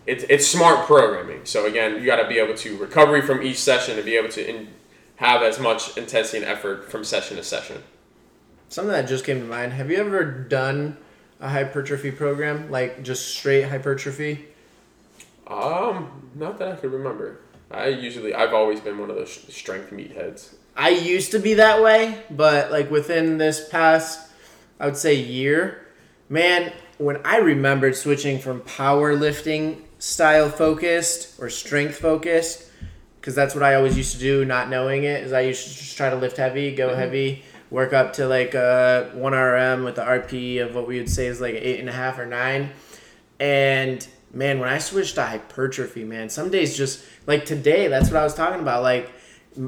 it's, 0.06 0.24
it's 0.28 0.46
smart 0.46 0.84
programming. 0.86 1.44
So 1.44 1.66
again, 1.66 2.00
you 2.00 2.06
got 2.06 2.20
to 2.20 2.28
be 2.28 2.40
able 2.40 2.54
to 2.54 2.76
recovery 2.78 3.22
from 3.22 3.42
each 3.44 3.58
session 3.58 3.94
and 3.96 4.04
be 4.04 4.16
able 4.16 4.30
to 4.30 4.48
in, 4.48 4.68
have 5.16 5.42
as 5.42 5.60
much 5.60 5.96
intensity 5.96 6.38
and 6.38 6.46
effort 6.46 6.90
from 6.90 7.04
session 7.04 7.36
to 7.36 7.44
session. 7.44 7.84
Something 8.68 8.92
that 8.92 9.06
just 9.06 9.24
came 9.24 9.38
to 9.38 9.46
mind. 9.46 9.72
Have 9.74 9.88
you 9.88 9.98
ever 9.98 10.24
done 10.24 10.96
a 11.40 11.48
hypertrophy 11.48 12.10
program, 12.10 12.70
like 12.70 13.02
just 13.02 13.28
straight 13.34 13.62
hypertrophy? 13.62 14.46
Um, 15.46 16.30
not 16.34 16.58
that 16.58 16.68
I 16.68 16.76
could 16.76 16.92
remember. 16.92 17.40
I 17.70 17.88
usually, 17.88 18.34
I've 18.34 18.54
always 18.54 18.80
been 18.80 18.98
one 18.98 19.10
of 19.10 19.16
those 19.16 19.32
strength 19.54 19.90
meatheads. 19.90 20.54
I 20.76 20.90
used 20.90 21.32
to 21.32 21.38
be 21.38 21.54
that 21.54 21.82
way, 21.82 22.22
but 22.30 22.70
like 22.70 22.90
within 22.90 23.38
this 23.38 23.68
past, 23.68 24.30
I 24.78 24.86
would 24.86 24.96
say 24.96 25.14
year, 25.14 25.86
man, 26.28 26.72
when 26.98 27.20
I 27.24 27.38
remembered 27.38 27.96
switching 27.96 28.38
from 28.38 28.60
powerlifting 28.60 29.80
style 29.98 30.50
focused 30.50 31.40
or 31.40 31.48
strength 31.50 31.98
focused, 31.98 32.70
because 33.20 33.34
that's 33.34 33.54
what 33.54 33.64
I 33.64 33.74
always 33.74 33.96
used 33.96 34.12
to 34.12 34.18
do, 34.20 34.44
not 34.44 34.68
knowing 34.68 35.04
it, 35.04 35.24
is 35.24 35.32
I 35.32 35.40
used 35.40 35.66
to 35.66 35.74
just 35.74 35.96
try 35.96 36.10
to 36.10 36.16
lift 36.16 36.36
heavy, 36.36 36.74
go 36.74 36.88
mm-hmm. 36.88 36.98
heavy, 36.98 37.44
work 37.70 37.92
up 37.92 38.14
to 38.14 38.26
like 38.26 38.54
a 38.54 39.10
one 39.14 39.32
RM 39.32 39.84
with 39.84 39.96
the 39.96 40.02
RP 40.02 40.64
of 40.64 40.74
what 40.74 40.86
we 40.86 40.98
would 40.98 41.10
say 41.10 41.26
is 41.26 41.40
like 41.40 41.54
eight 41.54 41.80
and 41.80 41.88
a 41.88 41.92
half 41.92 42.18
or 42.18 42.26
nine, 42.26 42.70
and 43.40 44.06
man, 44.32 44.60
when 44.60 44.68
I 44.68 44.78
switched 44.78 45.16
to 45.16 45.22
hypertrophy, 45.22 46.04
man, 46.04 46.28
some 46.28 46.50
days 46.50 46.76
just 46.76 47.04
like 47.26 47.44
today, 47.44 47.88
that's 47.88 48.10
what 48.10 48.20
I 48.20 48.24
was 48.24 48.34
talking 48.34 48.60
about. 48.60 48.82
Like 48.82 49.10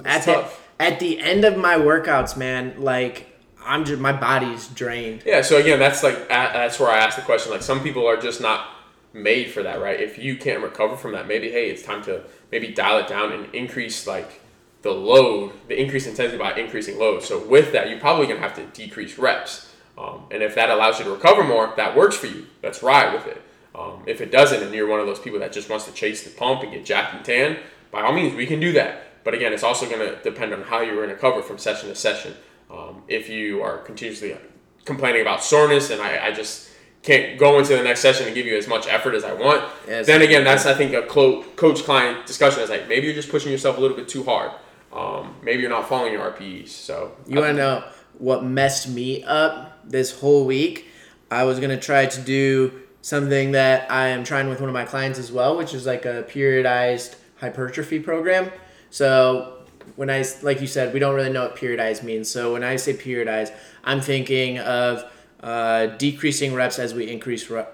at 0.05 0.25
the, 0.25 0.49
at 0.79 1.01
the 1.01 1.19
end 1.21 1.45
of 1.45 1.57
my 1.57 1.77
workouts, 1.77 2.37
man, 2.37 2.81
like 2.81 3.27
I'm 3.65 3.85
just 3.85 4.01
my 4.01 4.13
body's 4.13 4.69
drained. 4.69 5.23
Yeah. 5.27 5.43
So 5.43 5.57
again, 5.57 5.79
that's 5.79 6.03
like 6.03 6.29
that's 6.29 6.79
where 6.79 6.91
I 6.91 6.99
asked 6.99 7.17
the 7.17 7.23
question. 7.23 7.53
Like 7.53 7.63
some 7.63 7.83
people 7.83 8.07
are 8.07 8.17
just 8.17 8.41
not 8.41 8.69
made 9.13 9.51
for 9.51 9.63
that, 9.63 9.81
right? 9.81 10.01
If 10.01 10.19
you 10.19 10.37
can't 10.37 10.63
recover 10.63 10.97
from 10.97 11.13
that, 11.13 11.27
maybe 11.27 11.51
hey, 11.51 11.71
it's 11.71 11.83
time 11.83 12.03
to 12.05 12.23
maybe 12.53 12.69
dial 12.69 12.99
it 12.99 13.09
down 13.09 13.33
and 13.33 13.53
increase 13.55 14.07
like 14.07 14.41
the 14.83 14.91
load, 14.91 15.53
the 15.69 15.81
increase 15.81 16.07
intensity 16.07 16.39
by 16.39 16.55
increasing 16.55 16.99
load. 16.99 17.23
So 17.23 17.45
with 17.45 17.73
that, 17.73 17.89
you're 17.89 18.01
probably 18.01 18.27
gonna 18.27 18.41
have 18.41 18.55
to 18.55 18.67
decrease 18.67 19.19
reps. 19.19 19.73
Um, 19.97 20.25
and 20.31 20.43
if 20.43 20.55
that 20.55 20.71
allows 20.71 20.99
you 20.99 21.05
to 21.07 21.11
recover 21.11 21.43
more, 21.43 21.73
that 21.77 21.97
works 21.97 22.17
for 22.17 22.27
you. 22.27 22.47
Let's 22.63 22.83
ride 22.83 23.13
with 23.13 23.27
it. 23.27 23.43
Um, 23.75 24.03
if 24.07 24.21
it 24.21 24.31
doesn't, 24.31 24.63
and 24.63 24.75
you're 24.75 24.87
one 24.87 25.01
of 25.01 25.07
those 25.07 25.19
people 25.19 25.41
that 25.41 25.53
just 25.53 25.69
wants 25.69 25.85
to 25.87 25.93
chase 25.93 26.25
the 26.25 26.31
pump 26.31 26.63
and 26.63 26.73
get 26.73 26.85
jacked 26.85 27.15
and 27.15 27.25
tan, 27.25 27.59
by 27.91 28.03
all 28.03 28.13
means, 28.13 28.35
we 28.35 28.47
can 28.47 28.61
do 28.61 28.73
that. 28.73 29.25
But 29.25 29.35
again, 29.35 29.53
it's 29.53 29.63
also 29.63 29.89
going 29.89 30.01
to 30.01 30.17
depend 30.23 30.53
on 30.53 30.63
how 30.63 30.81
you're 30.81 30.97
going 30.97 31.11
to 31.11 31.15
cover 31.15 31.43
from 31.43 31.59
session 31.59 31.89
to 31.89 31.95
session. 31.95 32.35
Um, 32.71 33.03
if 33.09 33.29
you 33.29 33.63
are 33.63 33.79
continuously 33.79 34.37
complaining 34.85 35.23
about 35.23 35.43
soreness 35.43 35.91
and 35.91 36.01
I, 36.01 36.29
I, 36.29 36.33
just 36.33 36.71
can't 37.03 37.39
go 37.39 37.59
into 37.59 37.77
the 37.77 37.83
next 37.83 38.01
session 38.01 38.27
and 38.27 38.35
give 38.35 38.47
you 38.47 38.57
as 38.57 38.67
much 38.67 38.87
effort 38.89 39.15
as 39.15 39.25
I 39.25 39.33
want, 39.33 39.65
yeah, 39.87 40.03
then 40.03 40.23
again, 40.23 40.45
that's 40.45 40.67
I 40.67 40.75
think 40.75 40.93
a 40.93 41.03
coach 41.03 41.85
client 41.85 42.27
discussion 42.27 42.63
is 42.63 42.71
like 42.71 42.89
maybe 42.89 43.07
you're 43.07 43.15
just 43.15 43.31
pushing 43.31 43.53
yourself 43.53 43.79
a 43.79 43.81
little 43.81 43.97
bit 43.97 44.09
too 44.09 44.25
hard. 44.25 44.51
Um, 44.93 45.35
maybe 45.43 45.61
you're 45.61 45.71
not 45.71 45.89
following 45.89 46.13
your 46.13 46.31
RPEs. 46.31 46.69
So 46.69 47.13
you 47.27 47.37
want 47.37 47.49
to 47.49 47.55
know 47.55 47.85
what 48.19 48.45
messed 48.45 48.89
me 48.89 49.23
up 49.25 49.79
this 49.89 50.19
whole 50.21 50.45
week? 50.45 50.87
I 51.31 51.45
was 51.45 51.61
gonna 51.61 51.79
try 51.79 52.07
to 52.07 52.21
do 52.21 52.81
something 53.03 53.53
that 53.53 53.91
I 53.91 54.09
am 54.09 54.25
trying 54.25 54.49
with 54.49 54.61
one 54.61 54.69
of 54.69 54.75
my 54.75 54.85
clients 54.85 55.19
as 55.19 55.31
well, 55.31 55.57
which 55.57 55.75
is 55.75 55.87
like 55.87 56.05
a 56.05 56.25
periodized 56.29 57.17
hypertrophy 57.37 58.01
program. 58.01 58.51
So 58.91 59.59
when 59.97 60.11
I 60.11 60.25
like 60.43 60.61
you 60.61 60.67
said, 60.67 60.93
we 60.93 61.01
don't 61.01 61.15
really 61.15 61.33
know 61.33 61.43
what 61.43 61.57
periodized 61.57 62.03
means. 62.03 62.31
So 62.31 62.53
when 62.55 62.65
I 62.65 62.77
say 62.77 62.95
periodized, 62.95 63.53
I'm 63.85 64.01
thinking 64.01 64.59
of 64.59 65.05
uh, 65.43 65.87
decreasing 65.87 66.55
reps 66.55 66.79
as 66.79 66.95
we 66.95 67.11
increase 67.11 67.49
re- 67.49 67.67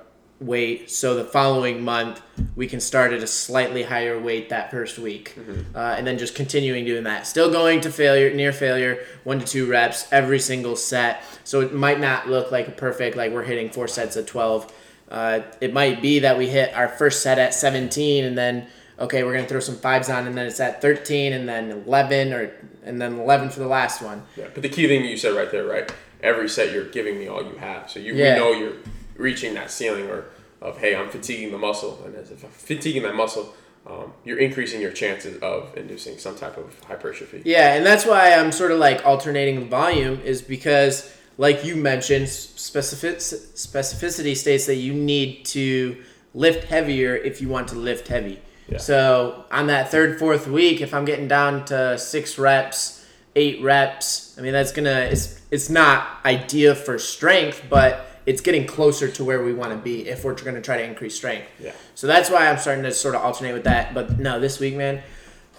weight. 0.45 0.91
So 0.91 1.15
the 1.15 1.25
following 1.25 1.83
month, 1.83 2.23
we 2.57 2.67
can 2.67 2.81
start 2.81 3.13
at 3.13 3.23
a 3.23 3.27
slightly 3.27 3.83
higher 3.83 4.19
weight 4.19 4.51
that 4.51 4.71
first 4.71 4.99
week, 4.99 5.35
mm-hmm. 5.37 5.77
uh, 5.77 5.95
and 5.97 6.07
then 6.07 6.19
just 6.19 6.35
continuing 6.35 6.85
doing 6.85 7.05
that. 7.05 7.27
Still 7.27 7.51
going 7.51 7.81
to 7.83 7.91
failure, 7.91 8.33
near 8.35 8.53
failure, 8.53 9.05
one 9.25 9.41
to 9.41 9.47
two 9.47 9.67
reps 9.69 10.07
every 10.13 10.39
single 10.39 10.77
set. 10.77 11.23
So 11.45 11.61
it 11.61 11.73
might 11.73 12.01
not 12.01 12.29
look 12.29 12.53
like 12.53 12.69
a 12.69 12.73
perfect 12.73 13.17
like 13.17 13.33
we're 13.33 13.45
hitting 13.45 13.71
four 13.71 13.89
sets 13.89 14.17
of 14.17 14.27
twelve 14.27 14.73
uh, 15.15 15.41
it 15.61 15.73
might 15.73 16.01
be 16.01 16.21
that 16.21 16.39
we 16.39 16.49
hit 16.49 16.75
our 16.75 16.89
first 16.89 17.23
set 17.23 17.39
at 17.39 17.55
17 17.55 18.25
and 18.25 18.37
then 18.37 18.67
okay 18.99 19.23
we're 19.23 19.33
going 19.33 19.45
to 19.45 19.49
throw 19.49 19.61
some 19.61 19.77
fives 19.77 20.09
on 20.09 20.27
and 20.27 20.37
then 20.37 20.47
it's 20.47 20.61
at 20.61 20.81
13 20.81 21.33
and 21.33 21.49
then 21.49 21.71
11 21.71 22.33
or 22.33 22.53
and 22.85 23.01
then 23.01 23.19
11 23.19 23.51
for 23.51 23.61
the 23.61 23.67
last 23.67 24.03
one 24.03 24.23
yeah 24.37 24.47
but 24.53 24.63
the 24.63 24.69
key 24.69 24.87
thing 24.87 25.05
you 25.05 25.17
said 25.17 25.35
right 25.35 25.51
there 25.51 25.65
right 25.65 25.93
every 26.23 26.49
set 26.49 26.73
you're 26.73 26.89
giving 26.89 27.19
me 27.19 27.29
all 27.29 27.43
you 27.43 27.57
have 27.57 27.91
so 27.91 27.99
you 27.99 28.15
yeah. 28.15 28.37
know 28.37 28.53
you're 28.53 28.75
reaching 29.17 29.55
that 29.55 29.71
ceiling 29.71 30.09
or 30.09 30.27
of 30.61 30.79
hey 30.79 30.95
i'm 30.97 31.09
fatiguing 31.09 31.53
the 31.53 31.59
muscle 31.59 32.03
and 32.05 32.15
as 32.15 32.31
if 32.31 32.45
i'm 32.45 32.51
fatiguing 32.51 33.03
that 33.03 33.15
muscle 33.15 33.55
um, 33.87 34.15
you're 34.25 34.39
increasing 34.39 34.81
your 34.81 34.93
chances 34.93 35.37
of 35.43 35.77
inducing 35.77 36.17
some 36.17 36.35
type 36.37 36.57
of 36.57 36.79
hypertrophy 36.85 37.43
yeah 37.45 37.75
and 37.75 37.85
that's 37.85 38.07
why 38.07 38.33
i'm 38.33 38.51
sort 38.51 38.71
of 38.71 38.79
like 38.79 39.05
alternating 39.05 39.61
the 39.61 39.67
volume 39.67 40.21
is 40.25 40.41
because 40.41 41.15
like 41.37 41.65
you 41.65 41.77
mentioned, 41.77 42.29
specific, 42.29 43.19
specificity 43.19 44.37
states 44.37 44.67
that 44.67 44.77
you 44.77 44.93
need 44.93 45.45
to 45.47 46.03
lift 46.33 46.65
heavier 46.65 47.17
if 47.17 47.41
you 47.41 47.49
want 47.49 47.69
to 47.69 47.75
lift 47.75 48.09
heavy. 48.09 48.41
Yeah. 48.69 48.79
So 48.79 49.45
on 49.51 49.67
that 49.67 49.91
third, 49.91 50.19
fourth 50.19 50.47
week, 50.47 50.81
if 50.81 50.95
I'm 50.95 51.05
getting 51.05 51.29
down 51.29 51.65
to 51.67 51.99
six 51.99 52.39
reps, 52.39 53.05
eight 53.37 53.63
reps, 53.63 54.37
I 54.39 54.43
mean 54.43 54.53
that's 54.53 54.73
gonna 54.73 55.09
it's 55.11 55.41
it's 55.51 55.69
not 55.69 56.07
ideal 56.25 56.75
for 56.75 56.99
strength, 56.99 57.63
but 57.69 58.07
it's 58.27 58.41
getting 58.41 58.67
closer 58.67 59.09
to 59.09 59.25
where 59.25 59.43
we 59.43 59.53
want 59.53 59.73
to 59.73 59.79
be 59.79 60.09
if 60.09 60.25
we're 60.25 60.35
going 60.35 60.55
to 60.55 60.63
try 60.63 60.77
to 60.79 60.85
increase 60.85 61.15
strength. 61.15 61.47
Yeah. 61.61 61.73
So 61.95 62.07
that's 62.07 62.31
why 62.31 62.49
I'm 62.49 62.59
starting 62.59 62.85
to 62.85 62.93
sort 62.93 63.15
of 63.15 63.23
alternate 63.23 63.53
with 63.53 63.65
that. 63.65 63.95
But 63.95 64.19
no, 64.19 64.41
this 64.41 64.61
week, 64.61 64.77
man, 64.77 65.03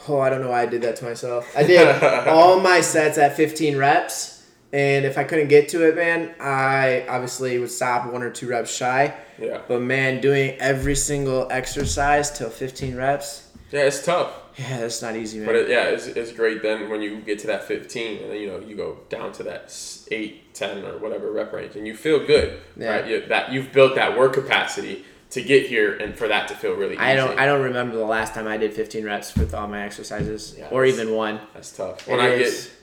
oh, 0.07 0.19
I 0.19 0.29
don't 0.29 0.41
know 0.41 0.49
why 0.49 0.61
I 0.61 0.65
did 0.65 0.81
that 0.81 0.95
to 0.97 1.05
myself. 1.05 1.51
I 1.55 1.63
did 1.63 2.03
all 2.27 2.59
my 2.59 2.81
sets 2.81 3.17
at 3.17 3.35
15 3.35 3.77
reps 3.77 4.35
and 4.75 5.05
if 5.05 5.17
I 5.17 5.23
couldn't 5.23 5.47
get 5.47 5.69
to 5.69 5.87
it, 5.87 5.95
man, 5.95 6.35
I 6.37 7.05
obviously 7.07 7.57
would 7.59 7.71
stop 7.71 8.11
one 8.11 8.21
or 8.21 8.29
two 8.29 8.49
reps 8.49 8.75
shy. 8.75 9.13
Yeah. 9.39 9.61
But 9.67 9.81
man, 9.81 10.19
doing 10.19 10.57
every 10.59 10.95
single 10.95 11.47
exercise 11.49 12.37
till 12.37 12.49
15 12.49 12.93
reps. 12.95 13.51
Yeah, 13.71 13.83
it's 13.83 14.03
tough. 14.03 14.33
Yeah, 14.57 14.79
it's 14.79 15.01
not 15.01 15.15
easy, 15.15 15.39
man. 15.39 15.47
But 15.47 15.55
it, 15.55 15.69
yeah, 15.69 15.83
it's, 15.85 16.07
it's 16.07 16.31
great 16.31 16.61
then 16.61 16.89
when 16.89 17.01
you 17.01 17.19
get 17.19 17.39
to 17.39 17.47
that 17.47 17.65
15 17.65 18.23
and 18.23 18.31
then, 18.31 18.37
you 18.37 18.47
know, 18.47 18.59
you 18.59 18.75
go 18.75 18.99
down 19.09 19.31
to 19.33 19.43
that 19.43 19.75
8, 20.09 20.53
10 20.53 20.85
or 20.85 20.97
whatever 20.97 21.31
rep 21.31 21.51
range 21.51 21.75
and 21.75 21.85
you 21.85 21.95
feel 21.95 22.25
good, 22.25 22.61
yeah. 22.77 22.89
right? 22.89 23.07
You, 23.07 23.25
that 23.27 23.51
You've 23.51 23.73
built 23.73 23.95
that 23.95 24.17
work 24.17 24.33
capacity 24.33 25.03
to 25.31 25.41
get 25.41 25.65
here 25.65 25.97
and 25.97 26.15
for 26.15 26.27
that 26.29 26.47
to 26.47 26.55
feel 26.55 26.73
really 26.73 26.93
easy. 26.93 27.03
I 27.03 27.15
don't 27.15 27.37
I 27.37 27.45
don't 27.45 27.63
remember 27.63 27.97
the 27.97 28.05
last 28.05 28.33
time 28.33 28.47
I 28.47 28.55
did 28.57 28.73
15 28.73 29.03
reps 29.03 29.35
with 29.35 29.53
all 29.53 29.67
my 29.67 29.83
exercises 29.83 30.55
yeah, 30.57 30.69
or 30.71 30.85
even 30.85 31.13
one. 31.13 31.39
That's 31.53 31.75
tough. 31.75 32.07
When 32.07 32.19
it 32.19 32.23
I 32.23 32.27
is. 32.29 32.65
get 32.65 32.75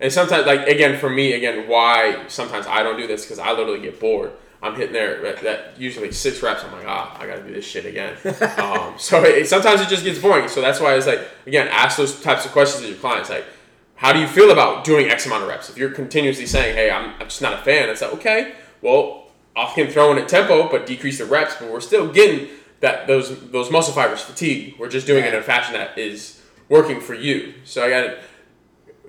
and 0.00 0.12
sometimes, 0.12 0.46
like 0.46 0.68
again, 0.68 0.98
for 0.98 1.10
me, 1.10 1.32
again, 1.32 1.68
why 1.68 2.24
sometimes 2.28 2.66
I 2.66 2.82
don't 2.82 2.96
do 2.96 3.06
this 3.06 3.24
because 3.24 3.38
I 3.38 3.50
literally 3.50 3.80
get 3.80 3.98
bored. 3.98 4.32
I'm 4.60 4.74
hitting 4.74 4.92
there 4.92 5.24
at 5.24 5.42
that 5.42 5.78
usually 5.78 6.10
six 6.10 6.42
reps. 6.42 6.64
I'm 6.64 6.72
like, 6.72 6.86
ah, 6.86 7.16
I 7.18 7.26
gotta 7.26 7.42
do 7.42 7.52
this 7.52 7.64
shit 7.64 7.86
again. 7.86 8.16
um, 8.58 8.94
so 8.98 9.22
it, 9.22 9.46
sometimes 9.46 9.80
it 9.80 9.88
just 9.88 10.04
gets 10.04 10.18
boring. 10.18 10.48
So 10.48 10.60
that's 10.60 10.80
why 10.80 10.94
it's 10.94 11.06
like, 11.06 11.20
again, 11.46 11.68
ask 11.68 11.96
those 11.96 12.20
types 12.20 12.44
of 12.44 12.52
questions 12.52 12.82
to 12.82 12.88
your 12.88 12.98
clients. 12.98 13.30
Like, 13.30 13.44
how 13.94 14.12
do 14.12 14.18
you 14.18 14.26
feel 14.26 14.50
about 14.50 14.84
doing 14.84 15.08
X 15.08 15.26
amount 15.26 15.42
of 15.42 15.48
reps? 15.48 15.70
If 15.70 15.76
you're 15.76 15.90
continuously 15.90 16.46
saying, 16.46 16.74
hey, 16.74 16.90
I'm, 16.90 17.14
I'm 17.20 17.28
just 17.28 17.42
not 17.42 17.54
a 17.54 17.62
fan, 17.62 17.88
it's 17.88 18.02
like, 18.02 18.12
okay, 18.14 18.54
well, 18.82 19.28
off 19.54 19.74
can 19.74 19.88
throw 19.88 20.12
in 20.12 20.18
at 20.18 20.28
tempo, 20.28 20.68
but 20.68 20.86
decrease 20.86 21.18
the 21.18 21.26
reps, 21.26 21.56
but 21.58 21.70
we're 21.70 21.80
still 21.80 22.10
getting 22.12 22.48
that 22.80 23.06
those 23.08 23.50
those 23.50 23.70
muscle 23.70 23.92
fibers 23.92 24.22
fatigue. 24.22 24.76
We're 24.78 24.88
just 24.88 25.06
doing 25.06 25.24
it 25.24 25.34
in 25.34 25.40
a 25.40 25.42
fashion 25.42 25.74
that 25.74 25.98
is 25.98 26.40
working 26.68 27.00
for 27.00 27.14
you. 27.14 27.54
So 27.64 27.84
I 27.84 27.90
got 27.90 28.18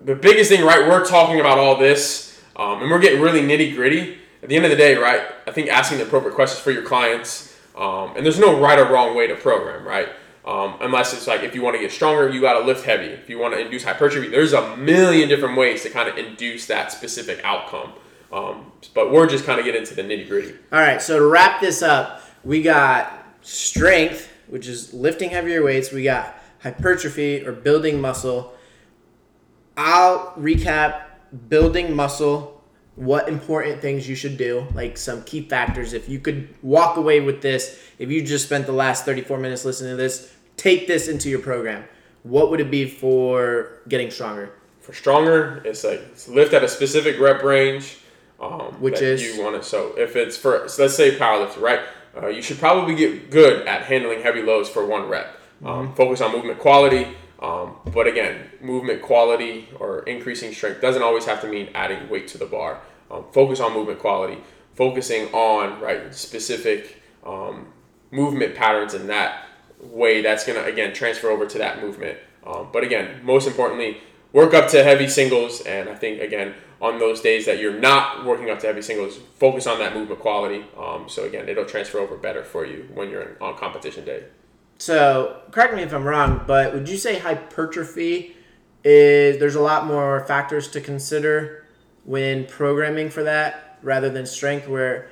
the 0.03 0.15
biggest 0.15 0.49
thing, 0.49 0.65
right? 0.65 0.87
We're 0.87 1.05
talking 1.05 1.39
about 1.39 1.57
all 1.57 1.75
this, 1.75 2.41
um, 2.55 2.81
and 2.81 2.89
we're 2.89 2.99
getting 2.99 3.21
really 3.21 3.41
nitty 3.41 3.75
gritty. 3.75 4.17
At 4.41 4.49
the 4.49 4.55
end 4.55 4.65
of 4.65 4.71
the 4.71 4.77
day, 4.77 4.95
right? 4.95 5.21
I 5.47 5.51
think 5.51 5.69
asking 5.69 5.97
the 5.97 6.05
appropriate 6.05 6.35
questions 6.35 6.61
for 6.61 6.71
your 6.71 6.83
clients, 6.83 7.55
um, 7.75 8.13
and 8.15 8.25
there's 8.25 8.39
no 8.39 8.59
right 8.59 8.79
or 8.79 8.85
wrong 8.85 9.15
way 9.15 9.27
to 9.27 9.35
program, 9.35 9.85
right? 9.85 10.09
Um, 10.45 10.77
unless 10.81 11.13
it's 11.13 11.27
like 11.27 11.43
if 11.43 11.53
you 11.53 11.61
want 11.61 11.75
to 11.75 11.81
get 11.81 11.91
stronger, 11.91 12.29
you 12.29 12.41
got 12.41 12.59
to 12.59 12.65
lift 12.65 12.85
heavy. 12.85 13.07
If 13.07 13.29
you 13.29 13.37
want 13.37 13.53
to 13.53 13.59
induce 13.59 13.83
hypertrophy, 13.83 14.29
there's 14.29 14.53
a 14.53 14.75
million 14.77 15.29
different 15.29 15.57
ways 15.57 15.83
to 15.83 15.89
kind 15.89 16.09
of 16.09 16.17
induce 16.17 16.65
that 16.67 16.91
specific 16.91 17.41
outcome. 17.43 17.93
Um, 18.31 18.71
but 18.93 19.11
we're 19.11 19.27
just 19.27 19.45
kind 19.45 19.59
of 19.59 19.65
getting 19.65 19.81
into 19.81 19.95
the 19.95 20.03
nitty 20.03 20.27
gritty. 20.27 20.55
All 20.71 20.79
right. 20.79 21.01
So 21.01 21.19
to 21.19 21.25
wrap 21.25 21.59
this 21.61 21.81
up, 21.81 22.21
we 22.43 22.61
got 22.61 23.25
strength, 23.41 24.31
which 24.47 24.67
is 24.67 24.93
lifting 24.93 25.29
heavier 25.29 25.63
weights. 25.63 25.91
We 25.91 26.03
got 26.03 26.35
hypertrophy 26.61 27.45
or 27.45 27.51
building 27.51 27.99
muscle. 27.99 28.53
I'll 29.77 30.33
recap 30.37 31.03
building 31.47 31.95
muscle, 31.95 32.58
what 32.99 33.29
important 33.29 33.81
things 33.81 34.09
you 34.09 34.15
should 34.15 34.35
do, 34.35 34.67
like 34.73 34.97
some 34.97 35.23
key 35.23 35.41
factors. 35.41 35.93
If 35.93 36.09
you 36.09 36.19
could 36.19 36.53
walk 36.61 36.97
away 36.97 37.21
with 37.21 37.41
this, 37.41 37.81
if 37.97 38.11
you 38.11 38.21
just 38.21 38.45
spent 38.45 38.65
the 38.65 38.73
last 38.73 39.05
34 39.05 39.37
minutes 39.37 39.63
listening 39.63 39.91
to 39.91 39.95
this, 39.95 40.35
take 40.57 40.85
this 40.85 41.07
into 41.07 41.29
your 41.29 41.39
program. 41.39 41.85
What 42.23 42.51
would 42.51 42.59
it 42.59 42.69
be 42.69 42.85
for 42.89 43.79
getting 43.87 44.11
stronger? 44.11 44.51
For 44.81 44.91
stronger, 44.91 45.61
it's 45.63 45.85
like 45.85 46.01
it's 46.11 46.27
lift 46.27 46.53
at 46.53 46.61
a 46.61 46.67
specific 46.67 47.17
rep 47.21 47.41
range, 47.41 47.99
um, 48.41 48.73
Which 48.81 49.01
is? 49.01 49.23
you 49.23 49.41
want 49.41 49.55
it. 49.55 49.63
So 49.63 49.93
if 49.97 50.17
it's 50.17 50.35
for 50.35 50.67
so 50.67 50.81
let's 50.81 50.95
say 50.95 51.15
powerlifting, 51.15 51.61
right? 51.61 51.79
Uh, 52.21 52.27
you 52.27 52.41
should 52.41 52.57
probably 52.57 52.95
get 52.95 53.31
good 53.31 53.65
at 53.65 53.83
handling 53.83 54.21
heavy 54.23 54.41
loads 54.41 54.67
for 54.67 54.85
one 54.85 55.07
rep. 55.07 55.37
Um, 55.63 55.93
Focus 55.93 56.19
on 56.19 56.33
movement 56.33 56.59
quality. 56.59 57.15
Um, 57.41 57.75
but 57.93 58.07
again, 58.07 58.49
movement 58.59 59.01
quality 59.01 59.69
or 59.79 59.99
increasing 60.03 60.53
strength 60.53 60.81
doesn't 60.81 61.01
always 61.01 61.25
have 61.25 61.39
to 61.41 61.47
mean 61.47 61.69
adding 61.73 62.09
weight 62.09 62.27
to 62.29 62.37
the 62.37 62.45
bar. 62.45 62.81
Um, 63.11 63.25
focus 63.31 63.59
on 63.59 63.73
movement 63.73 63.99
quality, 63.99 64.37
focusing 64.75 65.27
on 65.33 65.79
right 65.81 66.13
specific 66.13 67.01
um, 67.25 67.67
movement 68.11 68.55
patterns 68.55 68.93
in 68.93 69.07
that 69.07 69.45
way. 69.81 70.21
That's 70.21 70.45
gonna 70.45 70.63
again 70.63 70.93
transfer 70.93 71.29
over 71.29 71.45
to 71.45 71.57
that 71.57 71.81
movement. 71.81 72.17
Um, 72.45 72.69
but 72.71 72.83
again, 72.83 73.21
most 73.23 73.47
importantly, 73.47 73.97
work 74.33 74.53
up 74.53 74.69
to 74.69 74.83
heavy 74.83 75.07
singles. 75.07 75.61
And 75.61 75.89
I 75.89 75.95
think 75.95 76.21
again 76.21 76.53
on 76.81 76.97
those 76.97 77.21
days 77.21 77.45
that 77.45 77.59
you're 77.59 77.77
not 77.77 78.25
working 78.25 78.49
up 78.49 78.59
to 78.59 78.67
heavy 78.67 78.81
singles, 78.81 79.19
focus 79.35 79.67
on 79.67 79.79
that 79.79 79.93
movement 79.93 80.19
quality. 80.19 80.65
Um, 80.77 81.09
so 81.09 81.25
again, 81.25 81.49
it'll 81.49 81.65
transfer 81.65 81.99
over 81.99 82.15
better 82.15 82.43
for 82.43 82.65
you 82.65 82.87
when 82.93 83.09
you're 83.09 83.21
in, 83.21 83.35
on 83.41 83.57
competition 83.57 84.05
day. 84.05 84.23
So, 84.77 85.41
correct 85.51 85.75
me 85.75 85.83
if 85.83 85.93
I'm 85.93 86.05
wrong, 86.05 86.45
but 86.47 86.73
would 86.73 86.87
you 86.87 86.95
say 86.95 87.19
hypertrophy 87.19 88.37
is 88.85 89.37
there's 89.37 89.55
a 89.55 89.61
lot 89.61 89.85
more 89.85 90.25
factors 90.25 90.69
to 90.69 90.79
consider 90.79 91.58
when 92.09 92.43
programming 92.47 93.07
for 93.07 93.21
that 93.21 93.77
rather 93.83 94.09
than 94.09 94.25
strength 94.25 94.67
where 94.67 95.11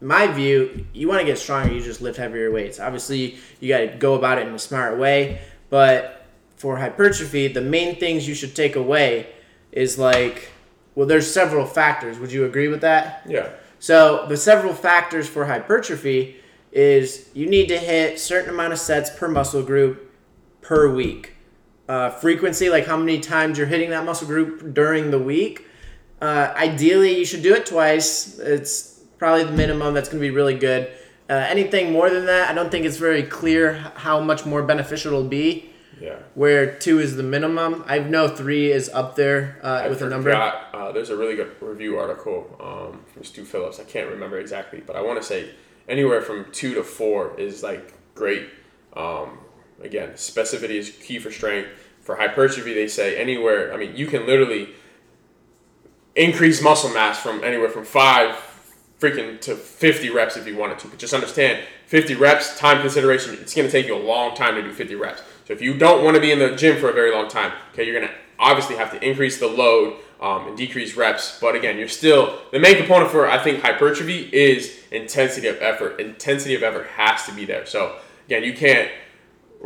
my 0.00 0.26
view, 0.26 0.86
you 0.94 1.08
want 1.08 1.20
to 1.20 1.26
get 1.26 1.36
stronger, 1.36 1.70
you 1.70 1.82
just 1.82 2.00
lift 2.00 2.16
heavier 2.16 2.50
weights. 2.50 2.80
Obviously, 2.80 3.36
you 3.60 3.68
got 3.68 3.80
to 3.80 3.88
go 3.98 4.14
about 4.14 4.38
it 4.38 4.46
in 4.46 4.54
a 4.54 4.58
smart 4.58 4.98
way, 4.98 5.42
but 5.68 6.26
for 6.56 6.78
hypertrophy, 6.78 7.48
the 7.48 7.60
main 7.60 7.96
things 7.96 8.26
you 8.26 8.34
should 8.34 8.56
take 8.56 8.76
away 8.76 9.26
is 9.72 9.98
like 9.98 10.48
well 10.94 11.06
there's 11.06 11.30
several 11.30 11.66
factors. 11.66 12.18
Would 12.18 12.32
you 12.32 12.46
agree 12.46 12.68
with 12.68 12.80
that? 12.80 13.22
Yeah. 13.28 13.50
So 13.78 14.24
the 14.26 14.38
several 14.38 14.72
factors 14.72 15.28
for 15.28 15.44
hypertrophy 15.44 16.36
is 16.72 17.28
you 17.34 17.44
need 17.46 17.68
to 17.68 17.76
hit 17.76 18.18
certain 18.18 18.54
amount 18.54 18.72
of 18.72 18.78
sets 18.78 19.10
per 19.10 19.28
muscle 19.28 19.62
group 19.62 20.10
per 20.62 20.90
week. 20.90 21.34
Uh, 21.90 22.08
frequency, 22.08 22.70
like 22.70 22.86
how 22.86 22.96
many 22.96 23.20
times 23.20 23.58
you're 23.58 23.66
hitting 23.66 23.90
that 23.90 24.06
muscle 24.06 24.26
group 24.26 24.72
during 24.72 25.10
the 25.10 25.18
week. 25.18 25.65
Uh, 26.20 26.52
ideally, 26.56 27.18
you 27.18 27.24
should 27.24 27.42
do 27.42 27.54
it 27.54 27.66
twice. 27.66 28.38
It's 28.38 29.00
probably 29.18 29.44
the 29.44 29.52
minimum. 29.52 29.94
That's 29.94 30.08
going 30.08 30.20
to 30.20 30.28
be 30.28 30.34
really 30.34 30.58
good. 30.58 30.90
Uh, 31.28 31.34
anything 31.34 31.92
more 31.92 32.08
than 32.08 32.26
that, 32.26 32.50
I 32.50 32.54
don't 32.54 32.70
think 32.70 32.86
it's 32.86 32.96
very 32.98 33.22
clear 33.22 33.74
how 33.96 34.20
much 34.20 34.46
more 34.46 34.62
beneficial 34.62 35.12
it'll 35.12 35.28
be. 35.28 35.70
Yeah. 36.00 36.16
Where 36.34 36.74
two 36.78 37.00
is 37.00 37.16
the 37.16 37.22
minimum. 37.22 37.82
I 37.86 37.98
know 37.98 38.28
three 38.28 38.70
is 38.70 38.88
up 38.90 39.16
there 39.16 39.58
uh, 39.62 39.86
with 39.88 40.02
a 40.02 40.08
number. 40.08 40.30
Uh, 40.32 40.92
there's 40.92 41.10
a 41.10 41.16
really 41.16 41.36
good 41.36 41.50
review 41.60 41.98
article 41.98 42.54
um, 42.60 43.00
from 43.12 43.24
Stu 43.24 43.44
Phillips. 43.44 43.80
I 43.80 43.84
can't 43.84 44.10
remember 44.10 44.38
exactly, 44.38 44.82
but 44.86 44.94
I 44.94 45.00
want 45.00 45.20
to 45.20 45.26
say 45.26 45.50
anywhere 45.88 46.20
from 46.20 46.46
two 46.52 46.74
to 46.74 46.82
four 46.82 47.38
is 47.40 47.62
like 47.62 47.94
great. 48.14 48.48
Um, 48.94 49.38
again, 49.82 50.10
specificity 50.10 50.76
is 50.76 50.90
key 50.90 51.18
for 51.18 51.30
strength. 51.30 51.70
For 52.02 52.16
hypertrophy, 52.16 52.74
they 52.74 52.88
say 52.88 53.16
anywhere. 53.16 53.72
I 53.72 53.78
mean, 53.78 53.96
you 53.96 54.06
can 54.06 54.26
literally 54.26 54.68
increase 56.16 56.62
muscle 56.62 56.90
mass 56.90 57.20
from 57.20 57.44
anywhere 57.44 57.68
from 57.68 57.84
five 57.84 58.34
freaking 59.00 59.38
to 59.42 59.54
50 59.54 60.10
reps 60.10 60.36
if 60.36 60.46
you 60.46 60.56
wanted 60.56 60.78
to. 60.80 60.88
But 60.88 60.98
just 60.98 61.12
understand 61.12 61.62
50 61.86 62.14
reps, 62.14 62.58
time 62.58 62.80
consideration, 62.80 63.34
it's 63.34 63.54
going 63.54 63.68
to 63.68 63.72
take 63.72 63.86
you 63.86 63.94
a 63.94 64.02
long 64.02 64.34
time 64.34 64.54
to 64.54 64.62
do 64.62 64.72
50 64.72 64.94
reps. 64.94 65.22
So 65.46 65.52
if 65.52 65.60
you 65.60 65.76
don't 65.76 66.02
want 66.02 66.16
to 66.16 66.20
be 66.20 66.32
in 66.32 66.38
the 66.38 66.56
gym 66.56 66.80
for 66.80 66.88
a 66.88 66.92
very 66.92 67.12
long 67.12 67.28
time, 67.28 67.52
okay, 67.72 67.84
you're 67.84 67.94
going 67.94 68.08
to 68.08 68.14
obviously 68.38 68.76
have 68.76 68.90
to 68.92 69.08
increase 69.08 69.38
the 69.38 69.46
load 69.46 69.98
um, 70.20 70.48
and 70.48 70.56
decrease 70.56 70.96
reps. 70.96 71.38
But 71.40 71.54
again, 71.54 71.78
you're 71.78 71.88
still, 71.88 72.38
the 72.52 72.58
main 72.58 72.76
component 72.76 73.10
for, 73.10 73.28
I 73.28 73.38
think, 73.38 73.60
hypertrophy 73.60 74.30
is 74.32 74.78
intensity 74.90 75.46
of 75.48 75.60
effort. 75.60 76.00
Intensity 76.00 76.54
of 76.54 76.62
effort 76.62 76.86
has 76.88 77.24
to 77.26 77.32
be 77.32 77.44
there. 77.44 77.66
So 77.66 77.98
again, 78.26 78.42
you 78.42 78.54
can't 78.54 78.90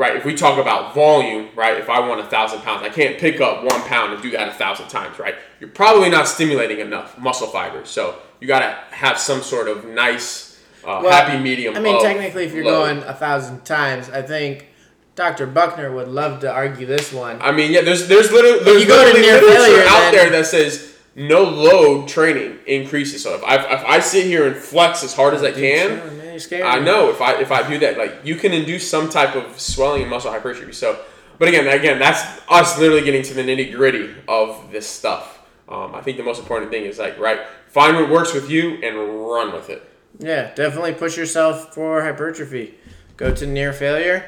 right? 0.01 0.17
If 0.17 0.25
we 0.25 0.35
talk 0.35 0.59
about 0.59 0.95
volume, 0.95 1.51
right? 1.55 1.77
If 1.77 1.91
I 1.91 2.01
want 2.01 2.21
a 2.23 2.25
thousand 2.25 2.63
pounds, 2.63 2.83
I 2.83 2.89
can't 2.89 3.19
pick 3.19 3.39
up 3.43 3.63
one 3.63 3.83
pound 3.83 4.15
and 4.15 4.23
do 4.23 4.31
that 4.31 4.49
a 4.49 4.53
thousand 4.53 4.89
times, 4.89 5.19
right? 5.19 5.35
You're 5.61 5.69
probably 5.69 6.09
not 6.09 6.27
stimulating 6.27 6.79
enough 6.81 7.19
muscle 7.19 7.49
fibers, 7.49 7.91
so 7.91 8.15
you 8.41 8.49
gotta 8.49 8.79
have 8.93 9.19
some 9.19 9.43
sort 9.43 9.69
of 9.69 9.85
nice, 9.85 10.59
uh, 10.85 11.01
Well, 11.03 11.13
happy 11.13 11.39
medium. 11.39 11.77
I 11.77 11.81
mean, 11.81 12.03
technically, 12.03 12.45
if 12.45 12.55
you're 12.55 12.65
load. 12.65 12.85
going 12.95 12.99
a 13.03 13.13
thousand 13.13 13.67
times, 13.67 14.09
I 14.09 14.23
think 14.23 14.69
Dr. 15.17 15.47
Buckner 15.47 15.93
would 15.93 16.09
love 16.09 16.41
to 16.41 16.51
argue 16.51 16.87
this 16.87 17.13
one. 17.13 17.37
I 17.43 17.53
mean, 17.53 17.71
yeah, 17.71 17.83
there's 17.83 18.09
there's 18.09 18.33
literally 18.33 18.65
there's 18.65 18.85
to 18.87 18.89
literally 18.89 19.21
near 19.21 19.35
literature 19.35 19.65
failure, 19.65 19.83
out 19.87 20.01
then- 20.01 20.15
there 20.15 20.31
that 20.31 20.47
says 20.47 20.97
no 21.15 21.43
load 21.43 22.09
training 22.09 22.57
increases. 22.67 23.23
So 23.23 23.35
if 23.35 23.45
I 23.45 23.57
if 23.57 23.85
I 23.85 24.01
sit 24.01 24.25
here 24.25 24.47
and 24.47 24.57
flex 24.57 25.05
as 25.05 25.13
hard 25.13 25.35
as 25.35 25.43
I 25.43 25.53
can, 25.53 25.89
sure, 25.89 26.11
man, 26.13 26.25
you're 26.25 26.30
scared. 26.41 26.65
I 26.65 26.79
know 26.79 27.11
if 27.11 27.21
I 27.21 27.41
if 27.41 27.51
I 27.53 27.67
do 27.69 27.79
that, 27.81 27.97
like 27.99 28.21
you 28.25 28.35
can 28.37 28.53
induce 28.53 28.89
some 28.91 29.09
type 29.09 29.35
of 29.37 29.59
swelling 29.61 30.03
and 30.03 30.11
muscle 30.11 30.31
hypertrophy. 30.31 30.73
So, 30.73 30.99
but 31.39 31.49
again, 31.49 31.67
again, 31.69 31.99
that's 31.99 32.23
us 32.49 32.79
literally 32.79 33.05
getting 33.05 33.23
to 33.23 33.35
the 33.35 33.43
nitty 33.43 33.75
gritty 33.75 34.15
of 34.29 34.71
this 34.73 34.87
stuff. 34.89 35.39
Um, 35.69 35.95
I 35.95 36.01
think 36.01 36.17
the 36.17 36.25
most 36.25 36.41
important 36.41 36.71
thing 36.71 36.85
is 36.85 36.99
like 36.99 37.19
right, 37.19 37.41
find 37.69 37.97
what 37.97 38.11
works 38.11 38.35
with 38.35 38.51
you 38.51 38.75
and 38.83 38.97
run 38.97 39.53
with 39.53 39.71
it. 39.71 39.83
Yeah, 40.19 40.53
definitely 40.55 40.95
push 40.95 41.17
yourself 41.17 41.73
for 41.75 42.03
hypertrophy. 42.03 42.75
Go 43.17 43.33
to 43.35 43.47
near 43.47 43.73
failure. 43.73 44.25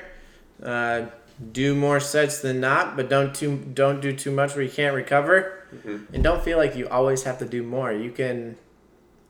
Uh, 0.62 1.06
do 1.50 1.74
more 1.74 1.98
sets 1.98 2.40
than 2.40 2.60
not, 2.60 2.94
but 2.96 3.08
don't 3.08 3.34
too 3.34 3.56
don't 3.74 4.00
do 4.00 4.14
too 4.14 4.30
much 4.30 4.54
where 4.54 4.62
you 4.64 4.70
can't 4.70 4.94
recover, 4.94 5.58
Mm-hmm. 5.74 6.14
and 6.14 6.22
don't 6.22 6.42
feel 6.44 6.58
like 6.58 6.76
you 6.76 6.86
always 6.88 7.22
have 7.24 7.38
to 7.38 7.46
do 7.46 7.62
more. 7.62 7.90
You 7.90 8.10
can 8.12 8.56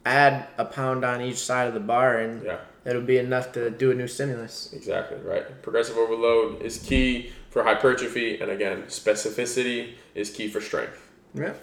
add 0.05 0.49
a 0.59 0.65
pound 0.65 1.05
on 1.05 1.21
each 1.23 1.39
side 1.39 1.69
of 1.69 1.75
the 1.75 1.81
bar, 1.81 2.19
and 2.19 2.43
Yeah, 2.45 2.59
it'll 2.85 3.03
be 3.03 3.19
enough 3.19 3.53
to 3.53 3.71
do 3.71 3.91
a 3.91 3.95
new 3.95 4.07
stimulus. 4.07 4.73
exactly 4.73 5.19
right. 5.19 5.63
Progressive 5.63 5.97
overload 5.97 6.63
is 6.63 6.79
key 6.79 7.33
for 7.51 7.63
hypertrophy, 7.63 8.41
and 8.41 8.51
again, 8.51 8.83
specificity 8.85 9.95
is 10.15 10.31
key 10.31 10.49
for 10.49 10.61
strength. 10.61 11.11
Yeah. 11.35 11.55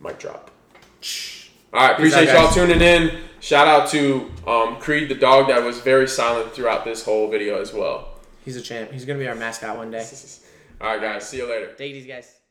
Mic 0.00 0.18
drop. 0.18 0.50
All 1.74 1.88
right, 1.88 1.96
Peace 1.96 2.12
out, 2.14 2.22
appreciate 2.22 2.32
y'all 2.34 2.52
tuning 2.52 2.80
in. 2.80 3.18
Shout 3.40 3.66
out 3.66 3.88
to 3.90 4.30
um, 4.46 4.76
Creed 4.76 5.08
the 5.08 5.14
dog 5.14 5.48
that 5.48 5.62
was 5.62 5.80
very 5.80 6.06
silent 6.06 6.52
throughout 6.52 6.84
this 6.84 7.04
whole 7.04 7.30
video 7.30 7.60
as 7.60 7.72
well. 7.72 8.20
He's 8.44 8.56
a 8.56 8.60
champ. 8.60 8.92
He's 8.92 9.04
gonna 9.04 9.18
be 9.18 9.26
our 9.26 9.34
mascot 9.34 9.76
one 9.76 9.90
day. 9.90 10.06
All 10.80 10.88
right, 10.88 11.00
guys. 11.00 11.28
See 11.28 11.38
you 11.38 11.48
later. 11.48 11.68
Take 11.74 11.92
these 11.92 12.06
guys. 12.06 12.41